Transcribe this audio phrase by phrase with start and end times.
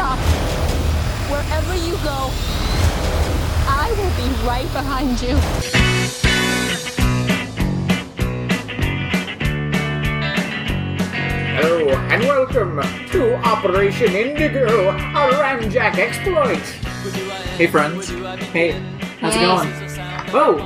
[0.00, 0.18] stop.
[1.28, 2.30] Wherever you go,
[3.68, 5.36] I will be right behind you.
[11.54, 12.80] Hello and welcome
[13.10, 16.56] to Operation Indigo, a ramjack exploit.
[17.58, 18.08] Hey friends.
[18.54, 18.70] Hey,
[19.20, 19.68] how's it going?
[20.30, 20.60] Whoa!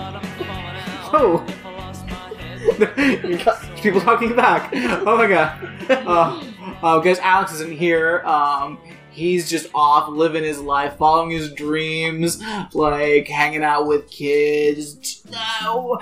[1.10, 1.44] Whoa!
[3.28, 4.70] You got People talking back.
[4.74, 5.90] Oh my god.
[5.90, 6.42] Uh,
[6.82, 8.22] uh, guys, Alex isn't here.
[8.24, 8.78] Um,
[9.14, 12.42] he's just off living his life, following his dreams,
[12.74, 15.96] like hanging out with kids, uh,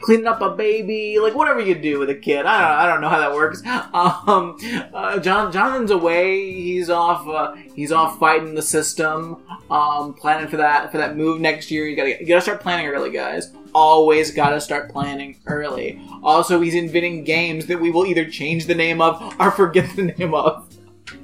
[0.00, 2.46] cleaning up a baby, like whatever you do with a kid.
[2.46, 3.62] I don't, I don't know how that works.
[3.92, 4.56] Um,
[4.94, 6.52] uh, John, Jonathan's away.
[6.52, 7.26] He's off.
[7.26, 9.42] Uh, he's off fighting the system.
[9.70, 11.86] Um, planning for that for that move next year.
[11.86, 13.52] You gotta you gotta start planning early, guys.
[13.74, 16.00] Always gotta start planning early.
[16.22, 20.02] Also, he's inventing games that we will either change the name of or forget the
[20.02, 20.66] name of.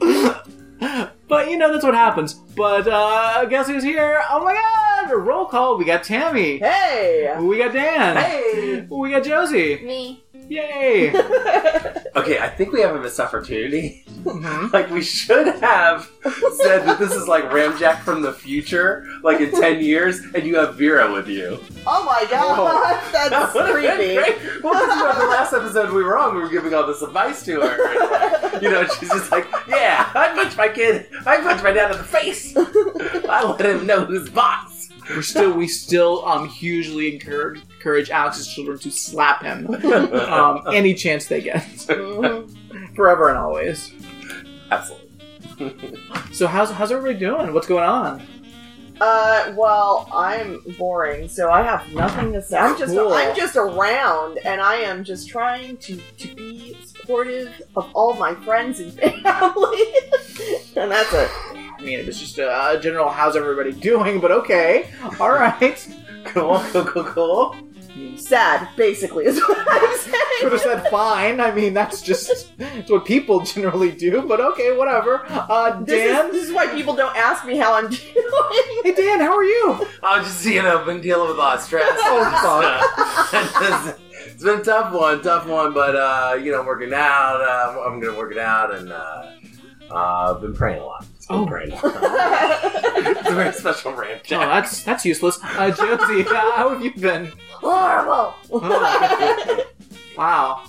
[1.28, 2.34] But you know that's what happens.
[2.34, 4.22] But uh guess who's here?
[4.30, 5.12] Oh my god!
[5.12, 5.77] Roll call.
[5.77, 6.58] We got Tammy.
[6.58, 7.34] Hey!
[7.41, 8.16] We got Dan.
[8.16, 8.86] Hey!
[8.88, 9.80] We got Josie.
[9.84, 10.24] Me.
[10.48, 11.12] Yay!
[12.16, 14.02] Okay, I think we have a missed opportunity.
[14.25, 14.72] Mhm.
[14.77, 16.11] Like, we should have
[16.56, 20.56] said that this is like Ramjack from the future, like in 10 years, and you
[20.56, 21.61] have Vera with you.
[21.86, 24.14] Oh my god, that's That creepy.
[24.14, 24.62] great.
[24.62, 27.02] Well, because you know, the last episode we were on, we were giving all this
[27.02, 28.41] advice to her.
[28.50, 31.08] Like, you know, she's just like, yeah, I punched my kid.
[31.27, 32.55] I punched my dad in the face.
[33.28, 34.89] I let him know who's boss.
[35.11, 39.69] We're still we still um hugely encourage encourage Alex's children to slap him
[40.29, 42.97] um any chance they get, Mhm.
[42.97, 43.92] forever and always.
[44.73, 45.98] Absolutely.
[46.33, 47.55] So how's how's everybody doing?
[47.55, 48.23] What's going on?
[48.98, 52.57] Uh, well, I'm boring, so I have nothing to say.
[52.57, 53.12] I'm just, Cool.
[53.12, 58.34] I'm just around, and I am just trying to to be supportive of all my
[58.37, 58.91] friends and
[59.23, 59.83] family,
[60.77, 61.31] and that's it.
[61.55, 64.89] I mean, it was just a general how's everybody doing, but okay,
[65.20, 65.86] all right.
[66.25, 67.57] Cool, cool, cool, cool.
[68.17, 70.14] Sad, basically, is what I'm saying.
[70.40, 71.40] Could have said fine.
[71.40, 74.23] I mean, that's just it's what people generally do.
[74.23, 75.24] But okay, whatever.
[75.29, 76.27] Uh, This Dan.
[76.27, 78.02] is, this is why people don't ask me how I'm doing.
[78.84, 79.86] Hey Dan, how are you?
[80.02, 81.89] I'm just, you know, been dealing with a lot of stress.
[81.98, 83.95] Oh,
[84.27, 87.40] it's been a tough one, tough one, but, uh, you know, I'm working out.
[87.40, 89.30] Uh, I'm going to work it out, and uh,
[89.90, 91.07] uh, I've been praying a lot.
[91.29, 91.45] It's Oh.
[91.45, 91.83] praying a lot.
[92.97, 95.41] it's a very special ramp, Oh, that's that's useless.
[95.42, 97.33] Uh, Josie, how have you been?
[97.51, 98.33] Horrible.
[98.53, 99.64] Oh,
[100.17, 100.63] wow.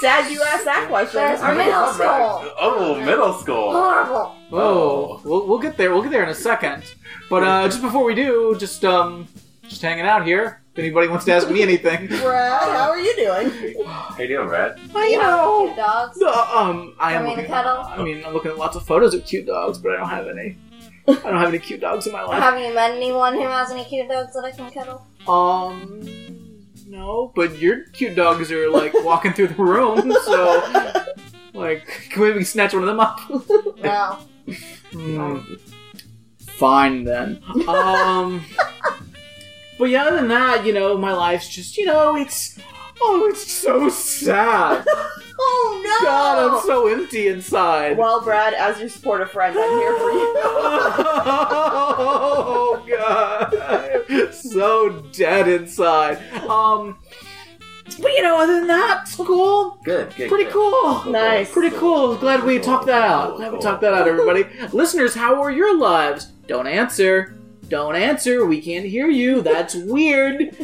[0.00, 1.20] Sad you asked that question.
[1.20, 2.52] There's I middle school.
[2.58, 3.72] Oh, middle school.
[3.72, 4.34] Horrible.
[4.48, 5.20] Whoa.
[5.22, 5.92] We'll, we'll get there.
[5.92, 6.82] We'll get there in a second.
[7.28, 9.28] But uh, just before we do, just um,
[9.68, 10.62] just hanging out here.
[10.72, 13.84] If anybody wants to ask me anything, Brad, how are you doing?
[13.84, 14.78] How you doing, Brad?
[14.94, 16.22] uh, you know, Cute dogs.
[16.22, 17.50] uh, um, I am I mean, a looking.
[17.52, 17.82] cuddle?
[17.84, 20.28] I mean, I'm looking at lots of photos of cute dogs, but I don't have
[20.28, 20.56] any.
[21.08, 22.40] I don't have any cute dogs in my life.
[22.40, 25.04] Have you met anyone who has any cute dogs that I can cuddle?
[25.26, 26.08] Um,
[26.86, 30.62] no, but your cute dogs are like walking through the room, so
[31.52, 33.18] like, can we maybe snatch one of them up?
[33.82, 34.18] No.
[34.92, 35.38] Hmm.
[36.40, 37.40] Fine then.
[37.68, 38.44] Um,
[39.80, 42.58] but yeah, other than that, you know, my life's just, you know, it's
[43.00, 44.86] oh, it's so sad.
[45.42, 46.06] Oh no!
[46.06, 47.96] God, I'm so empty inside.
[47.96, 50.34] Well, Brad, as your supportive friend, I'm here for you.
[51.96, 53.54] oh god,
[54.10, 56.18] I'm so dead inside.
[56.42, 56.98] Um,
[58.02, 59.78] but you know, other than that, it's cool.
[59.82, 60.28] Good, good.
[60.28, 60.52] Pretty good.
[60.52, 61.04] cool.
[61.10, 61.50] Nice.
[61.50, 62.16] Pretty cool.
[62.16, 63.36] Glad we talked that out.
[63.36, 64.44] Glad we talked that out, everybody.
[64.74, 66.26] Listeners, how are your lives?
[66.48, 67.39] Don't answer.
[67.70, 68.44] Don't answer.
[68.44, 69.40] We can't hear you.
[69.42, 70.54] That's weird.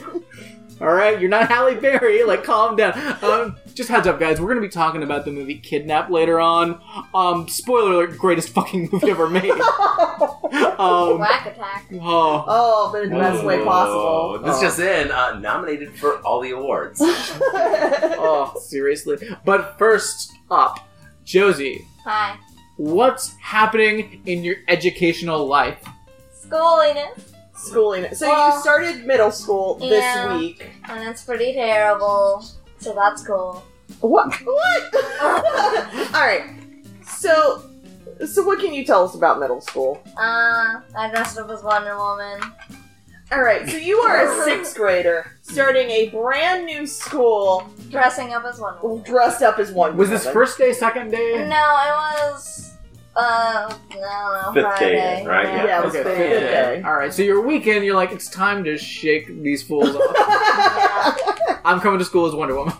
[0.78, 2.22] All right, you're not Halle Berry.
[2.24, 2.92] Like, calm down.
[3.24, 4.38] Um, just heads up, guys.
[4.40, 6.82] We're gonna be talking about the movie Kidnap later on.
[7.14, 9.50] Um, spoiler alert: greatest fucking movie ever made.
[9.52, 11.86] um, Whack attack.
[11.94, 14.38] oh, Oh, but in the best way Oh, possible.
[14.44, 14.62] This Oh.
[14.62, 17.00] just in, uh, nominated for all the awards.
[17.02, 19.16] oh, seriously.
[19.46, 20.86] But first up,
[21.24, 22.36] Josie, Hi.
[22.76, 25.82] what's happening in your educational life?
[26.48, 27.20] Schooliness.
[27.54, 28.14] Schooling.
[28.14, 30.36] So Well, you started middle school this yeah.
[30.36, 30.70] week.
[30.88, 32.44] And it's pretty terrible.
[32.78, 33.64] So that's cool.
[34.00, 34.32] What?
[34.44, 34.94] What?
[36.14, 36.42] All right.
[37.04, 37.62] So,
[38.26, 40.00] so what can you tell us about middle school?
[40.18, 42.40] Uh, I dressed up as Wonder Woman.
[43.32, 43.68] All right.
[43.68, 48.80] So you are a sixth grader starting a brand new school, Dressing up as Wonder
[48.82, 49.04] Woman.
[49.04, 49.92] dressed up as one.
[49.96, 49.98] Woman.
[49.98, 51.46] Was this first day, second day?
[51.48, 52.55] No, it was.
[53.16, 54.50] Uh, I don't know.
[54.52, 54.92] Fifth Friday.
[54.94, 55.46] day, right?
[55.46, 55.64] Yeah.
[55.64, 56.82] Yeah, it was Okay, fifth fifth day.
[56.84, 61.60] All right, so your weekend, you're like, it's time to shake these fools off.
[61.64, 62.74] I'm coming to school as Wonder Woman.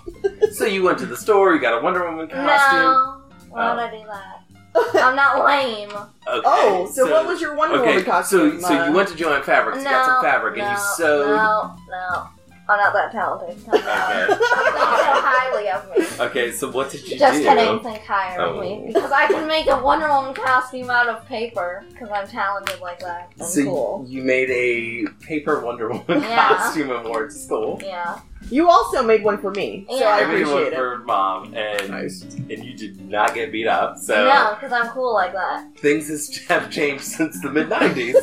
[0.52, 2.78] so you went to the store, you got a Wonder Woman costume.
[2.80, 3.22] No.
[3.48, 5.02] Why would I do that?
[5.02, 5.88] I'm not lame.
[5.90, 6.06] Okay,
[6.44, 7.88] Oh, so, what was your Wonder okay?
[7.92, 8.60] Woman costume?
[8.60, 10.84] So, so uh, you went to Jo-Ann Fabrics, you got some fabric, no, and you
[10.96, 11.36] sewed.
[11.36, 12.28] No, no.
[12.68, 13.64] I'm not that talented.
[13.64, 13.80] Come.
[13.86, 14.26] Okay.
[14.26, 16.24] Think so highly of me.
[16.26, 17.18] Okay, so what did you do?
[17.18, 17.44] Just do?
[17.44, 17.80] kidding.
[17.80, 18.60] Think higher of Oh.
[18.60, 22.80] me because I can make a Wonder Woman costume out of paper because I'm talented
[22.80, 23.30] like that.
[23.40, 24.04] I'm So cool.
[24.08, 26.48] you made a paper Wonder Woman Yeah.
[26.48, 27.80] costume and wore to school.
[27.84, 28.18] Yeah.
[28.50, 30.06] You also made one for me, so Yeah.
[30.08, 30.76] I I made one appreciate it.
[30.76, 32.22] for mom, and Nice.
[32.22, 33.98] and you did not get beat up.
[33.98, 35.66] So No, because I'm cool like that.
[35.78, 38.14] things has, have changed since the mid '90s.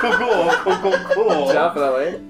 [0.00, 1.52] cool, cool, cool, cool, cool.
[1.52, 2.20] Definitely.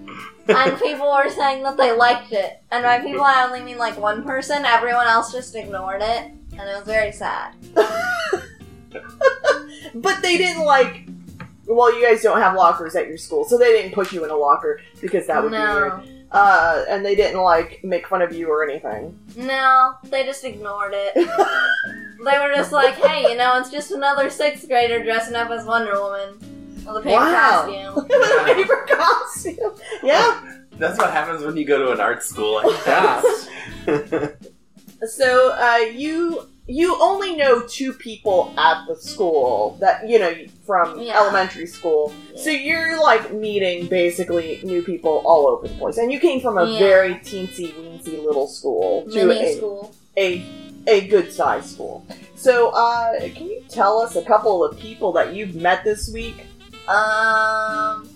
[0.49, 2.61] And people were saying that they liked it.
[2.71, 4.65] And by people, I only mean like one person.
[4.65, 7.55] Everyone else just ignored it, and it was very sad.
[9.95, 11.09] But they didn't like.
[11.67, 14.31] Well, you guys don't have lockers at your school, so they didn't put you in
[14.31, 15.93] a locker because that would be weird.
[16.31, 19.19] Uh, and they didn't like make fun of you or anything.
[19.37, 21.17] no, they just ignored it.
[22.25, 25.65] They were just like, "Hey, you know, it's just another sixth grader dressing up as
[25.67, 26.39] Wonder Woman
[26.87, 27.63] with a paper Wow.
[27.67, 29.73] costume." With a paper costume.
[30.03, 30.57] Yeah.
[30.79, 34.37] That's what happens when you go to an art school like that.
[35.09, 40.33] So uh, you you only know two people at the school that you know
[40.65, 41.19] from Yeah.
[41.21, 42.13] elementary school.
[42.37, 46.57] So you're like meeting basically new people all over the place, and you came from
[46.59, 46.79] a Yeah.
[46.79, 49.93] very teensy weensy little school to Mini a, school.
[50.17, 50.45] a
[50.87, 52.05] a good sized school.
[52.37, 56.47] So uh, can you tell us a couple of people that you've met this week?
[56.89, 58.09] Um.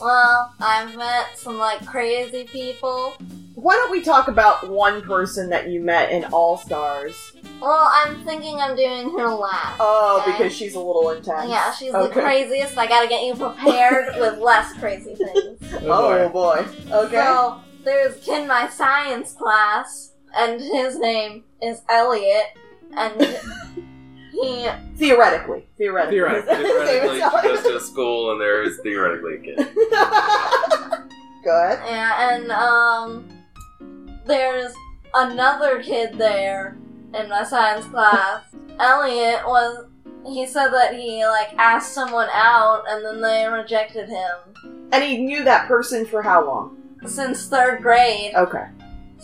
[0.00, 3.14] Well, I've met some like crazy people.
[3.54, 7.32] Why don't we talk about one person that you met in All Stars?
[7.60, 9.76] Well, I'm thinking I'm doing her last.
[9.78, 10.32] Oh, okay?
[10.32, 11.48] because she's a little intense.
[11.48, 12.76] Yeah, she's the craziest.
[12.76, 15.60] I gotta get you prepared with less crazy things.
[15.86, 16.66] Oh boy.
[16.90, 17.16] Okay.
[17.16, 22.56] So, there's a kid in my science class, and his name is Elliot,
[22.96, 23.20] and
[24.34, 24.68] he.
[24.96, 25.66] Theoretically.
[25.78, 26.16] Theoretically.
[26.16, 26.54] Theoretically.
[26.64, 29.56] theoretically, she goes to a school and there is theoretically a kid.
[31.44, 31.78] Good.
[31.86, 33.28] Yeah, and, um.
[34.26, 34.72] There's
[35.12, 36.78] another kid there
[37.14, 38.44] in my science class.
[38.78, 39.86] Elliot was.
[40.26, 44.88] He said that he, like, asked someone out, and then they rejected him.
[44.90, 46.78] And he knew that person for how long?
[47.04, 48.34] Since third grade.
[48.34, 48.64] Okay.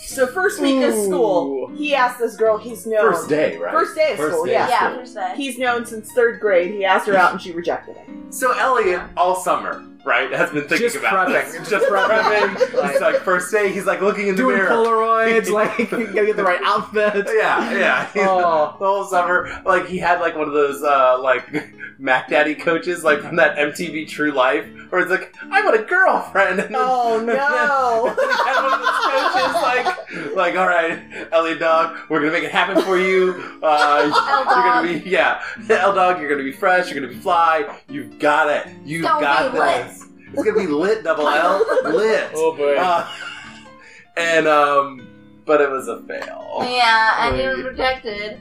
[0.02, 3.12] So first week of school, he asked this girl he's known.
[3.12, 3.72] First day, right?
[3.72, 4.64] First day of school, day yeah.
[4.64, 4.98] of Yeah, school.
[5.00, 5.34] first day.
[5.36, 6.70] He's known since third grade.
[6.72, 8.32] He asked her out and she rejected him.
[8.32, 11.52] So Elliot, all summer, right, has been thinking Just about prepping.
[11.60, 11.68] this.
[11.70, 12.74] Just prepping.
[12.74, 14.70] Like- He's like first day, he's like looking in the Doing mirror.
[14.70, 17.26] Polaroids, like you gotta get the right outfit.
[17.34, 18.08] Yeah, yeah.
[18.16, 18.76] Oh.
[18.78, 21.48] The whole summer, like he had like one of those uh like
[21.98, 25.84] Mac Daddy coaches, like from that MTV True Life, where it's like, I want a
[25.84, 26.60] girlfriend.
[26.60, 28.06] And Oh then- no!
[28.08, 32.20] and then he had one of those coaches, like, like, all right, Ellie Dog, we're
[32.20, 33.58] gonna make it happen for you.
[33.62, 37.78] Uh, you're gonna be, yeah, L Dog, you're gonna be fresh, you're gonna be fly.
[37.88, 38.72] You've got it.
[38.84, 39.86] You've Don't got be lit.
[39.88, 39.99] this.
[40.32, 42.30] It's gonna be lit, double L, lit.
[42.34, 42.76] Oh boy.
[42.76, 43.08] Uh,
[44.16, 45.06] and um,
[45.44, 46.58] but it was a fail.
[46.62, 47.64] Yeah, and he was Right.
[47.66, 48.40] rejected.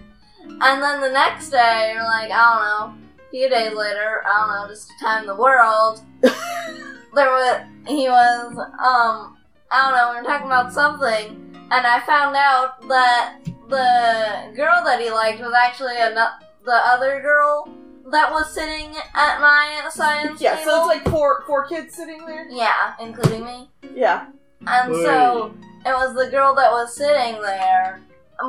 [0.61, 4.39] And then the next day, or like, I don't know, a few days later, I
[4.39, 9.37] don't know, just to time the world, there was, he was, um,
[9.71, 13.37] I don't know, we were talking about something, and I found out that
[13.69, 16.31] the girl that he liked was actually another
[16.65, 17.69] the other girl
[18.11, 20.71] that was sitting at my science yeah, table.
[20.71, 22.47] so it's like four four kids sitting there.
[22.49, 23.69] yeah, including me.
[23.95, 24.27] Yeah.
[24.67, 25.53] And so
[25.85, 28.01] it was the girl that was sitting there,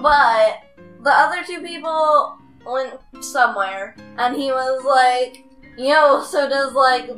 [0.02, 0.62] but
[1.02, 5.45] the other two people went somewhere, and he was like,
[5.79, 7.11] "Yo, so does like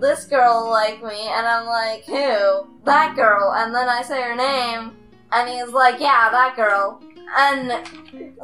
[0.00, 2.68] this girl like me?" And I'm like, "Who?
[2.84, 4.96] That girl?" And then I say her name,
[5.32, 7.02] and he's like, "Yeah, that girl."
[7.36, 7.86] And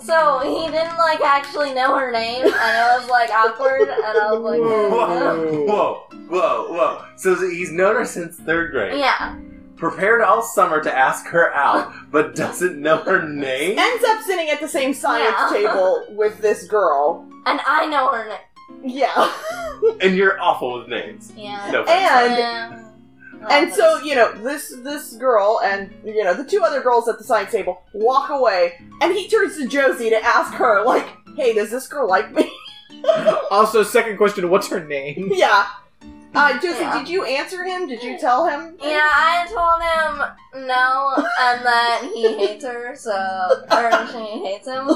[0.00, 4.32] so he didn't like actually know her name, and it was like awkward, and I
[4.32, 7.04] was like, Whoa, whoa, whoa, whoa!
[7.16, 8.98] So he's known her since third grade.
[8.98, 9.36] "Yeah."
[9.76, 13.76] Prepared all summer to ask her out, but doesn't know her name.
[13.78, 15.50] Ends up sitting at the same science Yeah.
[15.52, 17.26] table with this girl.
[17.46, 18.38] And I know her name.
[18.84, 19.32] Yeah.
[20.00, 21.32] And you're awful with names.
[21.36, 21.68] Yeah.
[21.72, 21.98] No offense.
[22.00, 22.84] And Yeah.
[23.50, 27.16] And so you know this this girl and you know the two other girls at
[27.18, 31.06] the science table walk away, and he turns to Josie to ask her like,
[31.36, 32.50] "Hey, does this girl like me?"
[33.50, 35.28] Also, second question: What's her name?
[35.32, 35.66] yeah.
[36.34, 36.98] Uh, Josie, Yeah.
[36.98, 37.86] did you answer him?
[37.86, 38.74] Did you tell him?
[38.80, 40.22] Yeah, I told him
[40.66, 43.12] no, and that he hates her, so
[43.70, 44.86] or she hates him.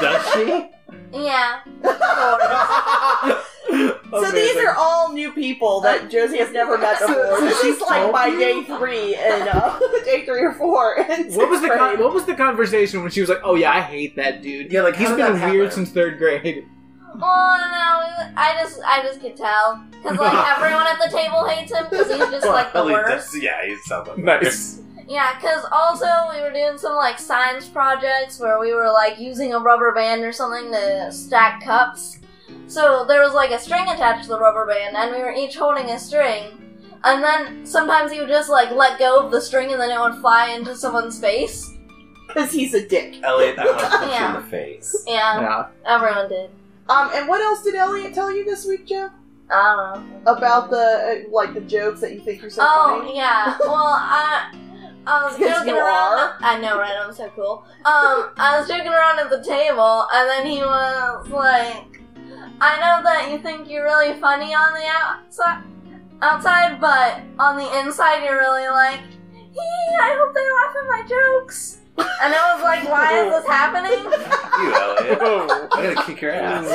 [0.00, 0.68] Does she?
[1.12, 1.60] Yeah,
[4.22, 7.14] So these are all new people that Josie has never met before.
[7.38, 8.38] so This she is like by you?
[8.38, 10.96] day three and uh, day three or four.
[10.98, 13.72] in What was the con- what was the conversation when she was like, "Oh yeah,
[13.72, 15.70] I hate that dude." Yeah, like He's how did been weird happen?
[15.70, 16.66] since third grade.
[17.16, 17.20] Well,
[17.58, 21.86] no, I just, I just could tell because like everyone at the table hates him
[21.88, 23.32] because he's just like the worst.
[23.32, 24.24] does- yeah, he's something.
[24.24, 24.80] Nice.
[25.06, 29.52] Yeah, because also we were doing some like science projects where we were like using
[29.54, 32.18] a rubber band or something to stack cups.
[32.66, 35.56] So there was like a string attached to the rubber band, and we were each
[35.56, 36.60] holding a string.
[37.04, 40.00] And then sometimes he would just like let go of the string, and then it
[40.00, 41.70] would fly into someone's face.
[42.26, 43.22] Because he's a dick.
[43.22, 44.36] Elliot, I want to punch you Yeah.
[44.36, 45.04] in the face.
[45.06, 45.66] Yeah, Yeah.
[45.86, 46.50] everyone did.
[46.88, 49.10] Um, and what else did Elliot tell you this week, Joe?
[49.50, 50.32] I don't know.
[50.32, 53.16] About the uh, like the jokes that you think are so oh funny?
[53.16, 53.56] yeah.
[53.60, 54.52] Well, I
[55.06, 56.18] I was joking you around.
[56.18, 56.36] are.
[56.40, 56.94] I know, right?
[56.96, 57.64] I'm so cool.
[57.84, 61.93] Um, I was joking around at the table, and then he was like,
[62.60, 65.62] "I know that you think you're really funny on the outside,
[66.22, 69.00] outside, but on the inside, you're really like,
[69.32, 73.46] hee, I hope they laugh at my jokes." And I was like, "Why is this
[73.46, 73.92] happening?"
[74.54, 75.18] You, Elliot.
[75.20, 75.68] Oh.
[75.72, 76.64] I'm gonna kick your ass.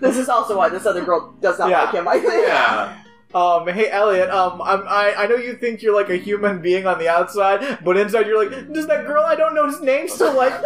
[0.00, 1.84] This is also why this other girl does not Yeah.
[1.84, 2.08] like him.
[2.08, 2.46] I think.
[2.46, 3.01] yeah.
[3.34, 6.86] Um, hey Elliot, um, I'm, I I know you think you're like a human being
[6.86, 10.06] on the outside, but inside you're like, does that girl I don't know his name
[10.08, 10.52] still like?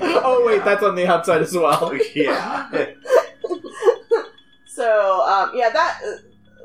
[0.00, 1.92] oh wait, that's on the outside as well.
[2.14, 2.68] Yeah.
[4.66, 6.16] So um, yeah, that uh,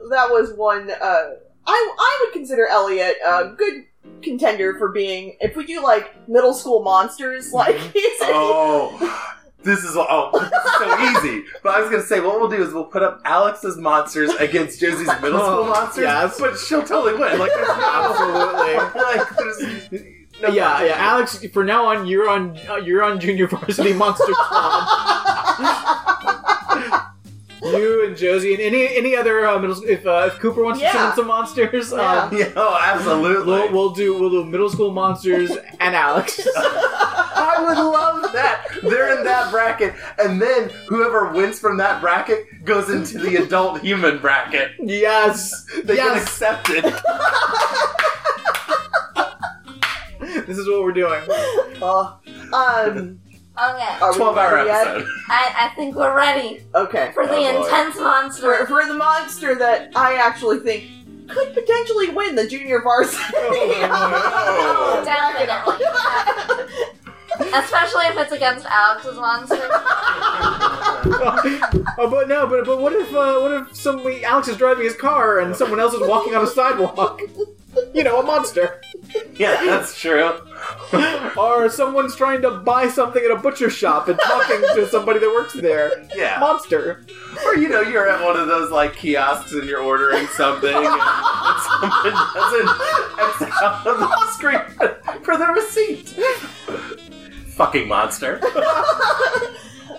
[0.10, 0.90] that was one.
[0.90, 1.30] Uh,
[1.68, 3.86] I I would consider Elliot a good
[4.22, 7.54] contender for being if we do like middle school monsters.
[7.54, 9.38] Like he's Oh.
[9.64, 11.44] This is oh, this is so easy.
[11.64, 14.80] But I was gonna say, what we'll do is we'll put up Alex's monsters against
[14.80, 16.04] Josie's middle school monsters.
[16.04, 16.40] yes.
[16.40, 17.38] but she'll totally win.
[17.40, 19.02] Like, there's no, Absolutely.
[19.02, 20.02] like, there's
[20.42, 20.98] no yeah, yeah, competition.
[21.00, 21.46] Alex.
[21.54, 24.88] For now on, you're on uh, you're on Junior Varsity Monster Squad.
[27.64, 29.78] you and Josie and any any other uh, middle.
[29.84, 30.94] If uh, if Cooper wants to Yeah.
[30.94, 32.24] send some monsters, Yeah.
[32.24, 33.46] um, Yeah, oh, absolutely.
[33.54, 36.40] we'll, we'll do we'll do middle school monsters and Alex.
[37.42, 38.66] I would love that.
[38.84, 43.82] They're in that bracket, and then whoever wins from that bracket goes into the adult
[43.82, 44.72] human bracket.
[44.80, 46.24] yes, They get yes.
[46.24, 46.86] accepted.
[50.48, 51.22] This is what we're doing.
[51.82, 52.14] Uh,
[52.54, 53.20] um,
[53.62, 55.06] Okay, Twelve hour episode.
[55.28, 57.12] I, I think we're ready Okay.
[57.14, 58.66] for the Oh, intense For, monster.
[58.66, 60.86] for the monster that I actually think
[61.28, 63.22] could potentially win the junior varsity.
[63.36, 65.86] Oh, Definitely.
[67.40, 69.56] Especially if it's against Alex's monster.
[71.14, 74.96] oh, but no, but but what if uh, what if somebody Alex is driving his
[74.96, 77.22] car and someone else is walking on a sidewalk?
[77.94, 78.82] You know, a monster.
[79.36, 80.32] Yeah, that's true.
[81.38, 85.30] or someone's trying to buy something at a butcher shop and talking to somebody that
[85.30, 86.06] works there.
[86.16, 86.38] Yeah.
[86.40, 87.06] Monster.
[87.46, 90.86] Or you know, you're at one of those like kiosks and you're ordering something, and,
[90.86, 92.70] and someone doesn't
[93.42, 94.62] X out on the screen
[95.24, 96.14] for the receipt.
[97.62, 98.42] Fucking monster.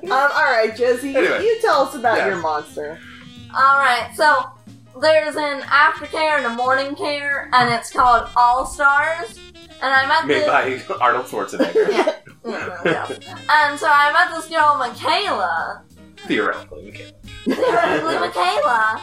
[0.04, 0.19] Um, all
[0.50, 1.45] right, Josie, you- Anyway.
[1.45, 2.26] you tell us about Yeah.
[2.26, 2.99] your monster.
[3.54, 4.50] Alright, so
[5.00, 9.38] there's an aftercare and a morning care, and it's called All Stars.
[9.81, 10.47] And I met Made the
[10.88, 11.88] by Arnold Schwarzenegger.
[11.88, 12.12] yeah,
[12.45, 13.07] yeah, yeah.
[13.49, 15.85] And so I met this girl, Michaela,
[16.26, 17.12] Theoretically, we can.
[17.45, 19.00] theoretically Michaela,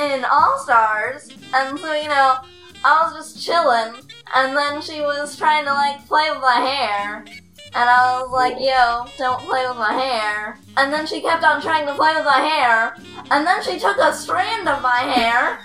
[0.00, 1.30] in All Stars.
[1.54, 2.40] And so you know,
[2.84, 3.94] I was just chilling,
[4.34, 7.24] and then she was trying to like play with my hair.
[7.72, 10.58] And I was like, yo, don't play with my hair.
[10.76, 12.96] And then she kept on trying to play with my hair.
[13.30, 15.60] And then she took a strand of my hair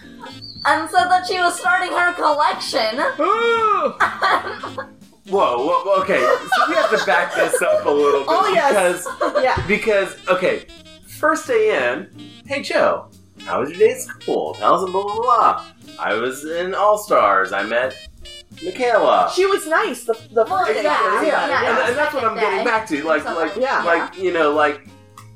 [0.67, 2.99] and said that she was starting her collection.
[5.27, 6.19] Whoa, whoa, okay.
[6.19, 9.05] So we have to back this up a little bit Oh, yes.
[9.07, 9.67] because Yeah.
[9.67, 10.67] because okay,
[11.07, 12.07] first day in.
[12.45, 13.07] Hey Joe,
[13.43, 14.53] how was your day at school?
[14.53, 15.65] Tell us blah blah blah.
[15.99, 17.53] I was in All Stars.
[17.53, 17.95] I met
[18.63, 19.31] Michaela.
[19.35, 20.03] She was nice.
[20.03, 20.83] The the Well, first yeah, day.
[20.83, 21.43] yeah, yeah.
[21.43, 21.87] and, yeah.
[21.87, 23.03] and that's what I'm Second getting back to.
[23.03, 23.83] Like, like, Yeah.
[23.83, 24.87] like you know, like,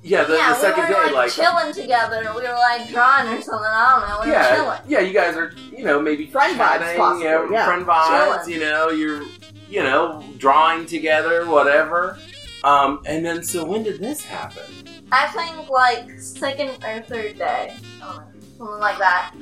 [0.02, 2.22] yeah, the, yeah, the second we were day, like, like, chilling together.
[2.36, 3.68] We were like drawing or something.
[3.70, 4.20] I don't know.
[4.24, 4.80] We were yeah, chilling.
[4.88, 7.66] yeah, you guys are, you know, maybe Friend vibes, chatting, possibly, you know, yeah.
[7.66, 8.44] friend vibes.
[8.46, 8.50] Chilling.
[8.54, 9.24] You know, you're,
[9.70, 12.18] you know, drawing together, whatever.
[12.64, 14.64] Um, and then so when did this happen?
[15.12, 17.76] I think like second or third day.
[18.02, 18.24] I don't know.
[18.58, 19.34] Something like that.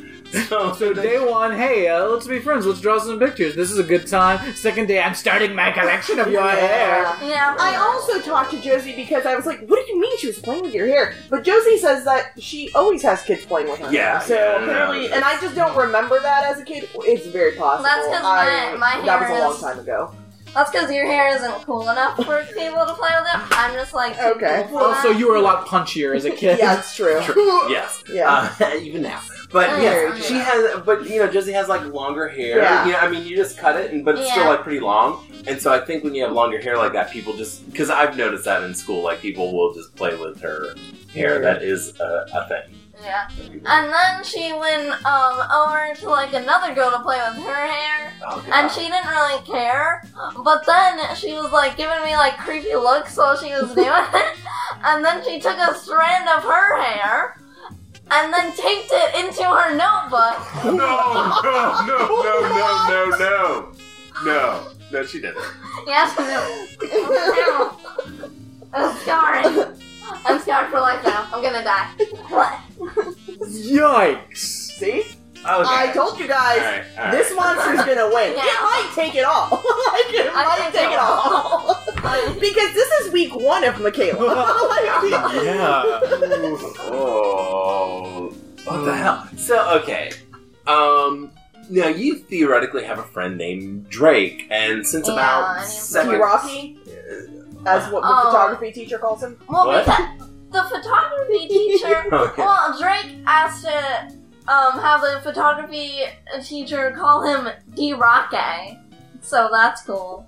[0.48, 2.66] So, So day one, hey, uh, let's be friends.
[2.66, 3.56] Let's draw some pictures.
[3.56, 4.54] This is a good time.
[4.56, 7.04] Second day, I'm starting my collection of your hair.
[7.22, 7.28] Yeah.
[7.28, 7.56] Yeah.
[7.60, 10.40] I also talked to Josie because I was like, "What do you mean she was
[10.40, 13.92] playing with your hair?" But Josie says that she always has kids playing with her.
[13.92, 14.22] Yeah, hair.
[14.28, 15.16] So yeah, apparently, yeah.
[15.16, 16.88] and I just don't remember that as a kid.
[16.96, 17.84] It's very possible.
[17.90, 20.12] That's 'cause I- my- my hair that was a long is- time ago.
[20.54, 23.58] That's because your hair isn't cool enough for people to play with it.
[23.58, 24.66] I'm just like Okay.
[24.70, 26.58] cool for Oh, so you were a lot punchier as a kid.
[26.58, 27.20] Yeah, it's true.
[27.24, 27.70] True.
[27.70, 28.04] Yes.
[28.12, 28.50] Yeah.
[28.60, 29.22] Uh, even now.
[29.52, 30.22] But Oh, yeah, yeah.
[30.22, 30.82] she has.
[30.86, 32.58] But you know, Josie has like longer hair.
[32.60, 32.86] Yeah.
[32.86, 35.26] You know, I mean, you just cut it, and but it's still like pretty long.
[35.48, 38.18] And so I think when you have longer hair like that, people just because I've
[38.18, 40.76] noticed that in school, like people will just play with her
[41.14, 41.40] hair.
[41.40, 42.76] That is a, a thing.
[43.02, 43.30] Yeah.
[43.68, 48.14] And then she went um over to like another girl to play with her hair.
[48.26, 50.04] Oh, And she didn't really care.
[50.44, 54.38] But then she was like giving me like creepy looks while she was doing it.
[54.84, 57.37] And then she took a strand of her hair
[58.18, 60.38] and then taped it into her notebook.
[60.66, 62.40] No, no, no, no,
[62.90, 63.72] no, no, no.
[64.26, 65.46] No, no, she didn't.
[65.86, 67.78] Yes, no.
[68.74, 69.78] I'm scarred.
[70.26, 71.28] I'm scarred for life now.
[71.32, 71.90] I'm gonna die.
[72.30, 72.60] What?
[73.46, 74.38] Yikes.
[74.38, 75.17] See?
[75.46, 76.58] I told you guys.
[76.60, 77.12] All right, all right.
[77.12, 78.34] This monster's gonna win.
[78.38, 78.44] Yeah.
[78.44, 79.50] It might take it all.
[79.52, 81.84] like, it I might think take it all.
[82.40, 84.24] because this is week one of Michaela.
[84.24, 85.84] Like, Yeah.
[86.90, 88.34] Oh,
[88.66, 89.28] what the hell?
[89.38, 90.12] So okay,
[90.66, 91.32] um,
[91.70, 96.78] now you theoretically have a friend named Drake, and since Yeah, about second, Rocky,
[97.66, 98.26] as what the Oh.
[98.32, 99.38] photography teacher calls him.
[99.48, 99.86] Well, What?
[99.86, 100.00] because
[100.52, 102.06] the photography teacher.
[102.14, 102.42] Okay.
[102.42, 104.10] Well, Drake asked to
[104.48, 106.00] um, have the photography
[106.44, 108.78] teacher call him D Roque.
[109.22, 110.26] So that's cool.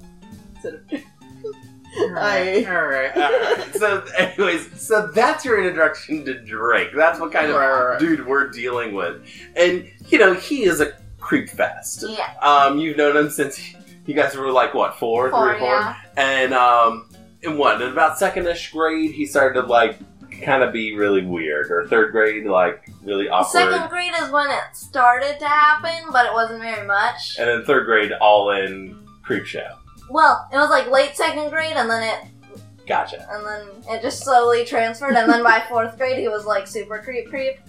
[2.18, 2.66] I.
[2.68, 3.18] Alright.
[3.18, 6.90] Alright, so anyways, so that's your introduction to Drake.
[6.96, 8.00] That's what kind of Right, right, right.
[8.00, 9.24] dude we're dealing with,
[9.56, 12.06] and you know he is a creep fest.
[12.08, 12.32] Yeah.
[12.42, 13.74] Um, you've known him since
[14.06, 15.96] you guys were like what four, Four, three or four, yeah.
[16.16, 17.10] and um,
[17.42, 19.98] in what in about second-ish grade he started to like
[20.44, 24.50] kind of be really weird, or third grade like really awkward, Second grade is when
[24.50, 27.38] it started to happen, but it wasn't very much.
[27.40, 29.76] and then third grade all in creep show.
[30.10, 33.28] Well, it was like late second grade, and then it, Gotcha.
[33.32, 37.00] and then it just slowly transferred, and then by fourth grade he was like super
[37.00, 37.60] creep creep.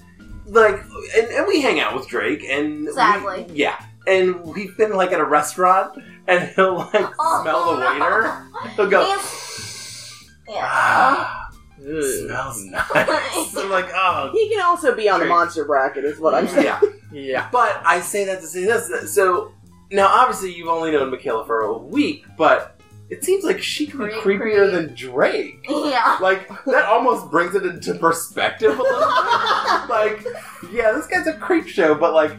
[0.47, 0.81] like
[1.17, 3.79] and, and we hang out with Drake and we- yeah.
[4.07, 7.93] And we've been like at a restaurant and he'll like Oh, smell the no.
[7.93, 8.71] waiter.
[8.75, 10.61] He'll go He's- yeah.
[10.65, 11.50] ah, Ugh.
[11.83, 12.85] Smells nice.
[13.57, 15.37] I'm like, oh He can also be on the Drake.
[15.37, 16.65] monster bracket, is what I'm saying.
[16.67, 16.81] yeah.
[17.13, 17.49] Yeah.
[17.51, 19.13] But I say that to say this.
[19.15, 19.53] So
[19.91, 22.77] now obviously you've only known Michaela for a week, but
[23.09, 24.73] it seems like she could be Creep, creepier creep.
[24.87, 25.67] than Drake.
[25.69, 26.19] yeah.
[26.21, 29.09] Like that almost brings it into perspective a little bit.
[29.91, 30.25] Like,
[30.73, 32.31] yeah, this guy's a creep show, but like,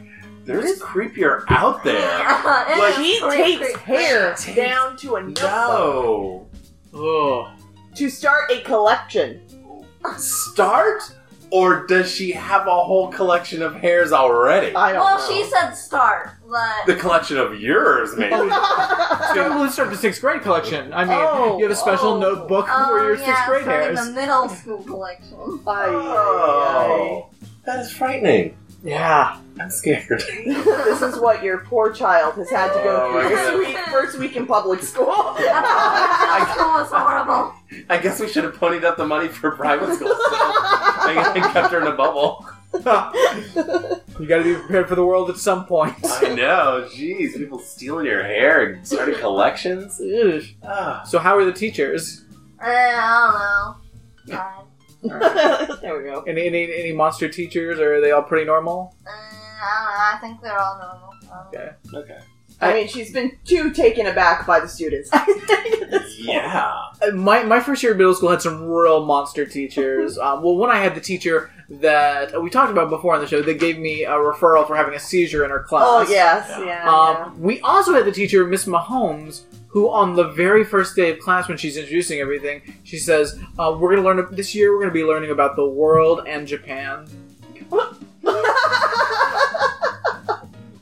[0.45, 1.99] there's creepier out there.
[1.99, 3.77] Yeah, it Like, is He creep, takes creep.
[3.85, 6.47] hair Takes- down to a notebook No.
[6.93, 7.51] Oh.
[7.95, 9.41] To start a collection.
[10.17, 11.03] Start,
[11.51, 14.73] or does she have a whole collection of hairs already?
[14.75, 15.27] I don't Well, know.
[15.35, 18.31] she said start, but The collection of yours, maybe.
[19.33, 20.91] So let's start the sixth grade collection.
[20.93, 22.19] I mean, Oh, you have a special oh.
[22.19, 24.07] notebook oh for your yeah, sixth grade starting hairs.
[24.07, 25.37] the middle school collection.
[25.67, 27.29] Ay, Oh,
[27.65, 28.57] that is frightening.
[28.83, 29.37] Yeah.
[29.59, 30.05] I'm scared.
[30.11, 30.63] ay, ay.
[30.85, 34.17] this is what your poor child has had to go Oh, through this week, first
[34.17, 35.05] week in public school.
[35.05, 35.53] Middle
[36.47, 37.53] school was horrible.
[37.89, 41.53] I guess we should have ponied up the money for private school stuff and and
[41.53, 42.45] kept her in a bubble.
[42.73, 45.95] You gotta be prepared for the world at some point.
[46.03, 49.99] I know, jeez, people stealing your hair and starting collections.
[50.01, 50.41] Ugh.
[50.63, 51.03] Ah.
[51.03, 52.23] so how are the teachers?
[52.59, 53.75] I
[54.27, 54.60] don't know.
[55.07, 55.79] God.
[55.81, 56.21] there we go.
[56.23, 58.95] Any, any any monster teachers, or are they all pretty normal?
[59.05, 60.17] Eh, I don't know.
[60.17, 61.09] I think they're all normal.
[61.31, 61.69] Um, Okay.
[61.93, 62.19] Okay.
[62.63, 65.09] I mean, she's been too taken aback by the students.
[66.17, 66.71] Yeah.
[67.01, 70.17] Uh, My, my first year of middle school had some real monster teachers.
[70.19, 73.41] Um, well, when I had the teacher that we talked about before on the show,
[73.41, 75.83] that gave me a referral for having a seizure in her class.
[75.87, 76.59] oh yes, Yeah.
[76.65, 76.85] yeah.
[76.85, 77.23] yeah.
[77.25, 81.19] Um, we also had the teacher, Miss Mahomes, who on the very first day of
[81.19, 84.71] class, when she's introducing everything, she says, uh, "We're going to learn this year.
[84.71, 87.07] We're going to be learning about the world and Japan."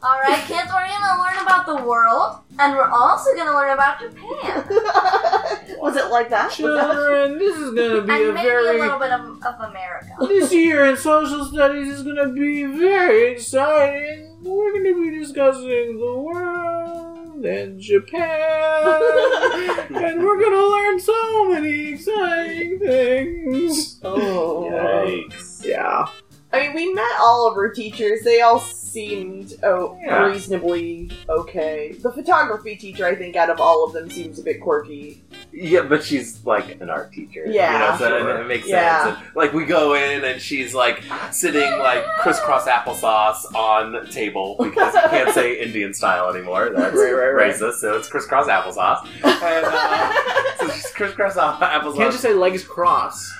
[0.09, 3.99] All right, kids, we're gonna learn about the world, and we're also gonna learn about
[3.99, 4.65] Japan,
[5.79, 6.51] Was it like that?
[6.51, 9.69] Children, this is going to be and a maybe very a little bit of, of
[9.69, 10.09] America.
[10.21, 14.35] this year in social studies is going to be very exciting.
[14.41, 18.21] We're going to be discussing the world and Japan,
[19.89, 23.99] and we're going to learn so many exciting things.
[24.03, 24.69] Oh.
[24.71, 25.63] Yikes.
[25.63, 26.07] Yeah.
[26.51, 28.21] I mean, we met all of her teachers.
[28.23, 30.25] They all seemed oh, Yeah.
[30.25, 31.91] reasonably okay.
[32.01, 35.21] The photography teacher, I think, out of all of them, seems a bit quirky.
[35.51, 37.43] Yeah, but she's like an art teacher.
[37.47, 38.41] Yeah, you know, so sure.
[38.41, 39.03] it makes Yeah.
[39.03, 39.17] sense.
[39.27, 44.93] And, like we go in and she's like sitting like crisscross applesauce on table because
[44.95, 46.69] you can't say Indian style anymore.
[46.75, 47.53] That's Right, right, right.
[47.53, 47.73] racist.
[47.81, 49.05] So it's crisscross applesauce.
[49.23, 50.13] And uh,
[50.59, 51.95] so she's crisscross applesauce.
[51.95, 53.31] Can't just say legs crossed.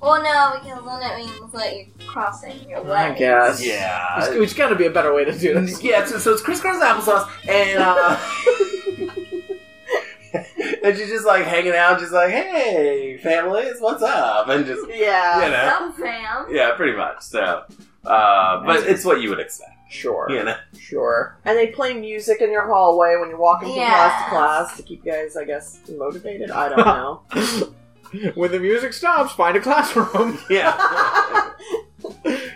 [0.00, 3.18] Well, no, because then it means that you're crossing your I legs.
[3.18, 3.64] guess.
[3.66, 4.16] Yeah.
[4.20, 5.82] There's- There's got to be a better way to do this.
[5.82, 8.16] Yeah, so, so it's crisscross applesauce, and uh,
[10.84, 15.44] and she's just like hanging out, just like, "Hey, families, what's up?" And just Yeah.
[15.44, 16.46] you know, Some fam.
[16.50, 17.22] yeah, pretty much.
[17.22, 17.64] So,
[18.04, 20.26] uh, but it's what you would expect, Sure.
[20.30, 20.56] you know.
[20.78, 21.38] Sure.
[21.44, 23.88] And they play music in your hallway when you're walking from Yes.
[23.90, 26.50] class to class to keep you guys, I guess, motivated.
[26.50, 27.22] I don't know.
[28.34, 30.38] when the music stops, find a classroom.
[30.50, 31.50] Yeah.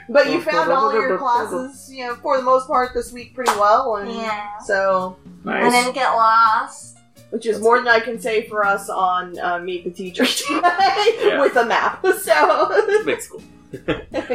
[0.09, 3.53] but you found all your classes, you know, for the most part this week pretty
[3.53, 4.59] well, and Yeah.
[4.59, 5.73] so I Nice.
[5.73, 6.97] didn't get lost.
[7.31, 11.39] which is more than I can say for us on uh, Meet the Teacher today
[11.39, 12.05] with a map.
[12.23, 13.41] So Big school.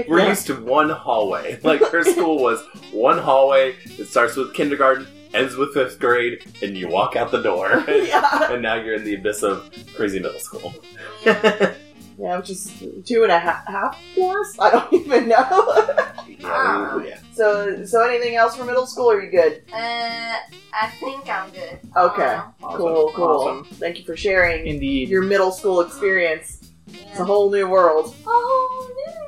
[0.08, 0.30] We're Yeah.
[0.30, 1.60] used to one hallway.
[1.62, 3.76] Like her school was one hallway.
[4.00, 7.84] It starts with kindergarten, ends with fifth grade, and you walk out the door.
[7.88, 8.52] yeah.
[8.54, 10.74] and now you're in the abyss of crazy middle school.
[11.26, 11.74] Yeah.
[12.18, 12.72] yeah, which is
[13.06, 14.56] two and a half, half floors.
[14.60, 15.88] I don't even know.
[16.28, 17.18] Yeah, yeah.
[17.34, 19.12] so, so anything else for middle school?
[19.12, 19.64] Or are you good?
[19.74, 20.36] uh,
[20.74, 21.80] I think I'm good.
[21.96, 22.24] Okay.
[22.36, 22.78] Uh, Awesome.
[22.80, 23.26] Cool, cool.
[23.26, 23.64] Awesome.
[23.76, 25.10] Thank you for sharing Indeed.
[25.10, 26.72] your middle school experience.
[26.88, 28.16] It's a whole new world.
[28.26, 29.25] Oh, no.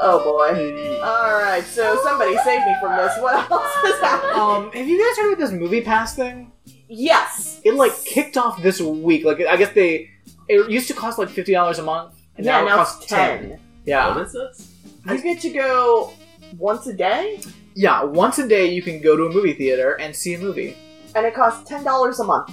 [0.00, 1.00] Oh boy.
[1.02, 3.12] All right, so somebody save me from this.
[3.20, 4.32] What else has happened?
[4.32, 6.50] Um, have you guys heard about this movie pass thing?
[6.88, 7.60] yes.
[7.64, 9.24] It like kicked off this week.
[9.24, 10.10] Like I guess they
[10.48, 12.90] it used to cost like fifty dollars a month, and Yeah, now, now it it's
[12.90, 13.60] costs ten.
[13.84, 14.72] Yeah, What is this?
[15.08, 16.12] You get to go
[16.58, 17.40] once a day,
[17.74, 18.02] yeah.
[18.04, 20.76] Once a day, you can go to a movie theater and see a movie.
[21.14, 22.50] and it costs ten dollars a month.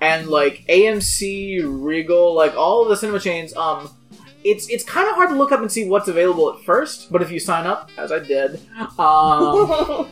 [0.00, 3.90] and like AMC, Regal, like all of the cinema chains, um,
[4.44, 7.10] it's it's kind of hard to look up and see what's available at first.
[7.10, 8.60] But if you sign up, as I did,
[8.98, 10.08] um,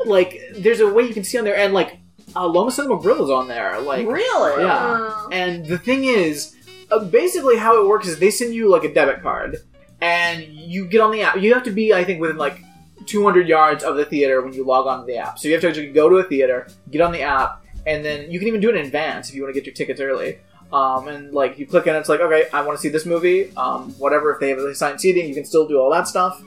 [0.06, 1.98] like there's a way you can see on there, and like
[2.34, 3.80] uh, Aloma Cinema Grill is on there.
[3.80, 4.62] Like, really?
[4.62, 4.80] Yeah.
[4.86, 5.28] Oh.
[5.32, 6.56] and the thing is,
[6.90, 9.58] uh, basically how it works is they send you like a debit card,
[10.00, 11.36] and you get on the app.
[11.36, 12.60] You have to be, I think, within like
[13.06, 15.38] 200 yards of the theater when you log on to the app.
[15.38, 18.30] So you have to actually go to a theater, get on the app, and then
[18.30, 20.38] you can even do it in advance if you want to get your tickets early.
[20.72, 23.54] Um, and like you click in, it's like, okay, I want to see this movie.
[23.56, 24.32] Um, whatever.
[24.32, 26.42] If they have assigned seating, you can still do all that stuff.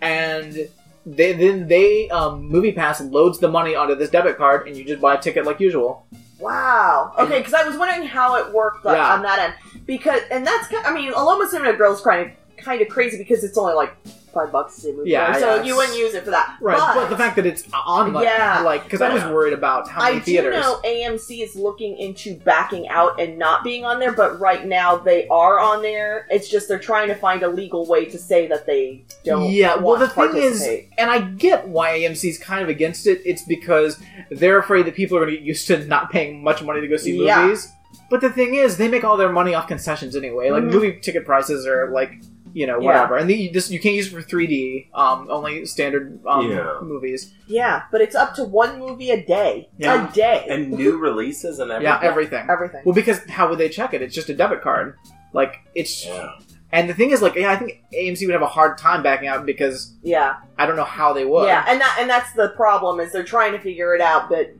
[0.00, 0.68] And
[1.06, 4.84] they then they um, Movie Pass loads the money onto this debit card, and you
[4.84, 6.06] just buy a ticket like usual.
[6.38, 7.12] Wow.
[7.18, 9.14] Okay, because I was wondering how it worked like, Yeah.
[9.14, 9.54] on that end.
[9.86, 13.58] Because, and that's, ki- I mean, Aloma Cinema kind of, kind of crazy because it's
[13.58, 13.92] only like
[14.38, 15.10] five bucks to see a movie.
[15.10, 16.56] Yeah, so yeah, you wouldn't use it for that.
[16.60, 19.52] Right, but, but, the fact that it's on, like, Yeah, like because I was worried
[19.52, 20.54] about how many I theaters.
[20.54, 24.96] know AMC is looking into backing out and not being on there, but right now
[24.96, 26.26] they are on there.
[26.30, 29.50] It's just they're trying to find a legal way to say that they don't.
[29.50, 30.62] Yeah, well, the thing is,
[30.98, 33.20] and I get why AMC is kind of against it.
[33.24, 33.98] It's because
[34.30, 36.88] they're afraid that people are going to get used to not paying much money to
[36.88, 37.42] go see Yeah.
[37.44, 37.68] movies.
[38.10, 40.50] But the thing is, they make all their money off concessions anyway.
[40.50, 40.72] Like Mhm.
[40.72, 42.12] movie ticket prices are like
[42.54, 42.86] you know Yeah.
[42.86, 44.88] whatever, and the, you you can't use it for 3D.
[44.94, 46.78] Um, only standard um, Yeah.
[46.82, 47.32] movies.
[47.46, 49.68] yeah, but it's up to one movie a day.
[49.78, 50.08] Yeah.
[50.10, 50.46] A day.
[50.48, 51.92] And new releases and everything.
[52.02, 52.46] Yeah, everything.
[52.48, 52.82] everything.
[52.84, 54.02] Well, because how would they check it?
[54.02, 54.96] It's just a debit card.
[55.32, 56.30] Like it's, Yeah.
[56.72, 59.28] and the thing is, like, yeah, I think AMC would have a hard time backing
[59.28, 60.36] out because Yeah.
[60.58, 61.46] I don't know how they would.
[61.46, 64.52] Yeah, and that and that's the problem is they're trying to figure it out, but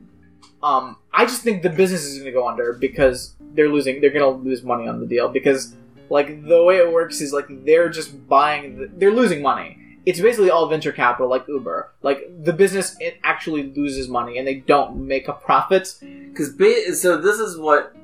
[0.61, 4.01] Um, I just think the business is going to go under because they're losing.
[4.01, 5.73] They're going to lose money on the deal because,
[6.09, 8.77] like, the way it works is like they're just buying.
[8.77, 9.77] The, they're losing money.
[10.05, 11.91] It's basically all venture capital, like Uber.
[12.01, 15.93] Like the business, it actually loses money and they don't make a profit.
[16.01, 17.95] Because ba- so this is what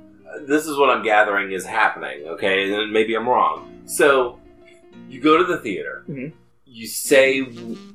[0.47, 2.23] this is what I'm gathering is happening.
[2.27, 3.81] Okay, and maybe I'm wrong.
[3.85, 4.39] So
[5.09, 6.03] you go to the theater.
[6.09, 6.33] Mhm.
[6.65, 7.41] You say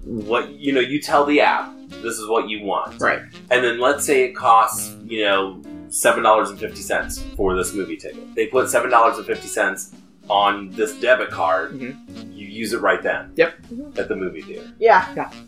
[0.05, 0.81] what you know.
[0.81, 1.71] You tell the app
[2.03, 3.21] this is what you want, Right.
[3.51, 7.75] and then let's say it costs you know seven dollars and fifty cents for this
[7.75, 8.35] movie ticket.
[8.35, 9.93] They put seven dollars and fifty cents
[10.29, 11.73] on this debit card.
[11.73, 12.35] Mhm.
[12.35, 13.33] You use it right then.
[13.37, 13.55] Yep.
[13.99, 14.73] At the movie theater.
[14.79, 15.31] yeah.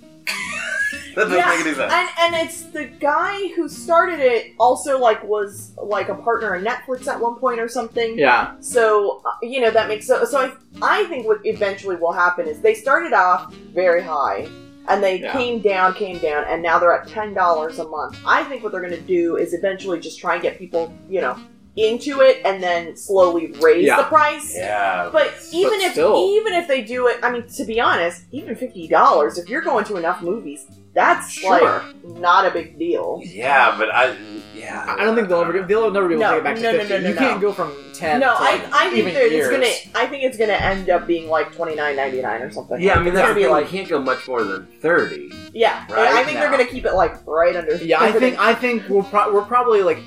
[1.15, 1.93] That doesn't Yeah, make any sense.
[1.93, 6.65] And and it's the guy who started it also like was like a partner in
[6.65, 8.19] Netflix at one point or something.
[8.19, 8.55] Yeah.
[8.61, 10.25] So uh, you know that makes so.
[10.25, 14.49] So I I think what eventually will happen is they started off very high,
[14.89, 15.33] and they Yeah.
[15.33, 18.17] came down, came down, and now they're at ten dollars a month.
[18.27, 21.21] I think what they're going to do is eventually just try and get people you
[21.21, 21.37] know
[21.77, 23.97] into it, and then slowly raise Yeah.
[23.97, 24.55] the price.
[24.55, 25.09] yeah.
[25.11, 26.17] But even if still.
[26.37, 29.63] even if they do it, I mean, to be honest, even fifty dollars, if you're
[29.63, 31.61] going to enough movies, that's Sure.
[31.61, 33.21] like not a big deal.
[33.25, 34.17] Yeah, but I
[34.55, 34.85] yeah.
[34.99, 35.63] I don't think they'll ever.
[35.63, 36.95] They'll never be able to No, take it back to no, no, fifty.
[36.95, 37.21] no, no, you no.
[37.21, 38.21] can't go from ten.
[38.21, 39.67] no, to, I, like, I think even it's gonna.
[40.05, 42.81] I think it's gonna end up being like twenty nine ninety nine or something.
[42.81, 45.31] Yeah, I mean it's that's gonna be like you can't go much more than thirty.
[45.53, 45.87] yeah.
[45.93, 47.77] Right I think they're gonna keep it like right under.
[47.77, 49.99] Yeah, I think I think we'll pro- we're probably like.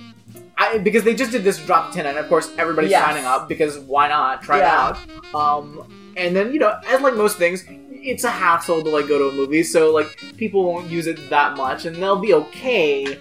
[0.58, 3.04] I, I, because they just did this drop ten, and of course everybody's Yes.
[3.04, 4.92] signing up because why not try Yeah.
[4.92, 4.98] it
[5.34, 5.36] out?
[5.36, 9.18] Um, and then you know, as like most things, it's a hassle to like go
[9.18, 13.20] to a movie, so like people won't use it that much, and they'll be okay.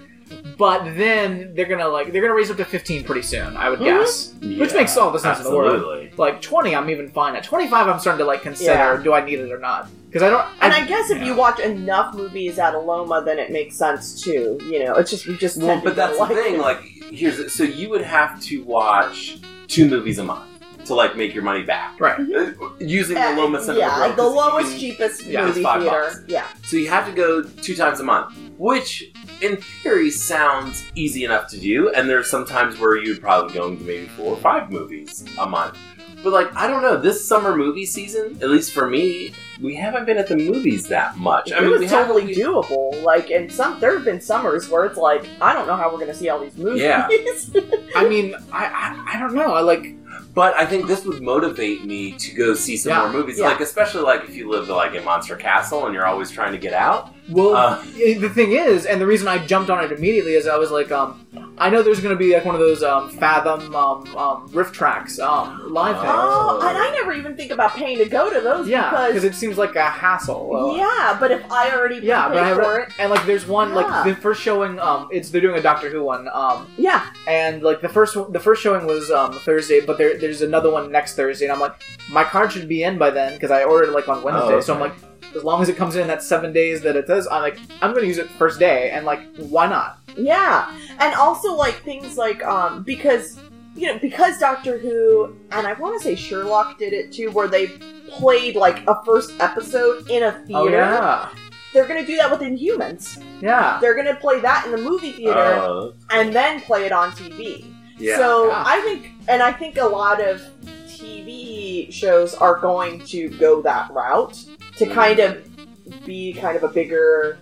[0.57, 3.79] But then they're gonna like they're gonna raise up to fifteen pretty soon, I would
[3.79, 3.83] Mhm.
[3.85, 4.33] guess.
[4.41, 6.09] Which makes all the sense in the world.
[6.17, 7.43] Like twenty, I'm even fine at.
[7.43, 8.99] Twenty five, I'm starting to like consider Yeah.
[9.03, 9.87] do I need it or not?
[10.07, 10.45] Because I don't.
[10.61, 11.25] And I guess if yeah.
[11.25, 14.57] you watch enough movies at Aloma, then it makes sense too.
[14.63, 16.57] You know, it's just we just Well, tend to but that's go the thing.
[16.59, 16.79] Like,
[17.11, 20.45] here's so you would have to watch two movies a month
[20.85, 21.99] to like make your money back.
[21.99, 22.19] right.
[22.19, 25.63] Uh, Using Uh, the Aloma Cinema yeah, Grill, the 'cause lowest, can- cheapest yeah, movie
[25.63, 25.85] theater.
[25.85, 26.21] bucks.
[26.27, 31.23] Yeah, So you have to go two times a month, which in theory sounds easy
[31.25, 31.89] enough to do.
[31.89, 35.45] And there's some times where you'd probably go into maybe four or five movies a
[35.45, 35.77] month.
[36.23, 40.05] But like, I don't know, this summer movie season, at least for me, we haven't
[40.05, 41.51] been at the movies that much.
[41.51, 43.03] I it mean, was we have totally doable.
[43.03, 45.99] Like, and some there have been summers where it's like, I don't know how we're
[45.99, 46.81] going to see all these movies.
[46.81, 47.07] Yeah.
[47.95, 49.53] I mean, I, I I don't know.
[49.53, 49.95] I like
[50.35, 52.99] But I think this would motivate me to go see some Yeah.
[52.99, 53.39] more movies.
[53.39, 53.47] Yeah.
[53.47, 56.57] Like, especially like if you live like in Monster Castle and you're always trying to
[56.57, 57.14] get out.
[57.29, 57.81] Well, Uh.
[57.95, 60.91] the thing is, and the reason I jumped on it immediately is I was like,
[60.91, 61.25] um,
[61.57, 65.19] I know there's going to be like one of those um, Fathom um, um, RiffTrax
[65.19, 66.13] um, live things.
[66.13, 69.23] Oh, and I never even think about paying to go to those yeah, because because
[69.23, 70.53] it seems like a hassle.
[70.53, 73.25] Uh, yeah, but if I already Yeah, paid but I have for it, and like
[73.25, 73.75] there's one Yeah.
[73.75, 77.63] like the first showing um it's they're doing a Doctor Who one um yeah, and
[77.63, 81.15] like the first the first showing was um Thursday but there there's another one next
[81.15, 81.75] Thursday and I'm like
[82.11, 84.59] my card should be in by then because I ordered it like on Wednesday Oh,
[84.59, 84.93] so I'm like
[85.35, 87.93] as long as it comes in that seven days that it says I'm like I'm
[87.93, 92.41] gonna use it first day and like why not yeah, and also like things like
[92.45, 93.37] um because
[93.75, 97.49] you know because Doctor Who and I want to say Sherlock did it too, where
[97.49, 97.67] they
[98.09, 100.53] played like a first episode in a theater.
[100.55, 101.29] oh yeah
[101.73, 103.21] They're gonna do that with Inhumans.
[103.41, 107.11] yeah They're gonna play that in the movie theater Uh, and then play it on
[107.11, 107.65] TV.
[107.97, 108.15] yeah.
[108.15, 108.63] So Yeah.
[108.65, 110.41] I think, and I think a lot of
[110.87, 114.45] TV shows are going to go that route
[114.77, 117.37] to kind of be kind of a bigger,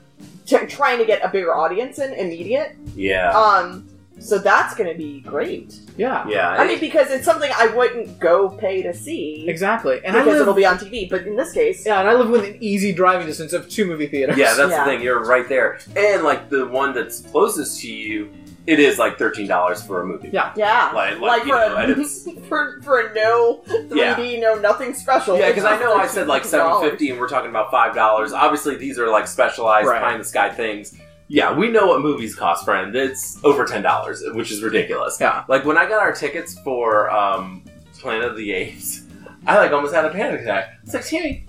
[0.47, 2.75] to, trying to get a bigger audience in immediate.
[2.95, 3.31] yeah.
[3.31, 5.79] Um, so that's going to be great.
[5.97, 6.49] yeah yeah.
[6.51, 10.33] I mean, because it's something I wouldn't go pay to see exactly and I because
[10.33, 11.09] live it'll be on TV.
[11.09, 14.05] But in this case, yeah and I live within easy driving distance of two movie
[14.07, 14.85] theaters Yeah, that's Yeah.
[14.85, 15.01] the thing.
[15.01, 18.31] You're right there, and like the one that's closest to you,
[18.65, 20.29] it is like thirteen dollars for a movie.
[20.31, 20.53] Yeah.
[20.55, 24.39] yeah, Like, like, like you for know, and a it's for for a no 3D,
[24.39, 25.37] no nothing special.
[25.37, 26.45] yeah, because I know I said like $13.
[26.45, 28.31] seven fifty, and we're talking about five dollars.
[28.33, 30.01] Obviously, these are like specialized Right.
[30.01, 30.97] pie in the sky things.
[31.27, 32.95] Yeah, we know what movies cost, friend.
[32.95, 35.17] It's over ten dollars, which is ridiculous.
[35.19, 35.43] Yeah.
[35.47, 37.63] Like when I got our tickets for um,
[37.99, 39.03] Planet of the Apes,
[39.47, 40.77] I like almost had a panic attack.
[40.83, 41.45] It's like Tammy,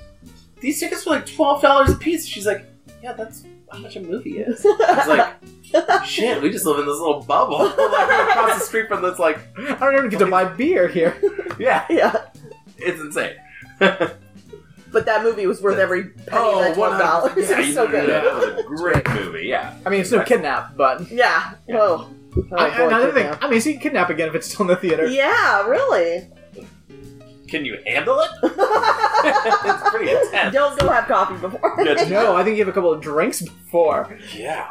[0.60, 2.26] these tickets were like twelve dollars a piece.
[2.26, 2.64] She's like,
[3.02, 4.64] yeah, that's how much a movie is.
[4.64, 5.34] It's like,
[6.04, 7.58] shit, we just live in this little bubble.
[7.64, 10.88] like we're across the street from this, like, I don't even get to buy beer
[10.88, 11.16] here
[11.58, 12.26] yeah, yeah.
[12.78, 13.36] it's insane.
[14.94, 17.32] But that movie was worth every penny oh, of that twelve dollars.
[17.36, 18.08] Oh, Yeah, it was so good.
[18.08, 19.48] Yeah, it was a great movie.
[19.48, 19.76] Yeah.
[19.84, 21.54] I mean it's no kidnap but Yeah.
[21.70, 22.08] Oh.
[22.36, 23.42] Oh, I, boy, another thing kidnap.
[23.42, 26.30] I mean see kidnap again if it's still in the theater Yeah, really.
[27.48, 28.30] Can you handle it?
[28.44, 30.54] it's pretty intense.
[30.54, 31.74] Don't go have coffee before.
[31.84, 34.16] Yeah, No, I think you have a couple of drinks before.
[34.32, 34.70] Yeah.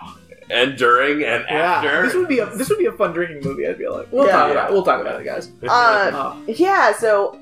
[0.50, 2.02] And during and Yeah, after.
[2.04, 3.68] this would be a this would be a fun drinking movie.
[3.68, 4.32] I'd be like we'll Yeah.
[4.34, 4.74] talk about it.
[4.74, 5.50] We'll talk about it, guys.
[5.68, 6.38] Uh, Oh.
[6.48, 6.94] yeah.
[6.94, 7.40] So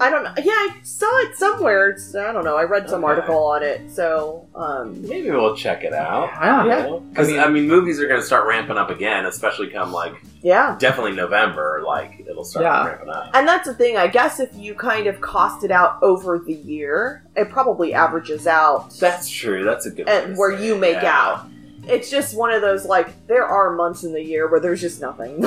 [0.00, 0.30] I don't know.
[0.40, 1.90] Yeah, I saw it somewhere.
[1.90, 2.56] It's, I don't know.
[2.56, 3.14] I read some Okay.
[3.14, 3.90] article on it.
[3.90, 6.30] So um, Maybe we'll check it out.
[6.40, 9.70] yeah, Because I mean- I mean, movies are going to start ramping up again, especially
[9.70, 10.76] come like yeah.
[10.78, 11.82] definitely November.
[11.84, 12.86] Like it'll start Yeah.
[12.86, 13.30] ramping up.
[13.34, 13.96] And that's the thing.
[13.96, 18.46] I guess if you kind of cost it out over the year, it probably averages
[18.46, 19.64] out That's true.
[19.64, 20.08] That's a good.
[20.08, 21.12] and where you make yeah.
[21.20, 21.46] out.
[21.88, 25.00] It's just one of those like there are months in the year where there's just
[25.00, 25.36] nothing.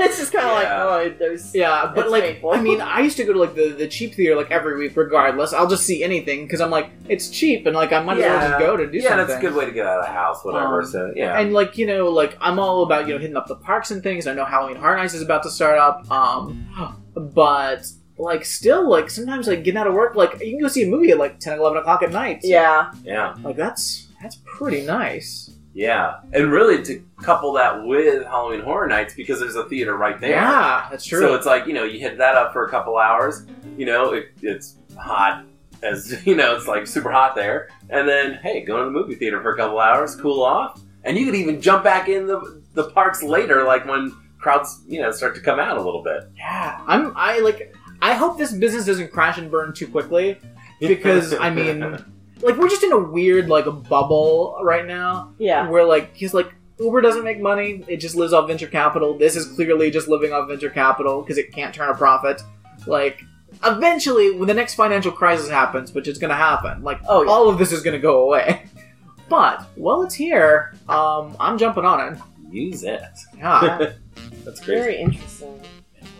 [0.00, 0.84] it's just kind of Yeah.
[0.84, 2.50] like oh, there's Yeah, but like, painful.
[2.50, 4.96] I mean, I used to go to like the, the cheap theater like every week,
[4.96, 5.52] regardless.
[5.52, 8.48] I'll just see anything because I'm like, it's cheap, and like I might as well
[8.48, 9.26] just go to do Yeah, something.
[9.28, 10.44] that's a good way to get out of the house.
[10.44, 10.80] Whatever.
[10.80, 11.38] Um, so yeah.
[11.38, 14.02] And like you know, like I'm all about you know hitting up the parks and
[14.02, 14.26] things.
[14.26, 16.66] I know Halloween Horror Nights is about to start up, um,
[17.34, 20.84] but like still like sometimes like getting out of work, like you can go see
[20.84, 22.40] a movie at like 10, 11 o'clock at night.
[22.42, 22.92] yeah.
[23.02, 23.34] yeah.
[23.42, 25.43] like that's that's pretty nice.
[25.74, 30.20] Yeah, and really to couple that with Halloween Horror Nights because there's a theater right
[30.20, 30.30] there.
[30.30, 31.20] Yeah, that's true.
[31.20, 33.44] So it's like you know you hit that up for a couple hours.
[33.76, 35.44] You know it, it's hot
[35.82, 39.16] as you know it's like super hot there, and then hey, go to the movie
[39.16, 42.62] theater for a couple hours, cool off, and you could even jump back in the
[42.74, 46.28] the parks later, like when crowds you know start to come out a little bit.
[46.36, 50.38] yeah, I'm I like I hope this business doesn't crash and burn too quickly
[50.80, 51.98] because I mean,
[52.44, 55.34] like we're just in a weird like a bubble right now.
[55.38, 55.68] Yeah.
[55.68, 59.16] where like he's like Uber doesn't make money; it just lives off venture capital.
[59.16, 62.42] This is clearly just living off venture capital because it can't turn a profit.
[62.86, 63.22] Like,
[63.64, 67.30] eventually, when the next financial crisis happens, which is going to happen, like Oh, yeah.
[67.30, 68.64] all of this is going to go away.
[69.28, 72.18] But while it's here, um, I'm jumping on it.
[72.50, 73.00] Use it.
[73.38, 73.92] Yeah.
[74.44, 74.80] That's crazy.
[74.80, 75.60] Very interesting.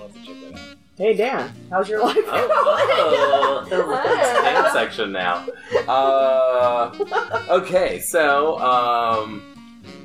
[0.01, 0.74] I'll have to check that out.
[0.97, 3.83] Hey Dan, how's your life Oh, going?
[3.83, 5.45] oh, it's Dan section now.
[5.89, 9.43] Uh, okay, so um,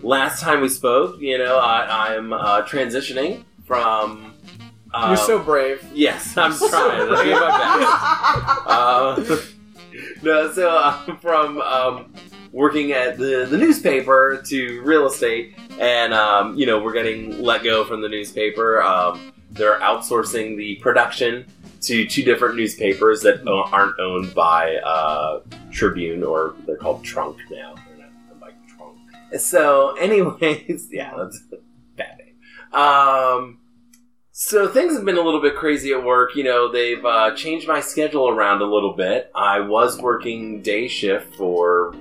[0.02, 4.34] last time we spoke, you know, I, I'm uh, transitioning from.
[4.91, 5.86] Um, You're so brave.
[5.93, 7.08] Yes, I'm trying.
[7.08, 7.49] Let's give my
[7.86, 8.67] best.
[8.67, 9.38] Uh,
[10.23, 12.12] no, so uh, from um,
[12.52, 17.63] working at the, the newspaper to real estate, and um, you know we're getting let
[17.63, 18.82] go from the newspaper.
[18.82, 21.45] Um, they're outsourcing the production
[21.81, 27.75] to two different newspapers that aren't owned by uh, Tribune or they're called tronc now.
[27.88, 29.39] They're not by tronc.
[29.39, 31.57] So, anyways, yeah, that's a
[31.95, 32.79] bad name.
[32.81, 33.59] Um,
[34.41, 36.35] so things have been a little bit crazy at work.
[36.35, 39.31] You know, they've uh, changed my schedule around a little bit.
[39.35, 41.93] I was working day shift for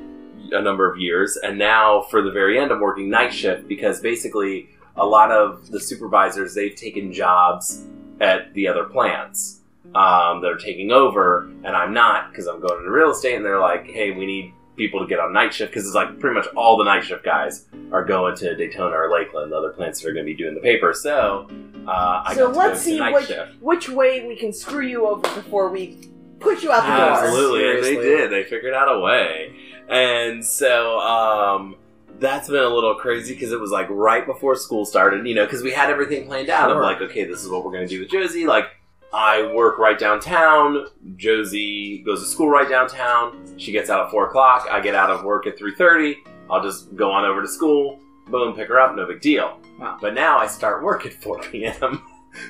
[0.53, 4.01] a number of years, and now for the very end, I'm working night shift because
[4.01, 7.85] basically a lot of the supervisors they've taken jobs
[8.21, 9.61] at the other plants
[9.95, 13.45] um, that are taking over, and I'm not because I'm going into real estate, and
[13.45, 16.35] they're like, "Hey, we need people to get on night shift because it's like pretty
[16.35, 20.01] much all the night shift guys are going to Daytona or Lakeland, the other plants
[20.01, 21.49] that are going to be doing the paper." So,
[21.87, 23.63] uh, I so got to let's go see night which shift.
[23.63, 27.25] which way we can screw you over before we push you out the door.
[27.25, 28.31] Absolutely, and they did.
[28.31, 29.55] They figured out a way,
[29.89, 31.77] and so um,
[32.19, 35.27] that's been a little crazy because it was like right before school started.
[35.27, 36.69] You know, because we had everything planned out.
[36.71, 36.77] Sure.
[36.77, 38.47] of like, okay, this is what we're going to do with Josie.
[38.47, 38.67] Like,
[39.13, 40.87] I work right downtown.
[41.17, 43.45] Josie goes to school right downtown.
[43.59, 44.67] She gets out at four o'clock.
[44.71, 46.17] I get out of work at three thirty.
[46.51, 47.99] I'll just go on over to school.
[48.29, 48.95] Boom, pick her up.
[48.97, 49.59] No big deal.
[49.79, 49.97] Wow.
[50.01, 52.03] But now I start work at four p.m.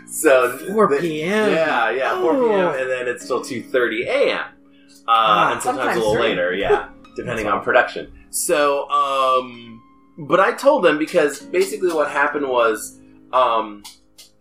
[0.06, 1.50] so 4 the- p.m.
[1.52, 2.42] yeah, yeah, 4 p.m.
[2.50, 2.70] Oh.
[2.78, 4.38] and then it's still 2:30 a.m.
[4.38, 4.44] Uh,
[5.10, 8.12] Ah, and sometimes, sometimes a little later, yeah, depending on production.
[8.30, 9.82] So, um,
[10.18, 12.98] but I told them because basically what happened was,
[13.32, 13.82] um,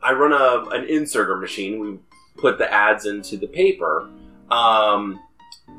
[0.02, 1.80] I run a an inserter machine.
[1.80, 1.97] We
[2.38, 4.10] put the ads into the paper,
[4.52, 5.19] um,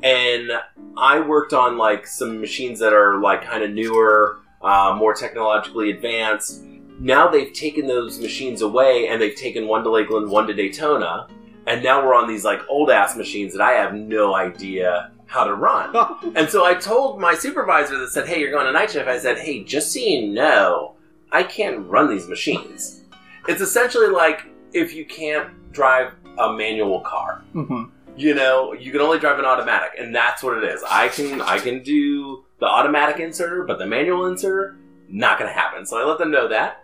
[0.03, 0.51] and
[0.97, 5.91] I worked on like some machines that are like kind of newer, uh, more technologically
[5.91, 6.63] advanced.
[6.99, 11.27] Now they've taken those machines away and they've taken one to Lakeland, one to Daytona,
[11.65, 15.45] and now we're on these like old ass machines that I have no idea how
[15.45, 15.95] to run.
[16.35, 19.19] and so I told my supervisor that said, "Hey, you're going to night shift." I
[19.19, 20.95] said, "Hey, just so you know,
[21.31, 23.03] I can't run these machines.
[23.47, 27.85] It's essentially like if you can't drive a manual car." hmm
[28.19, 31.41] you know you can only drive an automatic and that's what it is i can
[31.41, 36.03] i can do the automatic inserter but the manual inserter not gonna happen so i
[36.03, 36.83] let them know that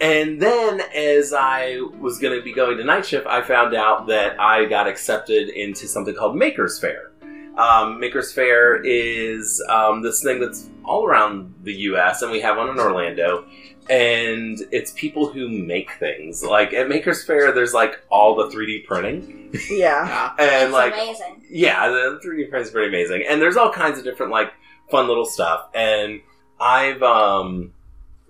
[0.00, 4.38] and then as i was gonna be going to night shift i found out that
[4.40, 7.12] i got accepted into something called Makers Faire
[7.56, 12.56] um, Makers Faire is um, this thing that's all around the us and we have
[12.56, 13.46] one in orlando
[13.90, 18.86] and it's people who make things like at Makers Faire there's like all the 3d
[18.86, 20.32] printing Yeah.
[20.38, 21.42] and it's like amazing.
[21.48, 24.52] yeah, the 3D print is pretty amazing, and there's all kinds of different like
[24.90, 25.68] fun little stuff.
[25.74, 26.20] And
[26.58, 27.72] I've um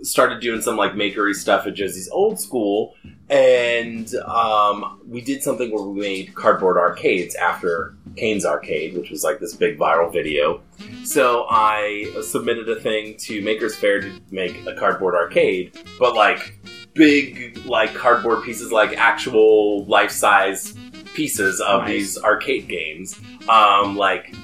[0.05, 2.95] started doing some like makery stuff at Josie's old school,
[3.31, 9.25] and um we did something where we made cardboard arcades after Caine's Arcade, which was
[9.25, 10.61] like this big viral video.
[11.05, 16.59] So I submitted a thing to Makers Faire to make a cardboard arcade, but like
[16.95, 20.75] big like cardboard pieces, like actual life size
[21.15, 21.89] pieces of Nice.
[21.91, 24.35] these arcade games, um, like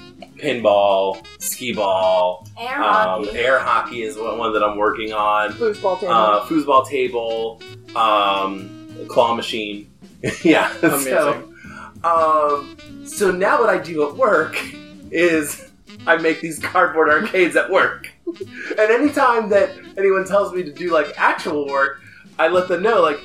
[0.41, 3.37] pinball, skee ball, Air um, hockey.
[3.37, 5.51] air hockey is one, one that I'm working on.
[5.53, 6.13] Foosball table.
[6.13, 7.61] Uh, foosball table,
[7.95, 9.91] um, claw machine.
[10.43, 11.03] yeah, Amazing.
[11.03, 11.53] So,
[12.03, 14.57] um, so now what I do at work
[15.11, 15.71] is
[16.07, 18.09] I make these cardboard arcades at work.
[18.25, 22.01] and anytime that anyone tells me to do like actual work,
[22.39, 23.19] I let them know like,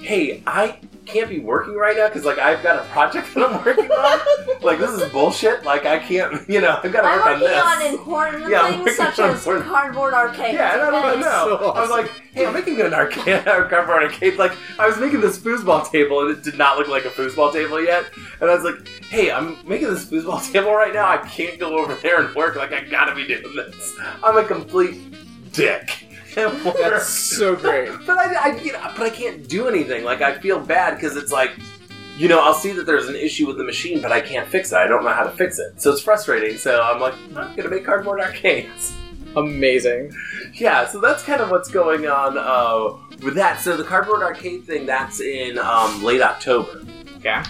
[0.00, 3.64] hey, I can't be working right now because like I've got a project that I'm
[3.64, 4.60] working on.
[4.62, 5.64] like this is bullshit.
[5.64, 7.62] Like I can't, you know, I've got to I'm work on working this.
[7.64, 7.82] on
[8.40, 10.54] important Yeah, I'm things such as important- cardboard arcades.
[10.54, 11.58] Yeah, and I don't know.
[11.60, 14.36] So I was like, hey, I'm making an arcade, a cardboard arcade.
[14.36, 17.52] Like, I was making this foosball table, and it did not look like a foosball
[17.52, 18.04] table yet.
[18.40, 21.08] And I was like, hey, I'm making this foosball table right now.
[21.08, 22.56] I can't go over there and work.
[22.56, 23.94] Like, I gotta be doing this.
[24.22, 25.00] I'm a complete
[25.52, 26.05] dick.
[26.80, 27.90] That's so great.
[28.06, 30.04] But I, I, you know, but I can't do anything.
[30.04, 31.52] Like, I feel bad because it's like,
[32.18, 34.70] you know, I'll see that there's an issue with the machine, but I can't fix
[34.70, 34.76] it.
[34.76, 35.80] I don't know how to fix it.
[35.80, 36.58] So it's frustrating.
[36.58, 38.94] So I'm like, I'm gonna make cardboard arcades.
[39.34, 40.14] Amazing.
[40.54, 43.60] yeah, so that's kind of what's going on uh, with that.
[43.60, 46.84] So the cardboard arcade thing that's in um, late October.
[47.22, 47.44] Yeah.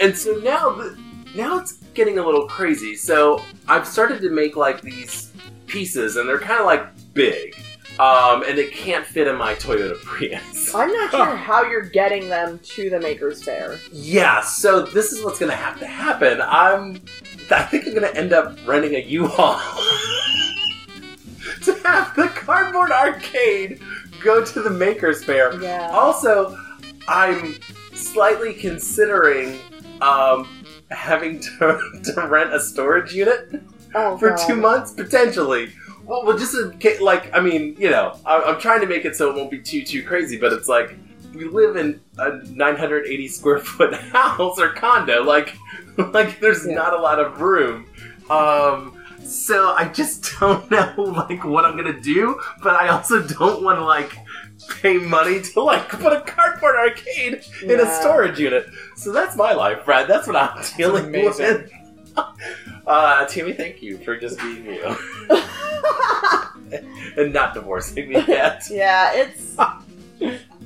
[0.00, 0.98] And so now, the,
[1.34, 2.96] now it's getting a little crazy.
[2.96, 5.32] So I've started to make like these
[5.66, 7.54] pieces, and they're kind of like big,
[8.00, 10.74] um, and they can't fit in my Toyota Prius.
[10.76, 13.78] I'm not sure how you're getting them to the Maker's Faire.
[13.92, 16.40] Yeah, so this is what's gonna have to happen.
[16.42, 17.00] I'm,
[17.50, 19.58] I think I'm gonna end up renting a U-Haul
[21.64, 23.80] to have the cardboard arcade
[24.22, 25.60] go to the Maker's Faire.
[25.60, 25.90] Yeah.
[25.92, 26.58] Also,
[27.08, 27.56] I'm
[27.94, 29.58] slightly considering
[30.00, 30.48] um,
[30.90, 33.62] having to, to rent a storage unit
[33.94, 34.46] Oh, for God.
[34.48, 35.72] two months potentially.
[36.04, 39.04] Well, well, just in case, like I mean, you know, I, I'm trying to make
[39.04, 40.96] it so it won't be too too crazy, but it's like
[41.34, 45.56] we live in a 980 square foot house or condo, like
[46.12, 46.74] like there's Yeah.
[46.74, 47.86] not a lot of room.
[48.30, 53.62] Um, so I just don't know like what I'm gonna do, but I also don't
[53.62, 54.16] want to like
[54.80, 58.66] pay money to like put a cardboard arcade in a storage unit.
[58.96, 60.06] So that's my life, Brad.
[60.08, 61.70] That's what I'm dealing with.
[62.86, 64.96] Uh, Tammy, thank you for just being you
[67.16, 68.64] and not divorcing me yet.
[68.70, 69.56] yeah, it's.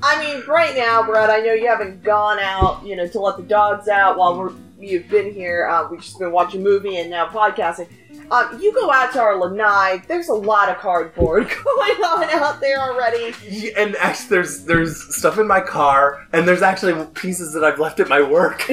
[0.01, 3.37] I mean, right now, Brad, I know you haven't gone out, you know, to let
[3.37, 5.67] the dogs out while we're you've been here.
[5.67, 7.89] Uh, we've just been watching a movie and now podcasting.
[8.31, 10.03] Um, you go out to our lanai.
[10.07, 13.33] There's a lot of cardboard going on out there already.
[13.49, 17.79] Yeah, And actually, there's there's stuff in my car, and there's actually pieces that I've
[17.79, 18.71] left at my work.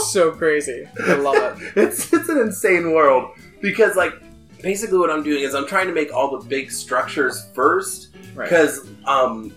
[0.12, 0.86] so crazy.
[1.06, 1.72] I love it.
[1.76, 3.30] it's it's an insane world
[3.60, 4.12] because like
[4.62, 8.48] basically what I'm doing is I'm trying to make all the big structures first Right.
[8.50, 9.54] because um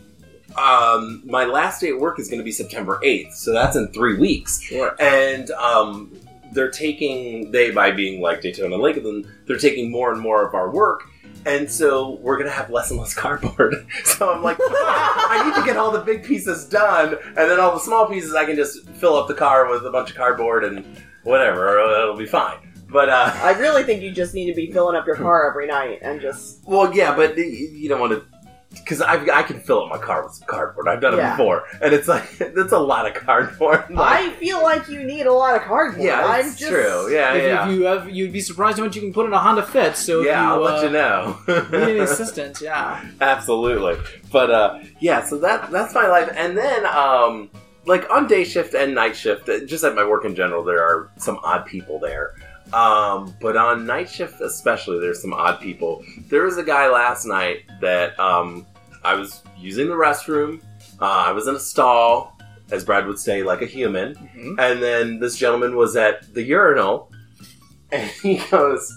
[0.58, 3.88] um my last day at work is going to be September 8th, so that's in
[3.90, 4.62] three weeks.
[4.62, 4.96] Sure.
[5.00, 6.12] and um,
[6.54, 10.56] they're taking they by being like Daytona Lake, Lakeland, they're taking more and more of
[10.56, 11.04] our work,
[11.46, 13.76] and so we're gonna have less and less cardboard.
[14.04, 17.74] So I'm like, I need to get all the big pieces done, and then all
[17.74, 20.64] the small pieces I can just fill up the car with a bunch of cardboard
[20.66, 20.86] and
[21.24, 22.58] whatever, it'll be fine.
[22.92, 25.68] But uh, I really think you just need to be filling up your car every
[25.68, 26.66] night and just.
[26.66, 28.26] well, yeah, but you don't want to.
[28.72, 30.88] Because I I can fill up my car with some cardboard.
[30.88, 31.32] I've done it Yeah.
[31.36, 33.86] before, and it's like that's a lot of cardboard.
[33.90, 36.06] Like, I feel like you need a lot of cardboard.
[36.06, 37.12] yeah, I'm it's just, true.
[37.12, 37.68] Yeah, if, yeah.
[37.68, 39.96] if you have, you'd be surprised how much you can put in a Honda Fit.
[39.98, 41.38] So if yeah, you, I'll uh, let you know.
[41.72, 43.04] need any assistance, yeah.
[43.22, 43.98] Absolutely.
[44.32, 46.30] But uh yeah, so that that's my life.
[46.36, 47.50] And then um
[47.86, 50.84] like on day shift and night shift, uh, just at my work in general, there
[50.84, 52.36] are some odd people there.
[52.74, 56.04] Um, but on night shift especially, there's some odd people.
[56.28, 58.66] There was a guy last night that um
[59.04, 60.62] I was using the restroom.
[61.02, 62.38] Uh, I was in a stall,
[62.72, 64.16] as Brad would say, like a human.
[64.16, 64.56] Mhm.
[64.60, 67.12] And then this gentleman was at the urinal,
[67.92, 68.94] and he goes,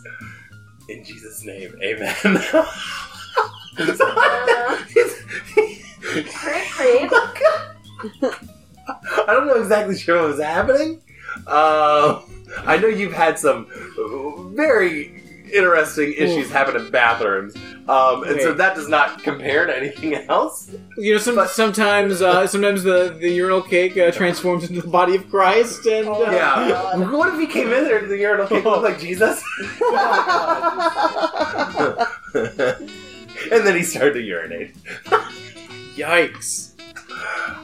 [0.89, 2.15] "In Jesus' name, Amen."
[6.03, 6.31] Creep,
[6.71, 7.11] creep.
[9.27, 11.01] I don't know exactly sure what was happening.
[11.47, 12.23] Um,
[12.67, 13.67] I know you've had some
[14.55, 15.19] very
[15.53, 17.55] interesting issues happen in bathrooms,
[17.89, 20.71] um, and so that does not compare to anything else.
[20.97, 24.89] You know, some, But- sometimes uh, sometimes the, the urinal cake uh, transforms into the
[24.89, 26.69] body of Christ, and uh, Yeah.
[26.69, 27.13] God.
[27.13, 29.43] What if he came in there to the urinal cake looked like Jesus?
[32.35, 34.75] and then he started to urinate.
[35.97, 36.72] yikes!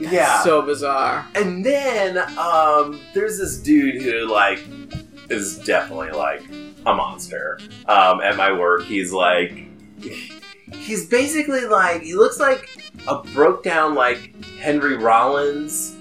[0.00, 0.42] Yeah.
[0.42, 1.26] so bizarre.
[1.34, 4.60] And then um, there's this dude who like
[5.30, 6.42] is definitely like
[6.86, 7.58] a monster.
[7.86, 9.52] Um, at my work, he's like
[10.72, 12.68] he's basically like he looks like
[13.06, 15.96] a broke down like Henry Rollins,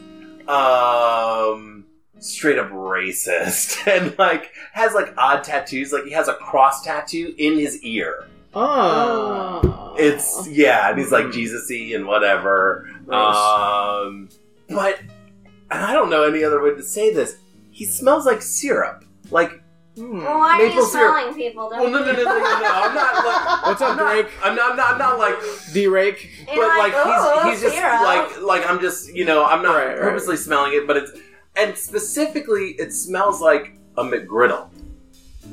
[0.48, 1.86] um,
[2.20, 5.92] straight up racist, and like has like odd tattoos.
[5.92, 8.28] Like he has a cross tattoo in his ear.
[8.54, 12.90] Oh, It's yeah, and he's like Jesus-y and whatever.
[13.14, 14.30] Um,
[14.70, 15.00] but
[15.72, 17.38] and I don't know any other way to say this.
[17.72, 19.04] He smells like syrup.
[19.32, 19.62] Like
[19.98, 20.20] Hmm.
[20.20, 21.16] Well, why are Maple you syrup.
[21.16, 21.70] smelling people?
[21.72, 22.72] well, no, no, no, no, no, no.
[22.72, 23.66] I'm not like.
[23.66, 24.28] What's up, I'm not, Drake?
[24.44, 24.72] I'm not.
[24.72, 24.92] I'm not.
[24.94, 25.36] I'm not like.
[25.74, 26.30] D-rake.
[26.54, 29.76] You're But like, "Oh, he's he's just like like I'm just you know I'm not
[29.76, 29.98] Right, right.
[29.98, 31.12] purposely smelling it, but it's
[31.56, 34.70] and specifically it smells like a McGriddle.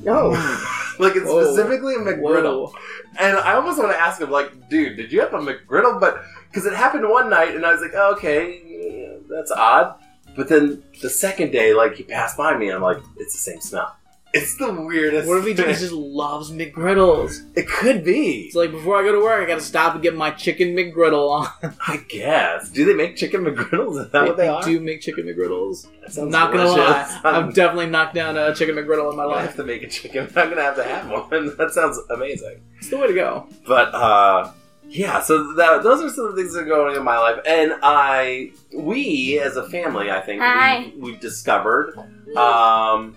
[0.02, 0.28] No.
[0.98, 1.44] like it's Whoa.
[1.54, 2.70] specifically a McGriddle.
[2.70, 2.72] Whoa.
[3.18, 5.98] And I almost want to ask him, like, dude, did you have a McGriddle?
[5.98, 6.22] But
[6.54, 9.96] because it happened one night, and I was like, oh, okay, yeah, that's odd.
[10.36, 13.40] But then the second day, like, he passed by me, and I'm like, it's the
[13.40, 13.96] same smell.
[14.32, 15.28] It's the weirdest.
[15.28, 15.66] What if he thing.
[15.66, 17.56] just loves McGriddles?
[17.56, 18.46] It could be.
[18.46, 21.30] It's like before I go to work, I gotta stop and get my chicken McGriddle
[21.30, 21.74] on.
[21.86, 22.68] I guess.
[22.68, 24.04] Do they make chicken McGriddles?
[24.04, 24.60] Is that what they, are?
[24.60, 25.86] do make chicken McGriddles.
[26.08, 29.22] That I'm not gonna lie, I'm I've definitely knocked down a chicken McGriddle in my
[29.22, 29.46] life.
[29.46, 30.26] have to make a chicken.
[30.34, 31.56] I'm gonna have to have one.
[31.56, 32.60] That sounds amazing.
[32.78, 33.46] It's the way to go.
[33.68, 34.50] But uh,
[34.88, 37.18] yeah, so that, those are some of the things that are going on in my
[37.18, 40.92] life, and I, we as a family, I think Hi.
[40.96, 41.94] we, we've discovered
[42.36, 43.16] um,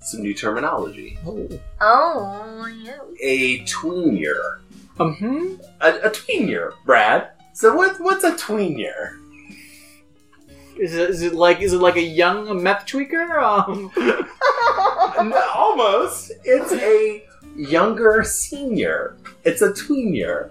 [0.00, 1.18] some new terminology.
[1.26, 1.48] Oh.
[1.80, 2.98] Oh, yeah.
[3.22, 4.60] A tween year,
[4.98, 5.14] Um.
[5.16, 5.54] hmm?
[5.80, 7.30] a, a tween year, Brad.
[7.52, 9.18] So what, what's a tween year?
[10.76, 13.30] Is it, is it like is it like a young meth tweaker?
[15.16, 15.28] Um.
[15.28, 16.32] No, Almost.
[16.44, 17.24] It's a
[17.56, 19.16] younger senior.
[19.44, 20.50] It's a tween year.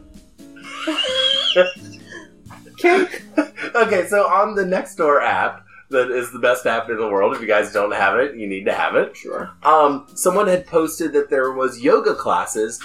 [2.77, 3.07] Okay.
[3.75, 7.35] Okay, so on the Nextdoor app, that is the best app in the world.
[7.35, 9.15] If you guys don't have it, you need to have it.
[9.15, 9.51] Sure.
[9.63, 12.79] Um, someone had posted that there was yoga classes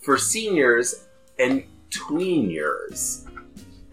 [0.00, 1.06] for seniors
[1.38, 3.26] and tween years.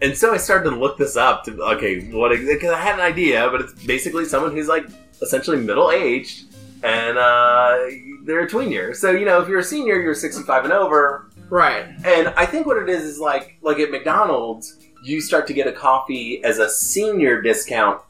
[0.02, 3.00] And so I started to look this up to okay, what because I had an
[3.00, 4.86] idea, but it's basically someone who's like
[5.22, 7.78] essentially middle aged and uh,
[8.24, 8.94] they're a tween year.
[8.94, 11.86] So you know, if you're a senior, you're 65 and over, Right.
[12.04, 15.66] and I think what it is is like like at McDonald's, you start to get
[15.66, 18.00] a coffee as a senior discount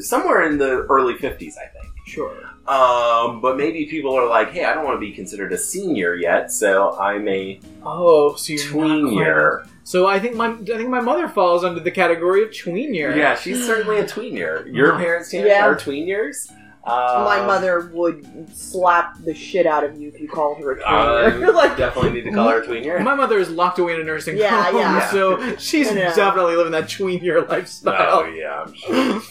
[0.00, 1.92] somewhere in the early 50s, I think.
[2.06, 2.36] Sure.
[2.66, 6.14] Um, but maybe people are like, hey, I don't want to be considered a senior
[6.14, 9.66] yet, so I'm a Oh, so you're not tween year.
[9.84, 13.16] So I think my I think my mother falls under the category of tween year.
[13.16, 14.66] Yeah, she's certainly a tween year.
[14.68, 14.98] Your Oh.
[14.98, 15.66] parents, Tanner, Yeah.
[15.66, 16.48] are tween years.
[16.84, 20.82] Uh, My mother would slap the shit out of you if you called her a
[20.84, 21.54] I tweener.
[21.54, 22.98] like, definitely need to call her a tween year.
[23.00, 25.10] My mother is locked away in a nursing Yeah, home, yeah.
[25.10, 28.20] so she's definitely living that tween year lifestyle.
[28.20, 29.22] Oh yeah, I'm sure.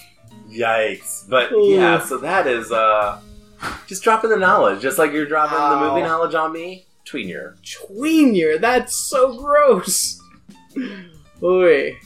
[0.50, 1.28] Yikes!
[1.30, 1.74] But Ooh.
[1.74, 3.20] yeah, so that is uh,
[3.88, 6.86] just dropping the knowledge, just like you're dropping the movie knowledge on me.
[7.06, 7.58] Tween year.
[7.64, 10.22] Tween year, that's so gross.
[11.40, 11.98] Boy,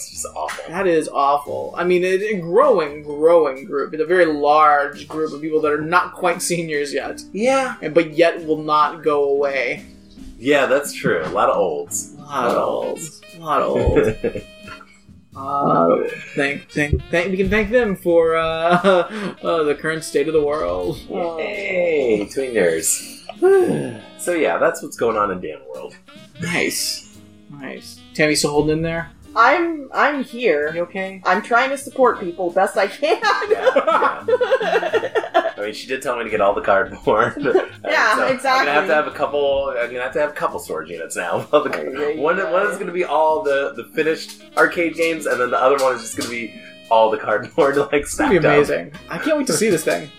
[0.00, 0.64] That's just awful.
[0.72, 1.74] that is awful.
[1.76, 3.92] I mean, it, a growing, growing group.
[3.92, 7.92] It's a very large group of people that are not quite seniors yet, Yeah, and
[7.92, 9.84] but yet will not go away.
[10.38, 11.22] yeah, that's true.
[11.22, 12.14] A lot of olds.
[12.14, 12.98] A lot of old.
[13.36, 14.42] A lot of old.
[15.36, 17.30] Uh, thank, thank, thank.
[17.30, 18.42] We can thank them for uh,
[19.42, 20.98] uh, the current state of the world.
[21.08, 23.16] Yay, tweeners.
[24.18, 25.94] So yeah, that's what's going on in Dan World.
[26.42, 27.16] nice,
[27.48, 28.00] nice.
[28.12, 29.10] Tammy, still holding in there?
[29.36, 30.72] I'm I'm here.
[30.74, 31.22] You okay?
[31.24, 33.20] I'm trying to support people best I can.
[33.22, 35.52] Yeah, yeah.
[35.56, 37.34] I mean, she did tell me to get all the cardboard.
[37.84, 39.74] Yeah, So I'm gonna have to have a couple.
[39.76, 41.40] I'm gonna have to have a couple storage units now.
[41.50, 45.82] One, one is gonna be all the the finished arcade games, and then the other
[45.82, 46.60] one is just gonna be
[46.90, 48.44] all the cardboard like It's gonna stacked be up.
[48.44, 48.92] amazing.
[49.08, 50.10] I can't wait to see this thing.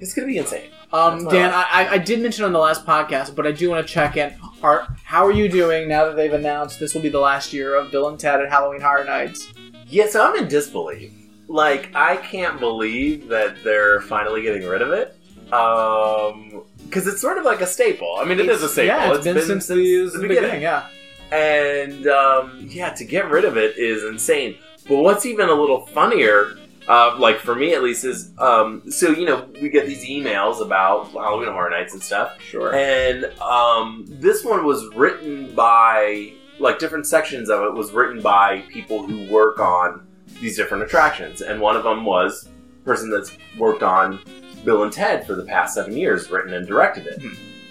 [0.00, 0.70] It's gonna be insane.
[0.92, 1.52] Um, Dan.
[1.54, 4.34] I, I- did mention on the last podcast, but I do want to check in.
[4.62, 7.76] Are how are you doing now that they've announced this will be the last year
[7.76, 9.52] of Bill and Ted at Halloween Horror Nights?
[9.86, 11.12] Yeah, so I'm in disbelief.
[11.48, 15.16] Like, I can't believe that they're finally getting rid of it.
[15.52, 18.16] Um, because it's sort of like a staple.
[18.18, 18.86] I mean, it is a staple.
[18.86, 20.60] Yeah, it's been, since, the, the beginning.
[20.62, 20.86] Yeah.
[21.32, 24.56] And um, yeah, to get rid of it is insane.
[24.88, 26.56] But what's even a little funnier,
[26.88, 30.60] uh, like for me at least, is um, so you know we get these emails
[30.64, 32.74] about Halloween Horror Nights and stuff, Sure.
[32.74, 38.60] and um, this one was written by like different sections of it was written by
[38.68, 40.06] people who work on
[40.40, 42.48] these different attractions, and one of them was
[42.80, 44.20] a person that's worked on
[44.64, 47.22] Bill and Ted for the past seven years, written and directed it.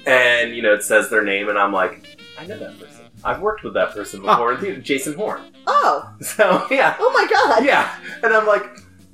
[0.08, 3.06] And you know, it says their name, and I'm like, I know that person.
[3.24, 5.42] I've worked with that person before in theater, Jason Horn.
[5.68, 7.66] oh, So yeah, oh my god.
[7.66, 8.66] yeah, and I'm like,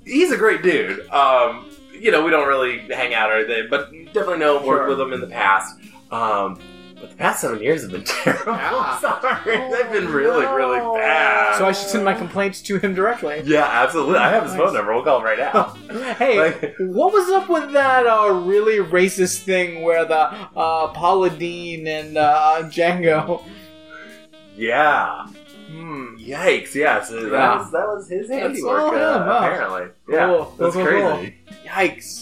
[0.05, 1.07] he's a great dude.
[1.09, 1.65] Um,
[1.99, 4.89] you know, we don't really hang out or anything, but definitely know him, worked Sure.
[4.89, 5.77] with him in the past.
[6.11, 6.59] Um,
[6.99, 8.53] but the past seven years have been terrible.
[8.53, 8.99] Yeah.
[8.99, 11.57] Sorry, they've been really, really bad.
[11.57, 13.41] So I should send my complaints to him directly.
[13.45, 14.17] yeah, absolutely.
[14.17, 14.93] I have his phone number.
[14.93, 15.75] We'll call him right now.
[16.15, 20.15] Hey, Like- what was up with that uh, really racist thing where the
[20.55, 23.43] uh, Paula Deen and uh, Django?
[24.55, 25.25] yeah.
[25.75, 26.15] Hmm.
[26.17, 26.73] Yikes!
[26.75, 27.57] Yeah, so that Yeah.
[27.57, 28.93] was that was his That's handiwork.
[28.93, 29.21] uh, him.
[29.29, 31.35] Apparently, yeah, Cool, that's cool, cool, crazy.
[31.65, 32.21] Yikes.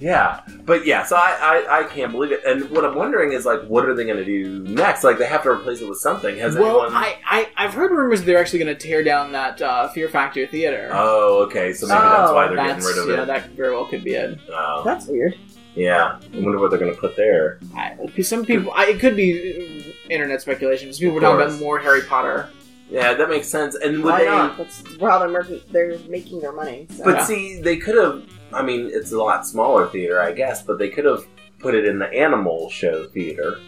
[0.00, 1.36] Yeah, but yeah, so I,
[1.68, 2.44] I I can't believe it.
[2.44, 5.04] And what I'm wondering is like, what are they going to do next?
[5.04, 6.36] Like, they have to replace it with something.
[6.38, 6.92] Has well, anyone?
[6.94, 10.46] I, I, I've heard rumors they're actually going to tear down that uh, Fear Factor
[10.46, 10.90] theater.
[10.92, 11.72] Oh, okay.
[11.72, 13.18] So maybe that's Oh, why they're That's, getting rid of it.
[13.20, 14.38] yeah, that very well could be it.
[14.52, 15.36] Oh, That's weird.
[15.74, 16.18] yeah.
[16.34, 17.60] I wonder what they're going to put there.
[17.76, 20.92] I, 'cause some people, I, it could be uh, internet speculation.
[20.92, 22.50] Some people were Of talking about more Harry Potter.
[22.90, 23.74] Yeah, that makes sense.
[23.74, 24.26] And would Why they?
[24.26, 24.56] not?
[24.58, 26.86] That's how they're making, they're making their money.
[26.90, 27.04] So.
[27.04, 27.24] But Yeah.
[27.24, 28.22] see, they could have.
[28.52, 31.26] I mean, it's a lot smaller theater, I guess, but they could have
[31.58, 33.58] put it in the animal show theater.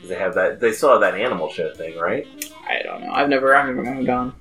[0.00, 0.60] 'Cause They have that.
[0.60, 2.26] They still have that animal show thing, right?
[2.68, 3.12] I don't know.
[3.12, 4.32] I've never, I've never gone.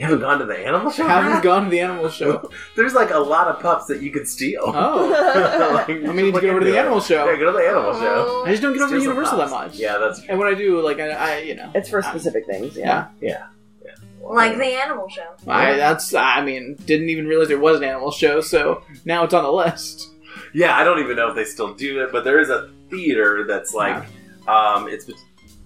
[0.00, 1.06] You haven't gone to the animal show.
[1.06, 1.42] haven't Brad?
[1.42, 2.50] gone to the animal show.
[2.76, 4.62] There's like a lot of pups that you could steal.
[4.64, 6.80] Oh, Like, I mean, need to look get over to into the it.
[6.80, 7.30] animal show.
[7.30, 8.44] Yeah, go to the animal show.
[8.46, 9.72] I just don't get over Steal to some Universal that pups.
[9.74, 9.78] much.
[9.78, 12.76] Yeah, that's And when I do, like, I, I you know, it's for specific things,
[12.78, 13.08] yeah.
[13.20, 13.48] yeah.
[13.84, 13.94] yeah.
[14.22, 15.34] Like the animal show.
[15.46, 19.34] I that's I mean, didn't even realize there was an animal show, so now it's
[19.34, 20.08] on the list.
[20.54, 23.44] Yeah, I don't even know if they still do it, but there is a theater
[23.46, 24.02] that's like,
[24.48, 25.10] um, it's.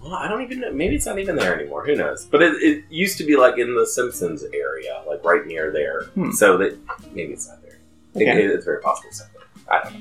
[0.05, 0.71] Well, I don't even know.
[0.71, 1.83] Maybe it's not even there anymore.
[1.83, 2.25] Who knows?
[2.25, 6.03] But it, it used to be like in the Simpsons area, like right near there.
[6.13, 6.29] Hmm.
[6.31, 6.77] So that
[7.13, 7.71] maybe it's not there.
[7.71, 8.45] It- Okay.
[8.45, 9.41] it- it's very possible it's not there.
[9.79, 9.99] I don't know.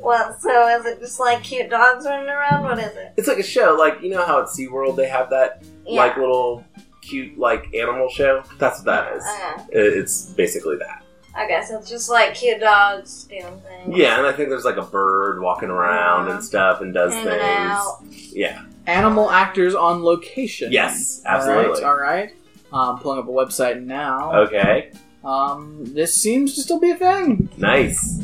[0.00, 2.64] Well, so is it just like cute dogs running around?
[2.64, 3.12] What is it?
[3.16, 6.00] It's like a show, like you know how at SeaWorld they have that Yeah.
[6.00, 6.64] like little
[7.02, 8.42] cute like animal show.
[8.58, 9.22] That's what that is.
[9.24, 9.78] Okay.
[9.78, 11.02] It- It's basically that.
[11.44, 13.96] Okay, so it's just like cute dogs doing things.
[13.96, 16.34] Yeah, and I think there's like a bird walking around Yeah.
[16.36, 17.40] and stuff and does Hanging things.
[17.42, 17.98] out.
[18.08, 18.62] Yeah.
[18.86, 20.72] Animal actors on location.
[20.72, 21.82] Yes, absolutely.
[21.84, 22.32] All right.
[22.72, 22.90] All right.
[22.90, 24.32] Um, pulling up a website now.
[24.44, 24.92] Okay.
[25.24, 27.48] Um, this seems to still be a thing.
[27.56, 28.22] Nice.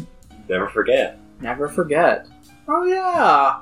[0.49, 1.19] Never forget.
[1.41, 2.27] Never forget.
[2.69, 3.61] Oh yeah,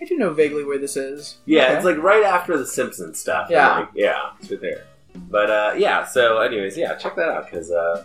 [0.00, 1.38] I do know vaguely where this is.
[1.46, 1.74] Yeah, Okay.
[1.76, 3.48] it's like right after the Simpsons stuff.
[3.48, 3.78] Yeah.
[3.80, 4.84] like, yeah, it's right there.
[5.28, 8.04] But uh, yeah, so anyways, yeah, check that out because uh,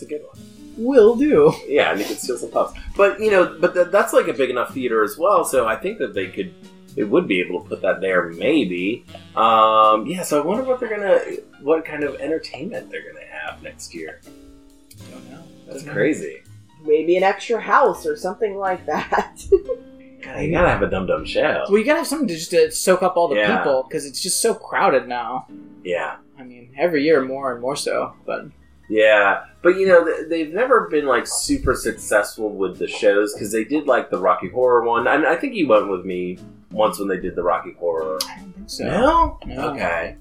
[0.00, 0.38] it's a good one.
[0.76, 1.52] will do.
[1.66, 2.78] Yeah, and you can steal some pups.
[2.96, 5.44] But you know, but th- that's like a big enough theater as well.
[5.44, 6.54] So I think that they could,
[6.94, 9.04] they would be able to put that there, maybe.
[9.36, 10.22] Um, yeah.
[10.22, 11.20] So I wonder what they're gonna,
[11.62, 14.20] what kind of entertainment they're gonna have next year.
[14.26, 15.42] I Don't know.
[15.66, 16.42] That's crazy.
[16.84, 19.36] Maybe an extra house or something like that.
[20.22, 21.64] God, you gotta have a dum dum show.
[21.68, 23.58] Well, you gotta have something to just to soak up all the Yeah.
[23.58, 25.46] people because it's just so crowded now.
[25.84, 26.16] Yeah.
[26.38, 28.14] I mean, every year more and more so.
[28.26, 28.46] But
[28.88, 33.64] Yeah, but you know they've never been like super successful with the shows because they
[33.64, 36.38] did like the Rocky Horror one, and I think you went with me
[36.70, 38.18] once when they did the Rocky Horror.
[38.28, 38.84] I don't think so.
[38.84, 39.70] No, No.
[39.72, 40.16] okay,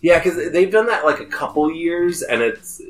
[0.00, 2.80] yeah, because they've done that like a couple years, and it's.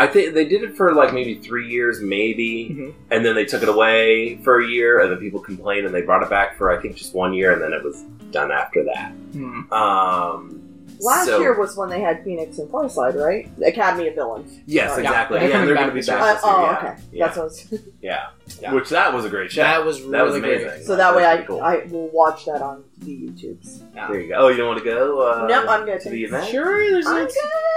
[0.00, 2.94] I think they did it for like maybe three years, maybe, Mhm.
[3.10, 6.02] and then they took it away for a year, and then people complained, and they
[6.02, 8.84] brought it back for I think just one year, and then it was done after
[8.84, 9.10] that.
[9.32, 9.72] Hmm.
[9.72, 10.60] Um,
[11.00, 13.48] Last so- year was when they had Phoenix and Farsight, right?
[13.64, 14.52] Academy of Villains.
[14.66, 15.38] yes, Yeah, exactly.
[15.40, 16.56] they're Yeah, they're going to be this back this Uh, year.
[16.56, 16.78] oh, yeah.
[16.78, 17.02] okay.
[17.12, 17.24] Yeah.
[17.26, 17.72] That's what I was,
[18.02, 18.26] Yeah.
[18.60, 18.72] Yeah.
[18.72, 19.62] Which that was a great show.
[19.62, 20.62] That was That was really great.
[20.66, 20.86] amazing.
[20.86, 21.60] so that way I, cool.
[21.62, 23.82] I will watch that on the YouTubes.
[23.94, 24.34] there you go.
[24.36, 25.20] Oh, you don't want to go?
[25.20, 26.48] Uh, nope, I'm going to the event.
[26.48, 27.34] Sure, there's I'm a, good.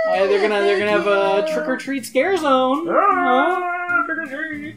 [0.07, 2.87] uh, they're gonna they're gonna have a trick or treat scare zone.
[2.89, 4.75] Ah, trick or treat.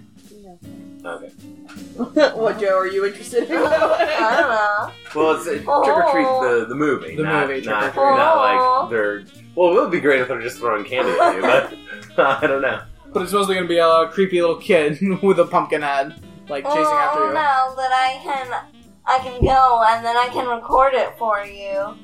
[1.04, 1.28] Okay.
[2.34, 2.78] what, Joe?
[2.78, 4.92] Are you interested in I don't know.
[5.14, 8.10] Well, it's uh, trick or treat the the movie, The not, movie, Trick not, or
[8.10, 8.16] Treat.
[8.16, 8.36] not
[8.82, 9.24] like they're.
[9.54, 12.62] Well, it would be great if they're just throwing candy at you, but I don't
[12.62, 12.82] know.
[13.12, 16.14] But it's mostly gonna be a creepy little kid with a pumpkin head,
[16.48, 17.34] like chasing oh, after you.
[17.34, 18.64] no, that I can,
[19.06, 21.94] I can go and then I can record it for you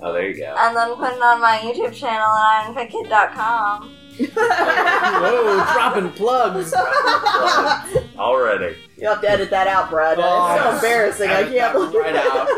[0.00, 0.54] Oh, there you go.
[0.58, 3.96] and then put it on my YouTube channel at ironfitKid.com.
[4.18, 6.72] Whoa, dropping plugs.
[8.18, 8.76] Already.
[8.96, 10.18] You'll have to edit that out, Brad.
[10.18, 10.82] Oh, it's so yes.
[10.82, 11.30] embarrassing.
[11.30, 12.48] I can't that believe right out.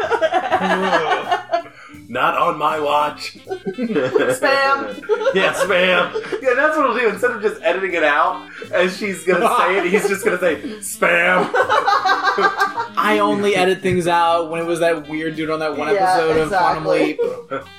[2.11, 3.37] Not on my watch.
[3.45, 4.99] Spam.
[5.35, 6.11] yeah, spam.
[6.41, 7.09] Yeah, that's what he'll do.
[7.11, 10.57] Instead of just editing it out as she's gonna say it, he's just gonna say
[10.79, 11.51] spam.
[12.97, 16.15] I only edit things out when it was that weird dude on that one Yeah,
[16.15, 16.87] episode of Quantum.
[16.87, 17.21] Leap,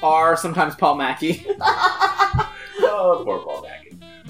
[0.04, 1.44] or sometimes Paul Mackey.
[3.02, 3.66] Oh, poor Paul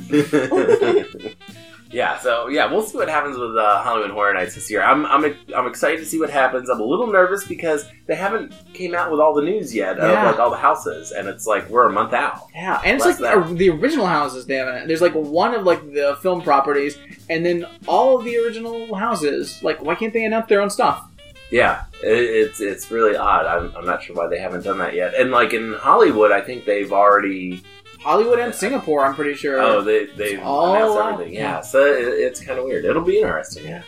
[1.92, 4.82] yeah, so yeah, we'll see what happens with uh, Halloween Horror Nights this year.
[4.84, 6.70] I'm, I'm I'm excited to see what happens.
[6.70, 10.10] I'm a little nervous because they haven't came out with all the news yet of
[10.12, 10.30] Yeah.
[10.30, 12.44] like all the houses, and it's like we're a month out.
[12.54, 14.88] Yeah, and it's Less like the, the original houses they haven't.
[14.88, 16.98] There's like one of like the film properties,
[17.30, 19.62] and then all of the original houses.
[19.64, 21.06] Like, why can't they announce their own stuff?
[21.52, 23.48] Yeah, it, it's it's really odd.
[23.48, 25.16] I'm, I'm not sure why they haven't done that yet.
[25.16, 27.64] And like in Hollywood, I think they've already
[28.00, 29.60] Hollywood and Singapore, I'm pretty sure.
[29.60, 31.14] oh they they've all announced out.
[31.14, 31.34] everything.
[31.34, 32.86] Yeah, so it, it's kind of weird.
[32.86, 33.66] It'll be interesting.
[33.66, 33.84] Yeah,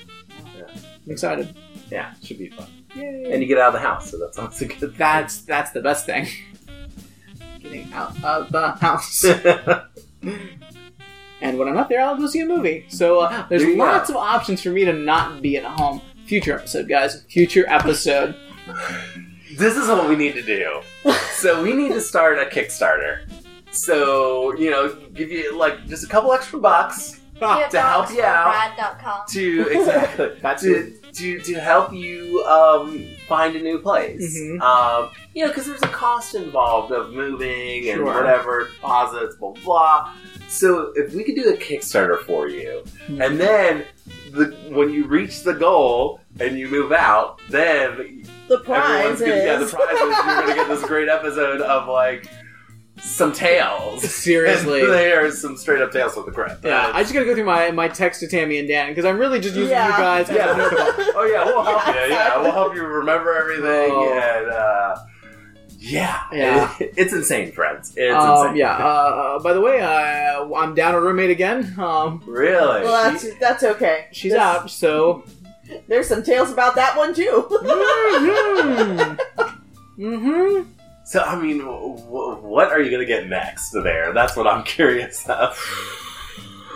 [1.05, 1.55] I'm excited.
[1.89, 2.68] yeah, it should be fun.
[2.95, 3.32] Yay.
[3.32, 4.93] And you get out of the house, so that's always a good thing.
[4.97, 6.28] That's that's the best thing.
[7.59, 9.24] Getting out of the house.
[11.41, 12.86] and when I'm not there, I'll go see a movie.
[12.89, 13.84] So uh, there's There you go.
[13.84, 16.01] lots of options for me to not be at home.
[16.26, 17.24] Future episode, guys.
[17.30, 18.36] Future episode.
[19.57, 20.82] this is what we need to do.
[21.34, 23.22] so we need to start a Kickstarter.
[23.72, 28.76] So you know, give you like just a couple extra bucks to help you out.
[28.76, 29.22] Brad.com.
[29.30, 34.38] to exactly That's to, to to help you um, find a new place.
[34.39, 34.61] Mhm.
[34.61, 38.05] Um, you know, because there's a cost involved of moving and Sure.
[38.05, 40.13] whatever deposits, blah blah.
[40.49, 43.22] So if we could do a Kickstarter for you, Mm-hmm.
[43.22, 43.86] and then
[44.32, 49.36] the, when you reach the goal and you move out, then The prize everyone's gonna,
[49.36, 49.72] yeah, the is.
[49.74, 50.11] prize is you're
[50.41, 52.28] gonna get this great episode of like
[53.01, 54.03] some tales.
[54.13, 54.81] Seriously.
[54.81, 56.63] And there's some straight up tales with the crypt.
[56.63, 59.05] Yeah, Uh, I just gotta go through my, my text to Tammy and Dan because
[59.05, 59.87] I'm really just using Yeah.
[59.87, 60.53] you guys Yeah.
[61.15, 62.11] oh yeah, we'll help Yeah, you.
[62.13, 63.91] Yeah, we'll help you remember everything.
[63.91, 64.13] Oh.
[64.13, 64.95] And uh,
[65.79, 66.75] yeah, Yeah.
[66.79, 67.93] it's insane, friends.
[67.97, 68.57] It's Um, insane.
[68.57, 68.77] yeah.
[68.77, 71.73] Uh, uh, by the way, uh, I'm down a roommate again.
[71.79, 72.81] Um, really.
[72.83, 74.07] Well, that's that's okay.
[74.11, 75.23] she's There's- out, so.
[75.87, 77.47] There's some tales about that one too.
[77.49, 79.15] mm-hmm.
[79.97, 80.69] mm-hmm.
[81.12, 84.14] So I mean, w- w- what are you gonna get next there?
[84.14, 85.57] That's what I'm curious of.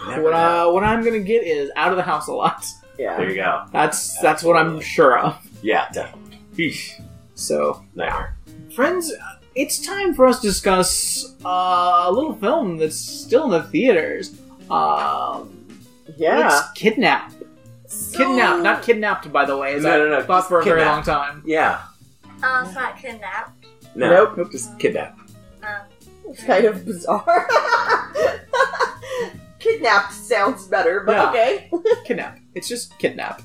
[0.10, 0.70] Never What know.
[0.70, 2.66] uh, what I'm gonna get is out of the house a lot.
[3.00, 3.16] yeah.
[3.16, 3.64] There you go.
[3.72, 5.38] That's that's what I'm sure of.
[5.62, 6.42] Yeah, definitely.
[6.58, 7.02] Eesh.
[7.36, 8.36] So, Nightmare.
[8.76, 9.14] friends,
[9.56, 14.38] it's time for us to discuss uh, a little film that's still in the theaters.
[14.70, 15.66] Um,
[16.18, 16.48] Yeah.
[16.60, 17.32] it's Kidnap.
[17.88, 19.76] So- Kidnapped, not kidnapped, by the way.
[19.76, 21.42] As No, I no, no, thought just for a very long time.
[21.46, 21.82] Yeah.
[22.48, 23.66] Oh, it's not kidnapped.
[23.96, 24.10] No.
[24.10, 24.38] Nope.
[24.38, 24.52] Nope.
[24.52, 25.18] Just kidnap.
[26.30, 27.48] It's kind of bizarre.
[29.60, 31.30] Kidnapped sounds better, but Yeah.
[31.30, 31.70] okay.
[32.06, 32.38] Kidnap.
[32.54, 33.41] It's just Kidnap.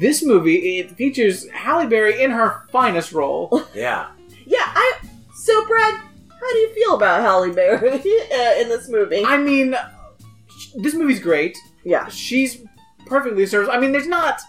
[0.00, 3.62] This movie it features Halle Berry in her finest role.
[3.74, 4.08] Yeah.
[4.46, 4.92] Yeah, I.
[5.34, 9.24] So, Brad, how do you feel about Halle Berry uh, in this movie?
[9.24, 9.74] I mean,
[10.58, 11.56] sh- this movie's great.
[11.84, 12.08] yeah.
[12.08, 12.62] She's
[13.06, 13.68] perfectly serves.
[13.68, 14.40] I mean, there's not.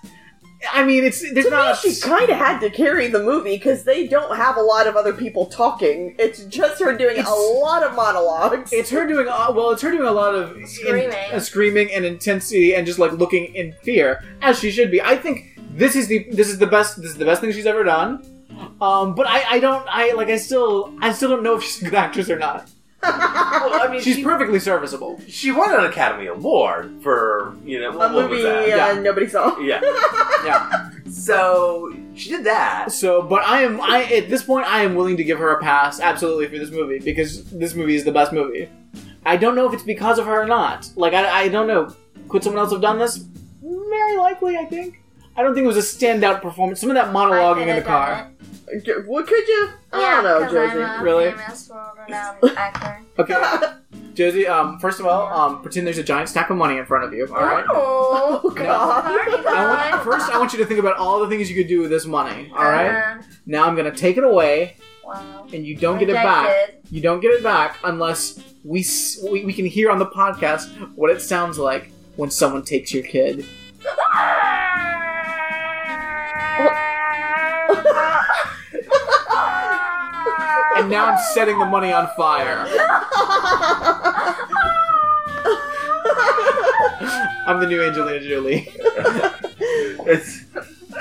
[0.71, 3.83] I mean, it's there's To me, she kind of had to carry the movie because
[3.83, 6.15] they don't have a lot of other people talking.
[6.17, 8.71] It's just her doing a lot of monologues.
[8.71, 9.71] It's her doing well.
[9.71, 11.11] It's her doing a lot of in- Screaming.
[11.33, 15.01] uh, screaming and intensity, and just like looking in fear, as she should be.
[15.01, 17.65] I think this is the this is the best this is the best thing she's
[17.65, 18.23] ever done.
[18.79, 21.81] Um, but I, I don't I like I still I still don't know if she's
[21.81, 22.69] a good actress or not.
[23.03, 25.19] Well, I mean, She's she, perfectly serviceable.
[25.27, 28.63] she won an Academy Award for you know a what, what was movie that?
[28.63, 28.99] uh, Yeah.
[29.01, 29.57] nobody saw.
[29.59, 29.81] Yeah.
[30.45, 30.89] Yeah.
[31.09, 32.91] So she did that.
[32.91, 35.61] So, but I am I at this point I am willing to give her a
[35.61, 38.69] pass absolutely for this movie because this movie is the best movie.
[39.25, 40.89] I don't know if it's because of her or not.
[40.97, 41.95] Like I, I don't know.
[42.27, 43.17] Could someone else have done this?
[43.61, 45.01] Very likely, I think.
[45.37, 46.81] I don't think it was a standout performance.
[46.81, 48.31] Some of that monologuing in the car.
[49.05, 49.69] What could you?
[49.91, 50.83] I yeah, don't know, 'cause Josie.
[50.83, 51.31] I'm a Really?
[51.31, 52.99] famous world-renowned actor.
[53.19, 53.35] Okay,
[54.15, 54.47] Josie.
[54.47, 57.13] Um, first of all, um, pretend there's a giant stack of money in front of
[57.13, 57.27] you.
[57.27, 57.63] All right.
[57.69, 59.03] Oh, Oh God.
[59.03, 61.67] party I want, first, I want you to think about all the things you could
[61.67, 62.51] do with this money.
[62.57, 62.89] All right.
[62.89, 65.45] Uh, Now I'm gonna take it away, wow.
[65.53, 66.73] and you don't get it back.
[66.89, 70.69] You don't get it back unless we, s- we we can hear on the podcast
[70.95, 73.45] what it sounds like when someone takes your kid.
[80.93, 82.67] And now I'm setting the money on fire.
[87.47, 88.67] I'm the new Angelina Jolie.
[90.05, 90.45] It's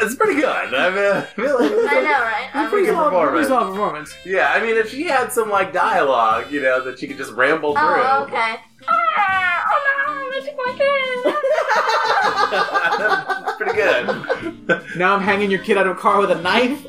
[0.01, 0.75] it's pretty good.
[0.75, 2.49] I mean, I feel like it's I know, right?
[2.55, 3.49] I'm Pretty good solid- performance.
[3.49, 4.15] solid performance.
[4.25, 7.33] Yeah, I mean, if she had some like dialogue, you know, that she could just
[7.33, 7.83] ramble through.
[7.85, 8.57] Oh, okay.
[8.89, 11.35] Ah, oh no, they took my kid.
[13.59, 14.07] Pretty good.
[14.97, 16.87] Now I'm hanging your kid out of a car with a knife.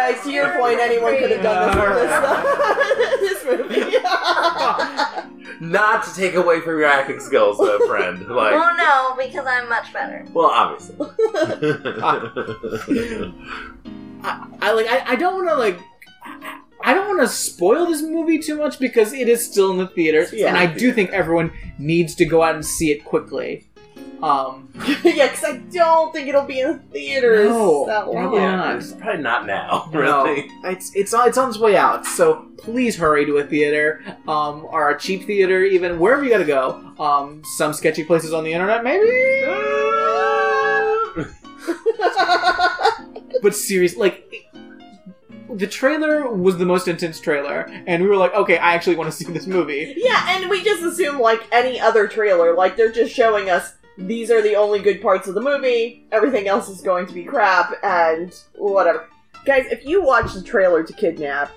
[0.00, 3.96] Right, to your point, anyone could have done this for this, this movie.
[5.60, 8.18] Not to take away from your acting skills, though, friend.
[8.28, 10.24] Like, Well, no, because I'm much better.
[10.32, 10.96] well, obviously.
[14.22, 14.86] I, I like.
[14.86, 15.78] I, I don't want to like.
[16.24, 19.76] I- I don't want to spoil this movie too much because it is still in
[19.76, 20.48] the theaters, Yeah.
[20.48, 23.66] and I do think everyone needs to go out and see it quickly.
[24.22, 24.68] Um,
[25.04, 28.16] yeah, because I don't think it'll be in theaters No, that long.
[28.16, 28.76] probably not.
[28.76, 30.50] it's probably not now, no, really.
[30.64, 32.04] it's it's on it's on its way out.
[32.04, 36.44] So please hurry to a theater, um, or a cheap theater, even wherever you gotta
[36.44, 36.92] go.
[36.98, 39.06] Um, some sketchy places on the internet, maybe.
[43.42, 44.30] But serious, like
[45.48, 49.10] the trailer was the most intense trailer, and we were like, okay, I actually want
[49.10, 49.94] to see this movie.
[49.96, 53.74] yeah, and we just assume like any other trailer, like they're just showing us
[54.06, 56.06] these are the only good parts of the movie.
[56.12, 59.08] Everything else is going to be crap and whatever.
[59.44, 61.50] Guys, if you watch the trailer to Kidnap,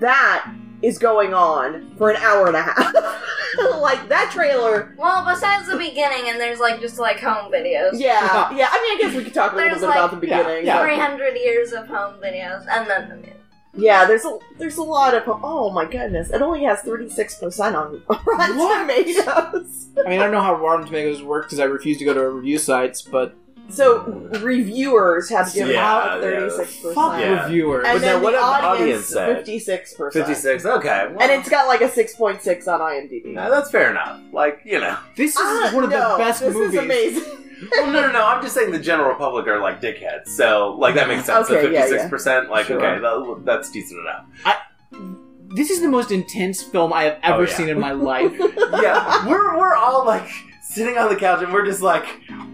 [0.00, 0.50] that
[0.82, 2.94] is going on for an hour and a half.
[3.80, 7.92] like that trailer, Well, besides the beginning, and there's like just like home videos.
[8.00, 8.68] yeah, yeah.
[8.70, 10.42] I mean, I guess we could talk a little There's, bit about the like- yeah,
[10.42, 10.66] beginning.
[10.66, 10.82] yeah.
[10.82, 13.32] 300 years of home videos, and then the movie.
[13.74, 17.36] Yeah, there's a there's a lot of oh my goodness, it only has thirty six
[17.38, 18.56] percent on Rotten?
[18.56, 19.88] Tomatoes.
[20.04, 22.28] I mean, I don't know how Rotten Tomatoes work because I refuse to go to
[22.28, 23.34] review sites, but
[23.70, 24.02] So
[24.40, 26.20] reviewers have given Yeah, out yeah.
[26.20, 27.42] thirty six fuck percent, Yeah.
[27.44, 27.84] reviewers.
[27.86, 29.36] and But then now what the have the audience audience said?
[29.36, 30.66] fifty six percent, 56.
[30.66, 31.06] Okay.
[31.10, 33.26] Well, and it's got like a six point six on IMDb.
[33.32, 34.20] no, that's fair enough.
[34.32, 34.96] Like you know.
[35.16, 36.74] this is Ah, one of no, the best this movies.
[36.74, 37.38] is amazing.
[37.70, 38.26] Well, no, no, no.
[38.26, 40.26] I'm just saying the general public are like dickheads.
[40.28, 41.48] So, like, that makes sense.
[41.48, 42.76] Okay, so, yeah, 56%, like, Sure.
[42.84, 44.58] okay, that, that's decent enough.
[45.54, 47.54] This is the most intense film I have ever Oh, yeah.
[47.54, 48.32] seen in my life.
[48.82, 50.28] Yeah, we're, we're all, like,
[50.74, 52.06] sitting on the couch and we're just like,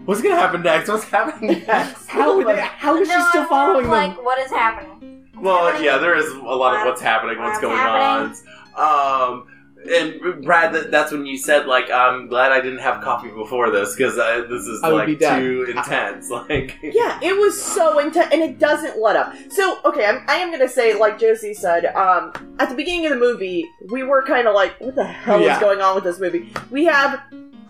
[0.04, 0.88] what's gonna happen next?
[0.88, 2.06] What's happening next?
[2.08, 3.90] How, are they, how is she still I'm following them?
[3.92, 5.24] Like, what is happening?
[5.40, 8.36] Well, yeah, there is a lot of what's happening, what's What's going happening?
[8.76, 9.32] on.
[9.32, 9.46] Um,
[9.92, 13.70] and Brad, that, that's when you said like, I'm glad I didn't have coffee before
[13.70, 16.28] this because this is I be like too intense.
[16.30, 19.32] Like, Yeah, it was so intense, and it doesn't let up.
[19.48, 23.10] So, okay, I'm, I am gonna say, like Josie said, um, at the beginning of
[23.10, 25.54] the movie, we were kind of like, what the hell Yeah.
[25.54, 26.52] is going on with this movie?
[26.70, 27.20] We have,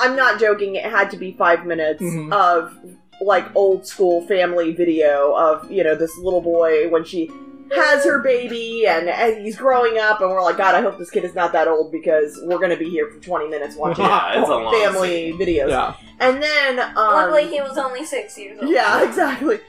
[0.01, 2.32] I'm not joking, it had to be five minutes Mhm.
[2.32, 2.76] of,
[3.20, 7.30] like, old school family video of, you know, this little boy when she
[7.74, 11.11] has her baby and, and he's growing up, and we're like, God, I hope this
[11.11, 14.32] kid is not that old because we're gonna be here for 20 minutes watching Yeah,
[14.40, 14.49] it's
[14.84, 15.68] family videos.
[15.68, 15.94] yeah.
[16.20, 18.70] And then, um, Luckily, he was only six years old.
[18.70, 19.61] yeah, exactly.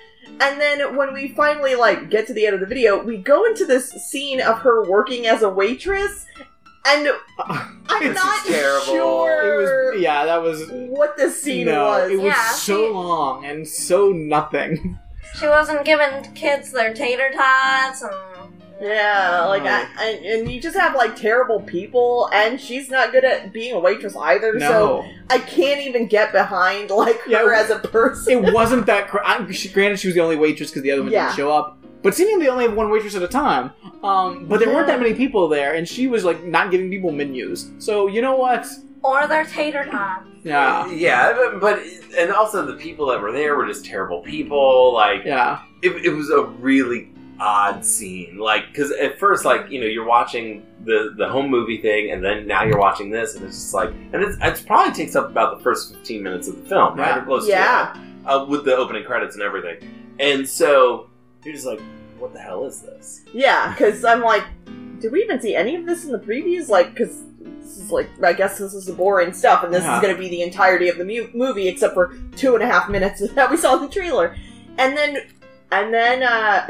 [0.42, 3.44] And then when we finally like get to the end of the video, we go
[3.46, 6.26] into this scene of her working as a waitress,
[6.88, 7.10] and
[7.40, 8.86] I'm It's not terrible.
[8.86, 12.12] sure It was yeah, that was what the scene no, was.
[12.12, 14.98] it was Yeah, so she- long and so nothing.
[15.40, 18.12] She wasn't giving kids their tater tots and.
[18.82, 23.24] yeah, like I, I, and you just have like terrible people, and she's not good
[23.26, 24.60] at being a waitress either.
[24.60, 24.70] So
[25.04, 28.44] No, I can't even get behind like Yeah, her as a person.
[28.46, 29.10] it wasn't that.
[29.10, 31.26] Cr- I, she, granted, she was the only waitress because the other one Yeah.
[31.28, 31.78] didn't show up.
[32.02, 33.72] But seemingly they only have one waitress at a time.
[34.04, 37.12] Um, but there weren't that many people there, and she was like not giving people
[37.12, 37.70] menus.
[37.80, 38.66] So you know what?
[39.04, 40.26] Or their tater tots.
[40.44, 41.80] Yeah, yeah, but, but
[42.18, 44.94] and also the people that were there were just terrible people.
[44.94, 47.10] Like, yeah, it, it was a really
[47.42, 51.82] odd scene like because at first like you know you're watching the the home movie
[51.82, 54.94] thing and then now you're watching this and it's just like and it's, it probably
[54.94, 57.22] takes up about the first 15 minutes of the film right Yeah.
[57.22, 57.94] or close Yeah.
[57.96, 59.78] to it uh, with the opening credits and everything
[60.20, 61.09] and so
[61.44, 61.82] you're just like
[62.18, 64.44] what the hell is this Yeah, because I'm like,
[65.00, 66.68] did we even see any of this in the previews?
[66.68, 69.96] Like, because this is like, I guess this is the boring stuff, and this Yeah.
[69.96, 72.68] is going to be the entirety of the mu- movie, except for two and a
[72.68, 74.36] half minutes that we saw in the trailer.
[74.78, 75.20] And then,
[75.72, 76.68] and then, uh,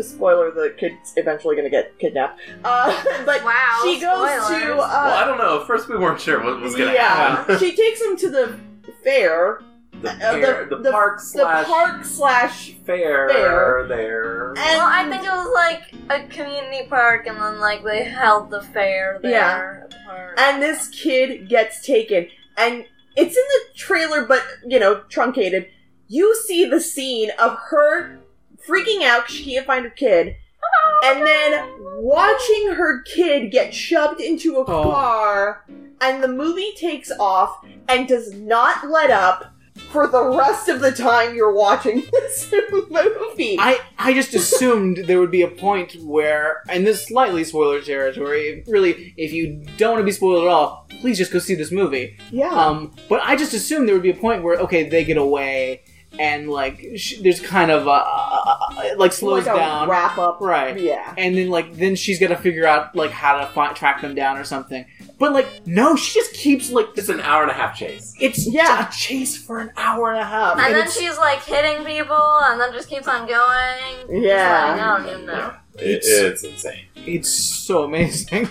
[0.00, 2.38] spoiler: the kid's eventually going to get kidnapped.
[2.62, 4.70] Uh, but Wow, she goes to, spoilers.
[4.70, 7.74] uh, well i don't know first we weren't sure what was gonna yeah, happen she
[7.74, 8.58] takes him to the
[9.02, 9.60] fair,
[10.04, 13.86] the, uh, fair, the, park the slash park slash fair, fair.
[13.88, 18.04] there And- well, I think it was like a community park, and then like they
[18.04, 19.30] held the fair there.
[19.30, 19.86] Yeah.
[19.88, 20.34] the park.
[20.38, 22.84] and this kid gets taken and
[23.16, 25.68] it's in the trailer but you know truncated
[26.08, 28.18] you see the scene of her
[28.68, 30.36] freaking out 'cause she can't find her kid
[31.04, 31.68] and then
[32.00, 34.64] watching her kid get shoved into a Oh.
[34.90, 35.64] car
[36.00, 39.53] and the movie takes off and does not let up
[39.94, 42.52] for the rest of the time you're watching this
[42.90, 47.44] movie I I just assumed there would be a point where, and this is slightly
[47.44, 48.64] spoiler territory.
[48.66, 51.70] Really, if you don't want to be spoiled at all, please just go see this
[51.70, 52.18] movie.
[52.32, 55.16] yeah Um, but I just assumed there would be a point where okay, they get
[55.16, 55.84] away,
[56.18, 60.40] and like sh- there's kind of a, uh, like slows like a down, wrap up
[60.40, 60.78] right?
[60.78, 64.00] yeah And then like then she's got to figure out like how to fi- track
[64.02, 64.84] them down or something.
[65.18, 68.46] But like no, she just keeps like it's an hour and a half chase it's
[68.46, 68.88] Yeah.
[68.88, 72.60] a chase for an hour and a half, And then she's like hitting people, and
[72.60, 74.22] then just keeps on going.
[74.22, 74.72] Yeah.
[74.72, 75.54] It's like, I don't even know.
[75.76, 78.48] It's- it's insane it's so amazing.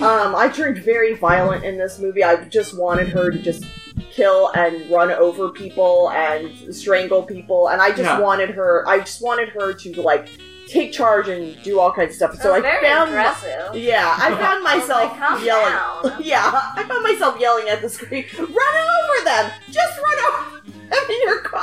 [0.00, 2.22] Um, I turned very violent in this movie.
[2.22, 3.64] I just wanted her to just
[4.18, 8.18] kill and run over people and strangle people, and I just Yeah.
[8.20, 8.84] wanted her.
[8.88, 10.28] I just wanted her to like
[10.66, 12.42] take charge and do all kinds of stuff.
[12.42, 13.74] So oh, I very found, aggressive.
[13.74, 15.72] yeah, I found I myself like, yelling.
[15.72, 16.22] down.
[16.32, 18.26] Yeah, I found myself yelling at the screen.
[18.36, 19.50] Run over them!
[19.70, 21.62] Just run over them in your car.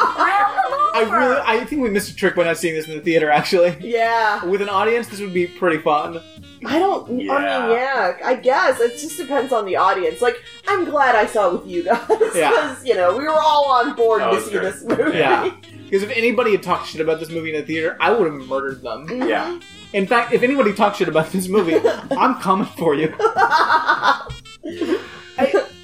[0.95, 3.29] I really I think we missed a trick by not seeing this in the theater.
[3.29, 6.21] Actually, Yeah, with an audience, this would be pretty fun.
[6.65, 7.07] I don't.
[7.09, 7.71] I mean, Yeah.
[7.71, 10.21] yeah, I guess it just depends on the audience.
[10.21, 10.37] Like,
[10.67, 12.77] I'm glad I saw it with you guys because Yeah.
[12.83, 14.61] you know we were all on board That to see great.
[14.63, 15.17] this movie.
[15.17, 15.51] Yeah.
[15.85, 18.41] Because if anybody had talked shit about this movie in the theater, I would have
[18.49, 19.07] murdered them.
[19.07, 19.27] Mm-hmm.
[19.29, 19.59] yeah
[19.93, 21.75] In fact, if anybody talks shit about this movie,
[22.09, 23.13] I'm coming for you.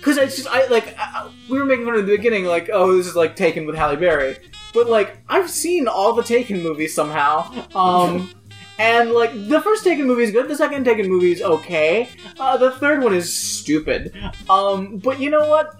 [0.02, 2.97] Because it's just, I like, I, we were making fun at the beginning, like, oh,
[2.97, 4.36] this is like Taken with Halle Berry.
[4.74, 7.52] But like, I've seen all the Taken movies somehow.
[7.76, 8.30] Um,
[8.80, 12.10] And like the first Taken movie is good, the second Taken movie is okay.
[12.39, 14.12] Uh, the third one is stupid.
[14.49, 15.76] Um, but you know what?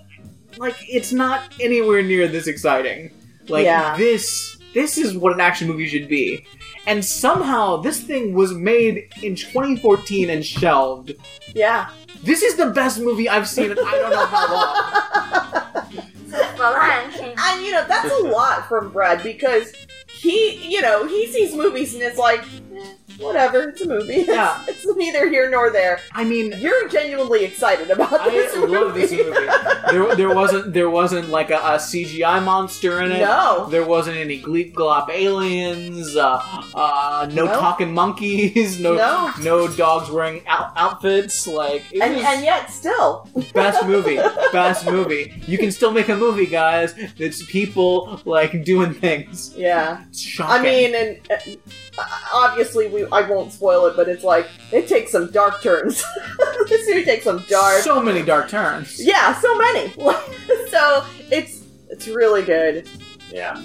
[0.58, 3.10] Like it's not anywhere near this exciting.
[3.48, 3.98] Like Yeah.
[3.98, 6.46] this, this is what an action movie should be.
[6.86, 11.14] And somehow this thing was made in 2014 and shelved.
[11.56, 11.90] Yeah.
[12.24, 15.88] This is the best movie I've seen in I don't know how long.
[16.32, 17.34] The Lion King.
[17.38, 19.74] And you know, that's a lot from Brad because
[20.08, 22.44] he, you know, he sees movies and it's like,
[23.20, 24.26] whatever, it's a movie.
[24.32, 24.64] Yeah.
[24.68, 26.00] It's, neither here nor there.
[26.14, 28.72] I mean, You're genuinely excited about this I movie.
[28.74, 29.48] love this movie.
[29.92, 33.20] There, there wasn't there wasn't like a, a CGI monster in it.
[33.20, 33.68] No.
[33.70, 36.16] There wasn't any gleep glop aliens.
[36.16, 36.42] Uh,
[36.76, 37.54] uh, no No.
[37.60, 38.80] talking monkeys.
[38.80, 39.34] No, No.
[39.42, 41.46] no dogs wearing out- outfits.
[41.48, 43.28] Like And, and yet, still.
[43.54, 44.16] best movie,
[44.52, 45.34] best movie.
[45.48, 46.94] You can still make a movie, guys.
[47.18, 49.54] It's people like doing things.
[49.58, 50.04] Yeah.
[50.10, 50.60] It's shocking.
[50.60, 51.20] I mean, and
[51.98, 52.04] uh,
[52.34, 56.04] obviously, we I won't spoil it, but it's like, it takes some dark turns.
[56.68, 57.82] this movie takes some dark.
[57.82, 59.04] so many dark turns.
[59.04, 59.90] yeah, so many.
[60.70, 62.88] so, it's it's really good.
[63.32, 63.62] Yeah.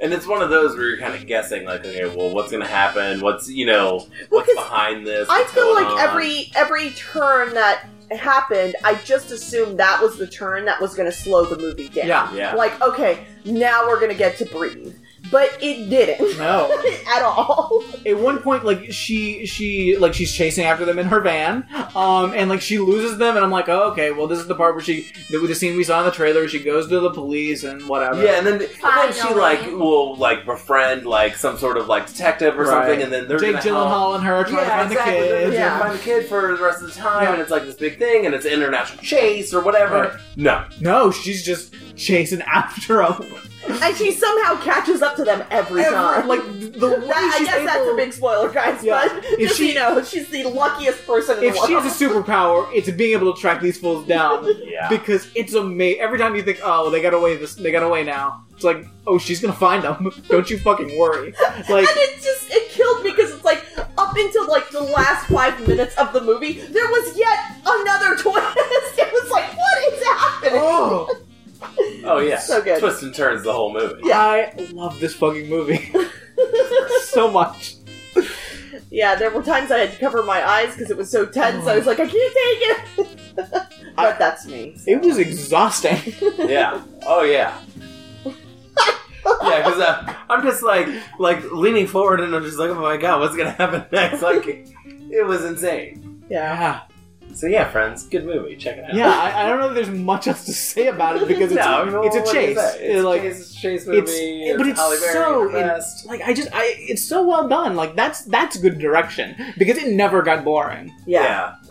[0.00, 2.62] And it's one of those where you're kind of guessing, like, okay, well, what's going
[2.62, 3.20] to happen?
[3.20, 5.28] What's, you know, Well, what's 'cause behind this?
[5.30, 5.98] I feel like on?
[5.98, 11.10] every every turn that happened, I just assumed that was the turn that was going
[11.10, 12.08] to slow the movie down.
[12.08, 12.32] Yeah.
[12.34, 12.54] Yeah.
[12.54, 14.94] Like, okay, now we're going to get to breathe.
[15.30, 16.38] But it didn't.
[16.38, 16.70] No.
[17.08, 17.82] At all.
[18.06, 22.32] at one point like she she like she's chasing after them in her van um
[22.34, 24.74] and like she loses them and i'm like oh, okay well this is the part
[24.74, 27.64] where she the, the scene we saw in the trailer she goes to the police
[27.64, 29.40] and whatever Yeah, and then, and then she Finally.
[29.40, 32.70] like will like befriend like some sort of like detective or Right.
[32.88, 33.88] something, and then they're jake gonna help.
[33.90, 35.20] gyllenhaal and her trying to find exactly.
[35.20, 35.68] the They're kids Yeah.
[35.78, 37.32] gonna find the kid for the rest of the time, Yeah.
[37.32, 40.00] and it's like this big thing, and it's an international chase or whatever.
[40.00, 40.12] Right.
[40.36, 43.24] No, no she's just chasing after them
[43.82, 46.26] And she somehow catches up to them every, time.
[46.28, 48.82] like the way That, I she's guess that's a big spoiler, guys.
[48.82, 49.08] Yeah.
[49.08, 51.68] But If just so she- you know, she's the luckiest person in if the world.
[51.68, 55.54] she has a superpower it's being able to track these fools down yeah, because it's
[55.54, 58.64] amazing every time you think oh they got away this they got away now it's
[58.64, 61.32] like oh she's gonna find them don't you fucking worry
[61.68, 63.62] like and it just it killed me because it's like
[63.98, 68.56] up until like the last five minutes of the movie, there was yet another twist.
[68.98, 70.60] It was like, what is happening?
[70.62, 71.16] oh
[72.04, 72.80] oh yeah, So good.
[72.80, 74.00] Twists and turns the whole movie.
[74.04, 74.18] Yeah.
[74.18, 75.90] I love this fucking movie
[77.04, 77.74] so much.
[78.90, 81.66] yeah, there were times I had to cover my eyes because it was so tense.
[81.66, 83.36] I was like, I can't take it.
[83.36, 84.76] but I- that's me.
[84.86, 85.98] It was exhausting.
[86.38, 86.82] Yeah.
[87.06, 87.58] Oh yeah.
[88.26, 90.88] yeah, because uh, I'm just like
[91.18, 94.22] like leaning forward, and I'm just like, oh my god, what's gonna happen next?
[94.22, 96.22] Like, it was insane.
[96.28, 96.54] Yeah.
[96.56, 96.80] Yeah,
[97.32, 98.54] So yeah, friends, good movie.
[98.56, 98.94] Check it out.
[98.94, 99.08] yeah.
[99.10, 101.82] I, I don't know if there's much else to say about it because it's No,
[101.82, 102.56] I mean, it's a what do you chase.
[102.56, 102.86] say?
[102.86, 103.98] It's like a chase, chase movie.
[103.98, 106.06] it's- but it's Halle Berry so at her in- best.
[106.06, 107.74] like I just I it's so well done.
[107.76, 110.94] Like that's that's good direction because it never got boring.
[111.06, 111.22] Yeah.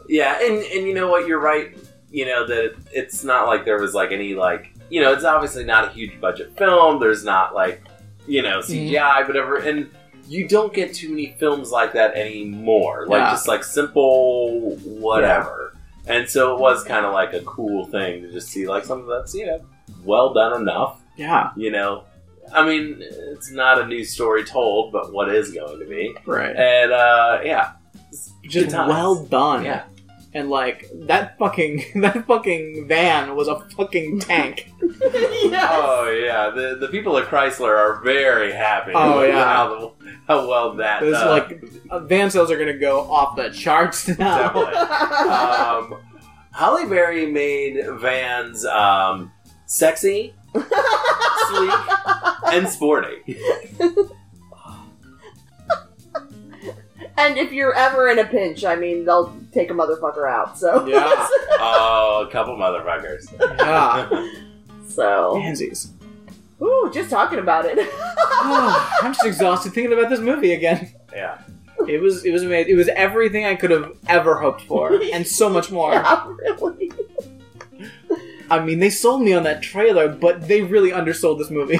[0.10, 1.28] yeah, yeah, and and you know what?
[1.28, 1.78] You're right.
[2.12, 5.64] You know that it's not like there was like any like you know it's obviously
[5.64, 7.00] not a huge budget film.
[7.00, 7.82] There's not like
[8.28, 8.94] you know Mm-hmm.
[8.96, 9.90] CGI, whatever, and
[10.28, 13.06] you don't get too many films like that anymore.
[13.08, 13.32] Like Yeah.
[13.32, 15.76] just like simple whatever.
[16.08, 19.08] And so it was kind of like a cool thing to just see like something
[19.08, 19.62] that's you know
[20.04, 21.00] well done enough.
[21.16, 22.04] Yeah, You know,
[22.54, 26.14] I mean it's not a new story told, but what is going to be?
[26.26, 26.56] right.
[26.56, 27.74] And uh, yeah,
[28.44, 29.64] Just well done.
[29.64, 29.84] Yeah.
[30.36, 34.70] And like that fucking that fucking van was a fucking tank.
[35.44, 35.70] Yes.
[35.72, 38.92] Oh yeah, the the people at Chrysler are very happy.
[38.96, 39.44] Oh, with yeah.
[39.44, 39.94] how,
[40.28, 44.08] how well that It's uh, like uh, van sales are gonna go off the charts
[44.08, 44.38] now.
[44.54, 44.74] definitely.
[44.76, 45.96] um,
[46.54, 49.32] Halle Berry made vans um,
[49.66, 51.80] sexy, sleek,
[52.52, 53.38] and sporty.
[57.18, 60.58] And if you're ever in a pinch, I mean, they'll take a motherfucker out.
[60.58, 61.10] So Yeah.
[61.66, 63.32] Oh, a couple motherfuckers.
[63.60, 64.28] Yeah,
[64.88, 65.92] so Pansies.
[66.62, 67.78] ooh, just talking about it.
[69.02, 70.94] I'm just exhausted thinking about this movie again.
[71.14, 71.40] Yeah.
[71.88, 72.72] It was it was amazing.
[72.74, 75.92] It was everything I could have ever hoped for, and so much more.
[75.94, 76.92] yeah, really.
[78.50, 81.80] I mean, they sold me on that trailer, but they really undersold this movie.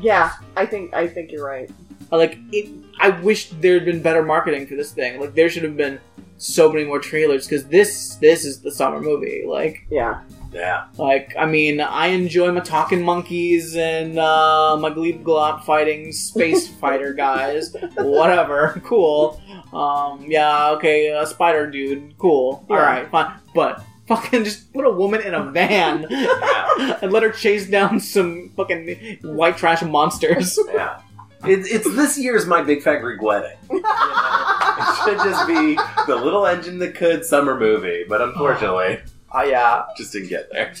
[0.00, 1.70] Yeah, I think I think you're right.
[2.10, 5.20] Like, it, I wish there had been better marketing for this thing.
[5.20, 5.98] Like, there should have been
[6.36, 9.44] so many more trailers because this this is the summer movie.
[9.46, 10.22] Like, Yeah.
[10.52, 10.86] Yeah.
[10.98, 16.68] like I mean, I enjoy my talking monkeys and uh, my Gleep Glop fighting space
[16.80, 17.74] fighter guys.
[17.96, 19.40] Whatever, cool.
[19.72, 22.64] Um, yeah, okay, uh, spider dude, cool.
[22.70, 22.76] Yeah.
[22.76, 23.82] All right, fine, but.
[24.06, 26.04] Fucking just put a woman in a van
[27.00, 30.58] and let her chase down some fucking white trash monsters.
[30.74, 31.00] Yeah.
[31.46, 33.56] It, it's this year's My Big Fat Greek Wedding.
[33.70, 34.94] You know?
[35.04, 35.76] should just be
[36.06, 39.00] the little engine that could summer movie, but unfortunately,
[39.32, 39.84] Oh yeah.
[39.96, 40.72] just didn't get there.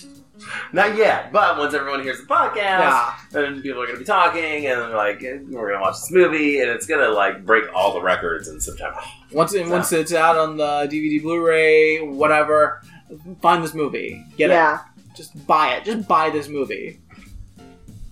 [0.72, 3.14] Not yet, but once everyone hears the podcast, Yeah.
[3.30, 6.10] then people are going to be talking, and then like we're going to watch this
[6.10, 8.98] movie, and it's going to like break all the records in September.
[9.32, 12.82] Once it, once it's out on the DVD, Blu-ray, whatever,
[13.40, 14.24] find this movie.
[14.36, 14.80] Get yeah.
[14.96, 15.14] it.
[15.14, 15.84] Just buy it.
[15.84, 17.00] Just buy this movie.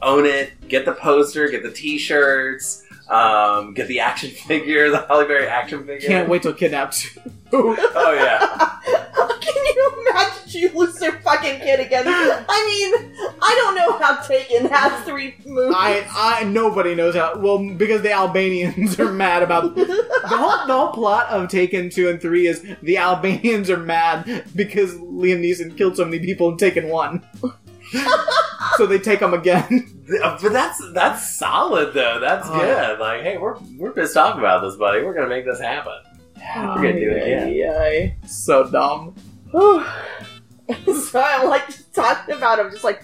[0.02, 0.68] Own it.
[0.68, 1.48] Get the poster.
[1.48, 2.82] Get the T-shirts.
[3.08, 6.08] Um, get the action figure, the Halle Berry action figure.
[6.08, 7.20] Can't wait till Kidnapped 2.
[7.54, 8.78] Oh yeah.
[9.42, 12.04] Can you imagine you lose your fucking kid again?
[12.06, 15.74] I mean, I don't know how Taken has three movies.
[15.76, 17.38] I, I, nobody knows how.
[17.38, 22.08] Well, because the Albanians are mad about the whole, the whole plot of Taken two
[22.08, 26.56] and three is the Albanians are mad because Liam Neeson killed so many people in
[26.56, 27.22] Taken one,
[28.76, 29.88] so they take them again.
[30.12, 32.18] But that's that's solid though.
[32.20, 32.58] That's Oh.
[32.60, 32.98] good.
[32.98, 35.02] Like, hey, we're we're pissed off about this, buddy.
[35.02, 35.94] We're gonna make this happen.
[36.56, 37.48] We're gonna do it again.
[37.48, 38.16] Yay.
[38.26, 39.14] So dumb.
[41.12, 43.02] So I'm like just talking about him, just like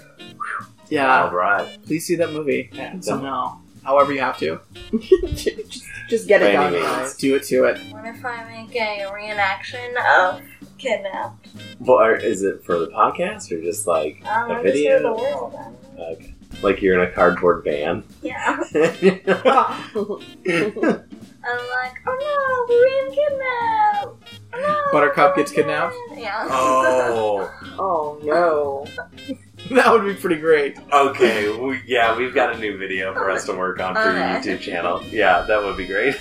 [0.89, 1.78] Yeah, All right.
[1.86, 3.59] please see that movie Yeah, somehow.
[3.84, 4.61] However you have to,
[5.01, 6.86] just, just get it done, any means.
[6.86, 7.16] guys.
[7.16, 7.78] do it to it.
[7.93, 10.43] What if I make a reenaction of
[10.79, 11.49] Kidnapped?
[11.81, 14.74] Well, are- is it for the podcast or just like um, I don't a just
[14.74, 15.03] video?
[15.03, 15.55] the world.
[15.57, 15.70] I.
[16.03, 16.35] Okay.
[16.62, 18.03] Like you're in a cardboard van.
[18.22, 18.59] Yeah.
[18.74, 18.91] I'm
[21.59, 24.24] like, oh no, we're being kidnapped.
[24.55, 25.95] Oh, no, Buttercup gets kidnapped?
[26.16, 26.47] Yeah.
[26.51, 28.87] oh oh no.
[29.70, 30.79] That would be pretty great.
[30.93, 31.55] okay.
[31.57, 34.61] We, yeah, we've got a new video for us to work on for your YouTube
[34.61, 35.03] channel.
[35.11, 36.16] Yeah, that would be great.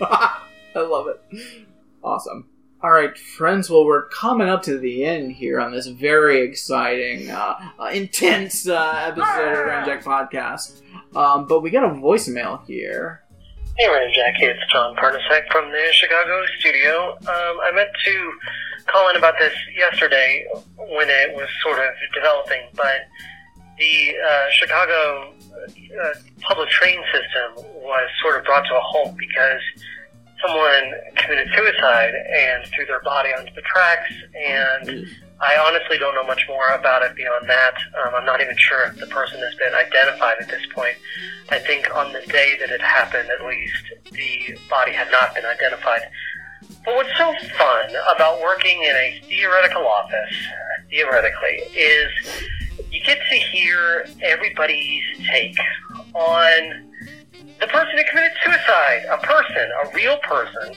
[0.00, 0.40] I
[0.74, 1.66] love it.
[2.02, 2.48] Awesome.
[2.84, 3.70] All right, friends.
[3.70, 8.68] Well, we're coming up to the end here on this very exciting, uh, uh, intense
[8.68, 10.82] uh, episode of Ramjack Podcast.
[11.16, 13.22] Um, but we got a voicemail here.
[13.78, 17.12] Hey, Ramjack, it's John Parnasek from the Chicago studio.
[17.12, 18.32] Um, I meant to
[18.84, 20.44] call in about this yesterday
[20.76, 23.08] when it was sort of developing, but
[23.78, 25.32] the uh, Chicago
[26.02, 26.08] uh,
[26.42, 29.62] public train system was sort of brought to a halt because
[30.42, 35.06] someone committed suicide and threw their body onto the tracks, and
[35.40, 37.74] I honestly don't know much more about it beyond that.
[38.04, 40.96] Um, I'm not even sure if the person has been identified at this point.
[41.50, 45.44] I think on the day that it happened, at least, the body had not been
[45.44, 46.02] identified.
[46.84, 50.36] But what's so fun about working in a theoretical office,
[50.90, 52.10] theoretically, is
[52.90, 55.56] you get to hear everybody's take
[56.14, 56.90] on
[57.60, 59.04] the person who committed suicide.
[59.10, 60.74] A person, a real person,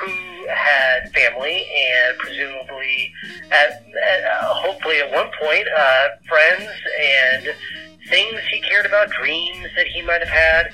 [0.00, 3.12] who had family and presumably,
[3.50, 6.70] at, at uh, hopefully at one point, uh, friends
[7.00, 7.54] and
[8.08, 10.66] things he cared about, dreams that he might have had.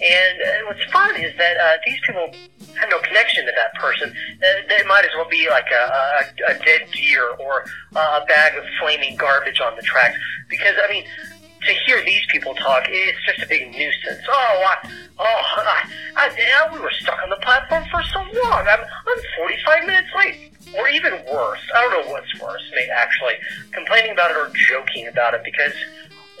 [0.00, 2.30] And uh, what's fun is that uh, these people
[2.78, 4.10] have no connection to that person.
[4.10, 7.64] Uh, they might as well be like a, a, a dead deer or
[7.96, 10.16] a bag of flaming garbage on the tracks.
[10.48, 11.04] Because, I mean,
[11.66, 14.24] to hear these people talk, it's just a big nuisance.
[14.28, 18.66] Oh, I, oh, I, I, yeah, we were stuck on the platform for so long.
[18.66, 20.52] I'm, I'm 45 minutes late.
[20.76, 21.60] Or even worse.
[21.74, 23.34] I don't know what's worse, mate, actually.
[23.72, 25.72] Complaining about it or joking about it because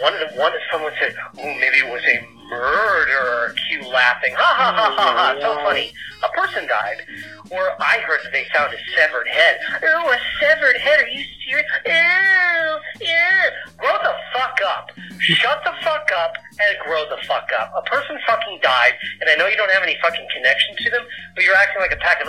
[0.00, 4.54] one of the one someone said, "Oh, maybe it was a murder." Cue laughing, ha
[4.56, 5.36] ha ha ha ha.
[5.40, 5.92] So funny.
[6.22, 7.06] A person died.
[7.50, 9.58] Or I heard that they found a severed head.
[9.82, 11.00] Oh, a severed head?
[11.00, 11.66] Are you serious?
[11.86, 13.50] Ew, yeah.
[13.76, 14.90] Grow the fuck up.
[15.20, 17.72] Shut the fuck up and grow the fuck up.
[17.76, 21.04] A person fucking died, and I know you don't have any fucking connection to them,
[21.34, 22.28] but you're acting like a pack of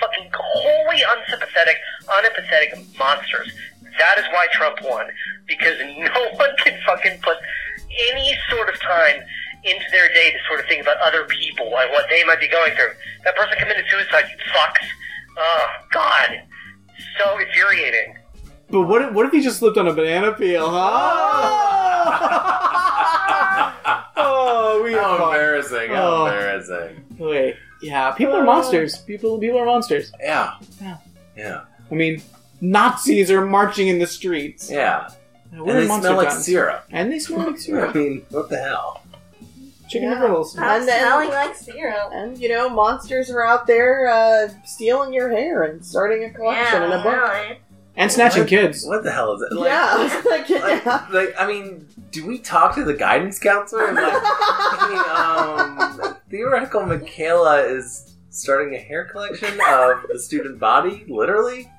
[0.00, 1.76] fucking wholly unsympathetic,
[2.06, 3.52] unempathetic monsters.
[3.98, 5.06] That is why Trump won.
[5.46, 7.36] Because no one can fucking put
[8.10, 9.22] any sort of time
[9.64, 12.48] into their day to sort of think about other people and what they might be
[12.48, 12.92] going through.
[13.24, 14.86] That person committed suicide, you fucks.
[15.38, 16.42] Oh, God.
[17.18, 18.16] So infuriating.
[18.70, 20.76] But what if, what if he just slipped on a banana peel, huh?
[24.16, 25.28] oh, we How are fun.
[25.34, 25.90] embarrassing!
[25.90, 26.26] How Oh.
[26.26, 27.04] embarrassing!
[27.18, 28.98] Wait, yeah, people are monsters.
[28.98, 30.10] People, people are monsters.
[30.20, 30.54] Yeah.
[30.80, 30.96] Yeah.
[31.36, 31.60] Yeah.
[31.90, 32.22] I mean,
[32.60, 34.70] Nazis are marching in the streets.
[34.70, 35.08] Yeah.
[35.52, 36.44] We're and they monster smell like guns.
[36.44, 36.84] syrup.
[36.90, 37.90] And they smell like syrup.
[37.90, 37.94] I syrup.
[37.96, 39.02] mean, what the hell?
[39.88, 40.18] Chicken Yeah.
[40.18, 40.56] noodles.
[40.56, 42.10] And then- smelling like syrup.
[42.12, 46.82] And you know, monsters are out there uh, stealing your hair and starting a collection
[46.82, 47.14] in a book.
[47.14, 47.58] really.
[47.98, 48.84] And snatching What- kids.
[48.84, 49.54] What the hell is it?
[49.54, 51.06] Like, yeah, like, Like, yeah.
[51.12, 53.86] like, I mean, do we talk to the guidance counselor?
[53.86, 54.12] And like,
[54.80, 61.70] hey, um, theoretical Michaela is starting a hair collection of the student body, literally.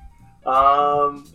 [0.48, 1.26] Um,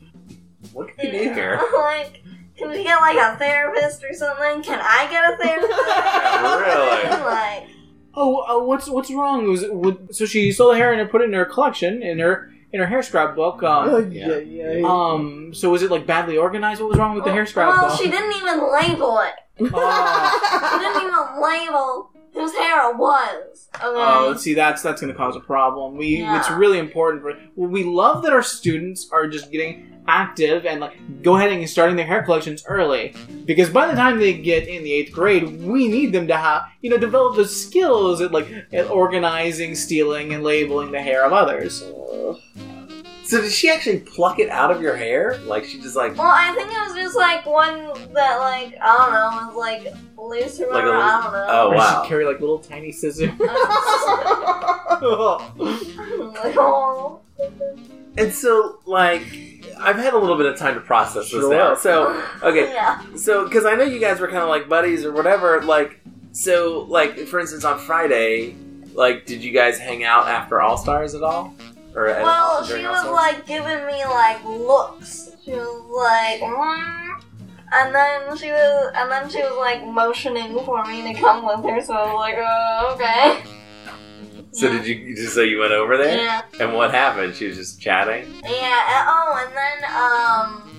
[0.73, 1.59] what can we do here?
[1.75, 2.23] like,
[2.57, 4.63] can we get like a therapist or something?
[4.63, 5.79] Can I get a therapist?
[5.87, 7.23] Yeah, really?
[7.23, 7.67] like,
[8.15, 9.47] oh, uh, what's what's wrong?
[9.47, 12.19] Was it, would, so she stole the hair and put it in her collection in
[12.19, 13.59] her in her hair scrapbook.
[13.61, 14.81] Oh, Um, yeah, yeah.
[14.87, 16.81] um, so was it like badly organized?
[16.81, 17.81] What was wrong with the hair scrapbook?
[17.83, 19.33] Well, she didn't even label it.
[19.75, 20.69] Oh.
[20.71, 23.69] She didn't even label whose hair it was.
[23.75, 23.83] Okay.
[23.85, 25.97] Oh, see, that's that's going to cause a problem.
[25.97, 26.39] We Yeah.
[26.39, 27.21] it's really important.
[27.23, 30.93] For, well, we love that our students are just getting active and like
[31.23, 33.15] go ahead and starting their hair collections early
[33.45, 36.63] because by the time they get in the eighth grade, we need them to have
[36.81, 41.31] you know develop the skills at like at organizing, stealing, and labeling the hair of
[41.33, 41.83] others.
[43.33, 45.39] So did she actually pluck it out of your hair?
[45.39, 47.79] Like she just like Well, I think it was just like one
[48.13, 51.01] that, like, I don't know, was like loose or Like a whatever.
[51.01, 52.03] I don't oh Or wow.
[52.03, 53.31] she carry like little tiny scissors.
[53.39, 53.47] know.
[58.15, 59.23] And so like
[59.79, 61.49] I've had a little bit of time to process this Sure.
[61.51, 61.73] now.
[61.73, 63.01] So okay, Yeah.
[63.15, 65.59] so because I know you guys were kind of like buddies or whatever.
[65.63, 65.99] Like
[66.33, 68.53] so like for instance on Friday,
[68.93, 71.55] like did you guys hang out after All Stars at all?
[71.95, 75.31] Or Well, she was like giving me like looks.
[75.45, 77.21] She was like, mm.
[77.73, 81.63] and then she was, and then she was like motioning for me to come with
[81.63, 81.81] her.
[81.81, 83.49] So I was like, oh, okay.
[84.53, 86.17] So did you just so you went over there?
[86.17, 87.35] Yeah, And what happened?
[87.35, 88.31] She was just chatting.
[88.43, 88.99] yeah.
[88.99, 90.73] And, oh, and then um,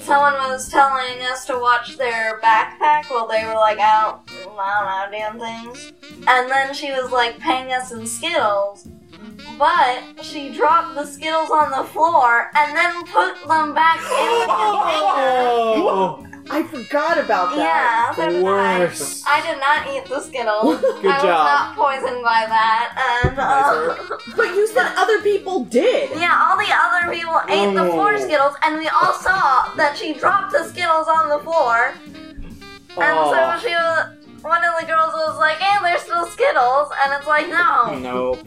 [0.00, 5.10] someone was telling us to watch their backpack while they were like out, I don't
[5.10, 5.92] know, doing things.
[6.28, 8.88] And then she was like paying us in Skittles.
[9.58, 14.46] But she dropped the Skittles on the floor and then put them back in the
[14.46, 15.30] container.
[15.30, 17.62] oh, I forgot about that.
[17.62, 18.82] Yeah, so did I.
[19.26, 20.80] I did not eat the Skittles.
[21.02, 23.22] Good I was not poisoned by that.
[23.22, 26.10] And uh, But you said other people did.
[26.18, 28.18] yeah, all the other people ate the floor Oh.
[28.18, 31.94] Skittles, and we all saw that she dropped the Skittles on the floor.
[32.96, 33.30] And Oh.
[33.60, 34.16] so she was.
[34.42, 38.38] One of the girls was like, "Hey, there's still Skittles," and it's like, no, No,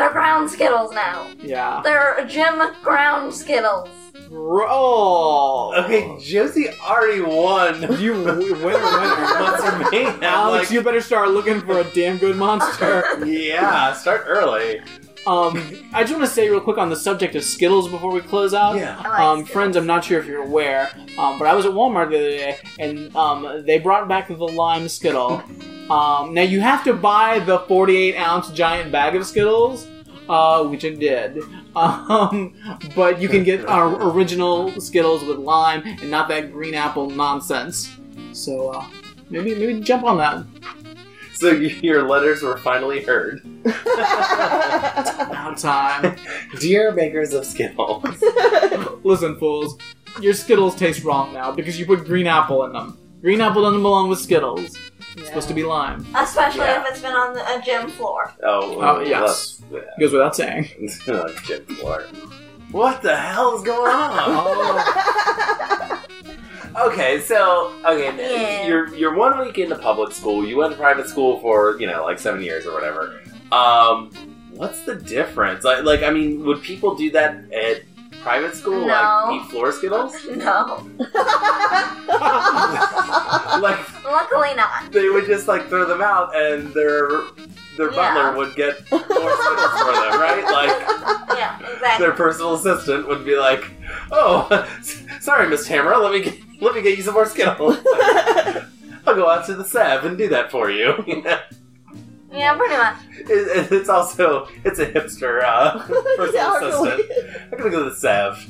[0.00, 1.28] they're ground Skittles now.
[1.38, 1.80] yeah.
[1.84, 3.88] They're gym ground Skittles.
[4.32, 5.72] Oh.
[5.84, 7.82] Okay, Josie already won.
[8.00, 8.78] You w- winner, winner.
[8.78, 10.22] Monster Mayhem.
[10.22, 13.04] Alex, like, you better start looking for a damn good monster.
[13.26, 14.80] yeah, start early.
[15.26, 15.62] Um,
[15.92, 18.54] I just want to say real quick on the subject of Skittles before we close
[18.54, 18.76] out.
[18.76, 18.96] Yeah.
[19.04, 19.50] I like Um, Skittles.
[19.50, 22.30] friends, I'm not sure if you're aware, um, but I was at Walmart the other
[22.30, 25.42] day, and um, they brought back the lime Skittle.
[25.90, 29.88] Um, now you have to buy the 48 ounce giant bag of Skittles,
[30.30, 31.42] uh, which I did.
[31.76, 32.54] Um,
[32.94, 37.90] but you can get our original Skittles with lime and not that green apple nonsense.
[38.32, 38.86] So uh,
[39.28, 40.44] maybe maybe jump on that.
[41.34, 41.50] So
[41.82, 43.42] your letters were finally heard.
[43.64, 46.16] Now time.
[46.58, 48.04] Dear makers of Skittles.
[49.04, 49.78] Listen, fools,
[50.20, 52.96] your Skittles taste wrong now because you put green apple in them.
[53.20, 54.76] Green apple doesn't belong with Skittles.
[55.16, 56.06] It's supposed to be lime.
[56.14, 56.82] Especially Yeah.
[56.82, 58.32] if it's been on a gym floor.
[58.42, 59.59] Oh, Oh, yes.
[59.70, 60.68] That's- Goes without saying.
[61.06, 61.24] yeah.
[61.44, 62.08] Jim Clark.
[62.72, 64.84] What the hell is going on?
[66.78, 68.66] Okay, so okay, Yeah.
[68.68, 70.46] you're you're one week into public school.
[70.46, 73.20] You went to private school for you know like seven years or whatever.
[73.50, 74.10] Um,
[74.52, 75.64] what's the difference?
[75.64, 77.82] Like, like I mean, would people do that at
[78.22, 78.86] private school?
[78.86, 79.24] No.
[79.26, 80.14] Like eat floor skittles?
[80.36, 80.86] No.
[83.60, 84.92] like Luckily not.
[84.92, 87.22] they would just like throw them out, and their
[87.80, 88.14] their Yeah.
[88.14, 90.44] butler would get more skittles for them, right?
[90.44, 92.06] Like Yeah, exactly.
[92.06, 93.64] their personal assistant would be like,
[94.12, 94.66] "Oh,
[95.20, 97.78] sorry, Miss Tamara, let me get, let me get you some more Skittles.
[99.06, 100.94] I'll go out to the Sev and do that for you."
[102.32, 102.94] Yeah, pretty much.
[103.28, 105.80] It- it- it's also it's a hipster uh,
[106.16, 107.08] personal Yeah, assistant.
[107.08, 107.40] really.
[107.50, 108.46] I'm gonna go to the Sev.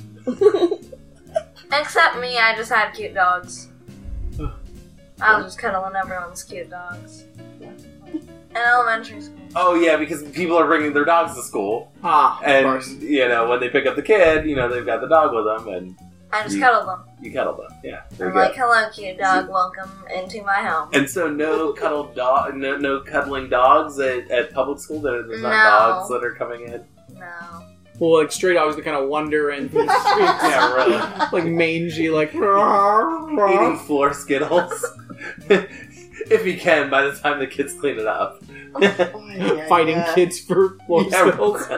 [1.72, 3.68] Except me, I just had cute dogs.
[5.22, 7.24] I was just cuddling everyone's cute dogs.
[8.50, 9.38] In elementary school.
[9.54, 12.90] Oh yeah, because people are bringing their dogs to school, ah, of and course.
[13.00, 15.44] you know when they pick up the kid, you know they've got the dog with
[15.44, 15.96] them, and
[16.32, 17.04] I just You- cuddled them.
[17.20, 17.70] you cuddle them.
[17.84, 20.88] Yeah, there I'm like, hello, cute dog, welcome into my home.
[20.92, 25.00] And so no cuddle dog, no, no cuddling dogs at, at public school.
[25.00, 26.84] There- There's not dogs that are coming in.
[27.18, 27.64] No.
[27.98, 29.92] Well, like straight dogs that kind of wander in the streets.
[30.42, 30.98] Yeah, really.
[31.32, 34.84] like mangy, like Eating floor skittles,
[36.30, 36.90] if he can.
[36.90, 38.42] By the time the kids clean it up.
[38.74, 40.14] Oh, fighting Yeah.
[40.14, 41.66] kids for floor Yeah, Skittles.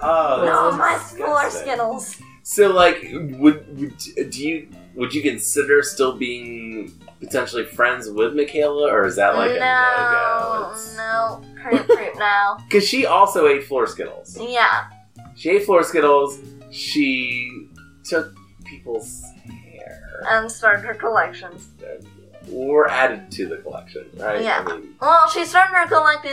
[0.00, 1.24] Oh, No, that's my disgusting.
[1.24, 2.16] floor Skittles.
[2.44, 8.90] So, like, would, would do you would you consider still being potentially friends with Michaela,
[8.90, 12.56] or is that like a no, no no, creep, creep now.
[12.68, 14.38] Because she also ate floor skittles.
[14.40, 14.88] Yeah,
[15.36, 16.38] She ate floor skittles.
[16.70, 17.68] She
[18.04, 20.00] took people's hair.
[20.30, 21.68] and started her collections.
[22.52, 24.42] Or added to the collection, right?
[24.42, 24.64] Yeah.
[24.66, 26.32] I mean, Well, she started her collecting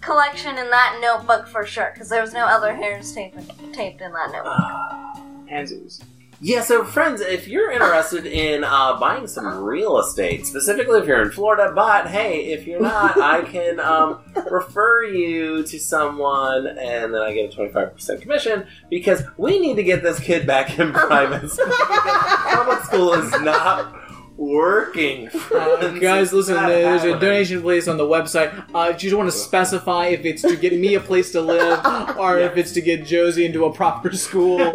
[0.00, 3.38] collection in that notebook for sure, because there was no other hairs taped,
[3.72, 5.48] taped in that notebook.
[5.48, 6.00] Hansies.
[6.40, 11.22] Yeah, so friends, if you're interested in uh, buying some real estate, specifically if you're
[11.22, 14.20] in Florida, but hey, if you're not, I can um,
[14.50, 19.84] refer you to someone and then I get a 25% commission because we need to
[19.84, 21.66] get this kid back in private school.
[21.70, 24.03] Public school is not
[24.36, 25.30] working.
[25.54, 26.00] Uh, friends.
[26.00, 28.52] guys, listen, not there's a donation place on the website.
[28.74, 31.40] Uh, if you just want to specify if it's to get me a place to
[31.40, 31.80] live
[32.18, 34.74] or if it's to get Josie into a proper school, um,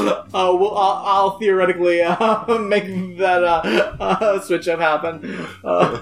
[0.00, 2.86] uh, well, I'll, I'll theoretically uh, make
[3.18, 5.46] that uh, uh, switch up happen.
[5.62, 6.00] Uh,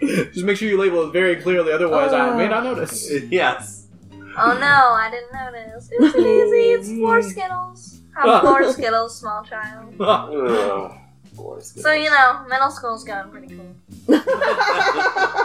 [0.00, 3.08] just make sure you label it very clearly, otherwise I may not notice.
[3.30, 3.86] yes.
[4.36, 5.88] Oh no, I didn't notice.
[5.92, 6.72] It's easy.
[6.72, 7.97] It's floor skittles.
[8.18, 9.94] Have floor skittles, small child.
[10.00, 10.92] Ugh.
[11.34, 11.80] Boy, it's.
[11.80, 13.74] So you know, middle school's going pretty cool.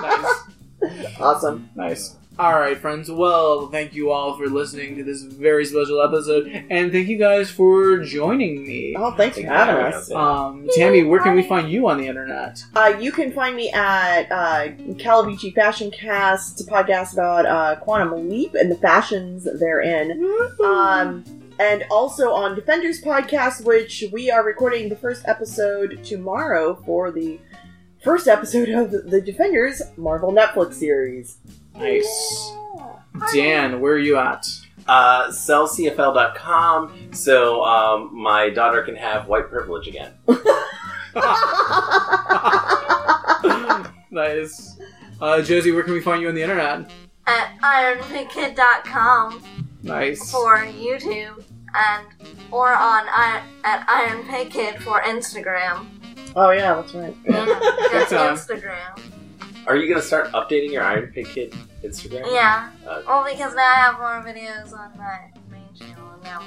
[0.01, 0.35] nice.
[1.19, 1.69] awesome.
[1.75, 2.15] Nice.
[2.39, 3.11] All right, friends.
[3.11, 7.51] Well, thank you all for listening to this very special episode, and thank you guys
[7.51, 8.95] for joining me.
[8.97, 10.11] Oh, thanks for having us.
[10.11, 12.63] Um, Tammy, where can we find you on the internet?
[12.75, 18.27] Uh, you can find me at uh, Calavici Fashion Cast, a podcast about uh, Quantum
[18.27, 20.11] Leap and the fashions therein.
[20.65, 21.23] Um,
[21.63, 27.39] and also on Defenders Podcast, which we are recording the first episode tomorrow for the
[28.03, 31.37] first episode of the Defenders Marvel Netflix series.
[31.75, 32.53] Nice.
[33.31, 34.45] Dan, where are you at?
[34.87, 40.11] uh, sellcfl.com so um, my daughter can have white privilege again.
[44.11, 44.77] nice.
[45.21, 46.91] Uh, Josie, where can we find you on the internet?
[47.25, 49.41] At ironpigkid.com
[49.83, 50.29] Nice.
[50.29, 51.41] for YouTube
[51.75, 52.07] and
[52.51, 55.87] or on I- at Iron Pig Kid for Instagram.
[56.35, 57.15] Oh yeah, that's right.
[57.25, 57.45] Yeah,
[57.91, 58.35] that's time.
[58.35, 58.99] Instagram.
[59.67, 62.25] Are you going to start updating your Iron Pig Kid Instagram?
[62.31, 62.69] Yeah.
[62.85, 66.41] Uh, Well, because now I have more videos on my main channel and now.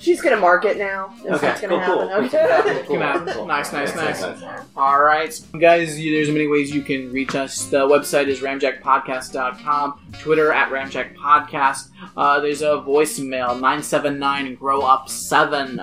[0.00, 1.12] She's gonna mark it now.
[1.22, 2.08] That's Okay, what's gonna cool, cool.
[2.08, 2.28] happen.
[2.30, 2.84] Cool, Okay.
[2.86, 3.28] cool, Come on.
[3.34, 3.46] cool.
[3.46, 4.20] Nice, nice, nice.
[4.22, 4.42] nice.
[4.76, 6.00] All right, guys.
[6.00, 7.66] You, there's many ways you can reach us.
[7.66, 10.00] The website is ramjackpodcast.com.
[10.20, 11.88] Twitter at ramjackpodcast.
[12.16, 15.80] Uh, there's a voicemail nine seven nine grow up seven.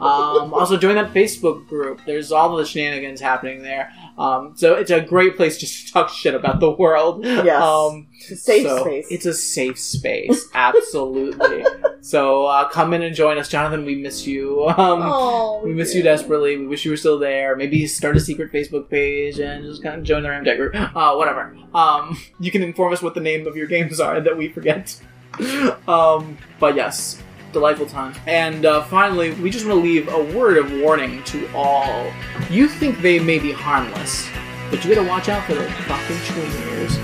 [0.00, 2.00] Um, also join that Facebook group.
[2.04, 3.92] There's all the shenanigans happening there.
[4.16, 7.24] Um, so it's a great place just to talk shit about the world.
[7.24, 7.60] Yes.
[7.60, 9.06] Um, Safe so space.
[9.10, 10.48] It's a safe space.
[10.54, 11.64] Absolutely.
[12.00, 13.84] so uh, come in and join us, Jonathan.
[13.84, 14.66] We miss you.
[14.68, 16.56] Um, oh, we miss you desperately.
[16.56, 17.56] We wish you were still there.
[17.56, 20.74] Maybe start a secret Facebook page and just kind of join the Ramjack group.
[20.74, 21.56] Uh, whatever.
[21.74, 24.98] Um, you can inform us what the name of your games are that we forget.
[25.88, 27.20] um, but yes,
[27.54, 28.14] delightful time.
[28.26, 32.12] And uh, finally, we just want to leave a word of warning to all.
[32.50, 34.28] You think they may be harmless,
[34.70, 36.98] but you gotta watch out for the fucking triggers.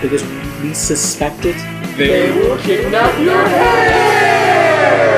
[0.00, 1.56] Because when we suspect it,
[1.96, 5.08] They will kidnap your hair.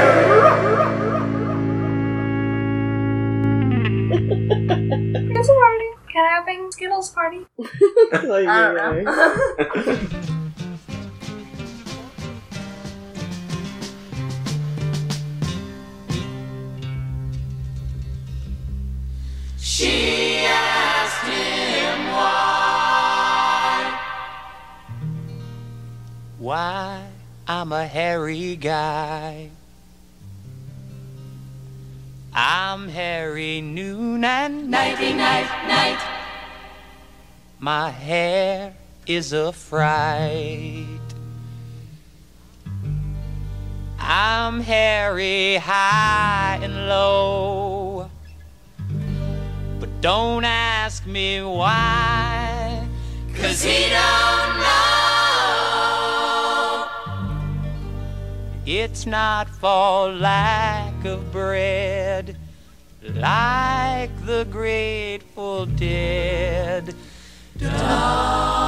[4.13, 5.85] It's a party.
[6.13, 7.47] Can I have bacon Skittles party?
[8.13, 10.47] Like, I don't know.
[19.81, 19.89] Why,
[26.39, 27.07] Why
[27.47, 29.49] I'm a hairy guy.
[32.35, 36.01] I'm hairy noon and nighty night night.
[37.59, 38.75] My hair
[39.07, 40.85] is a fright.
[43.99, 48.11] I'm hairy high and low.
[50.01, 52.89] Don't ask me why.
[53.35, 54.81] Cause he don't know.
[58.65, 62.39] It's not for lack of bread,
[63.03, 66.95] like the Grateful Dead.
[67.59, 68.60] Darling,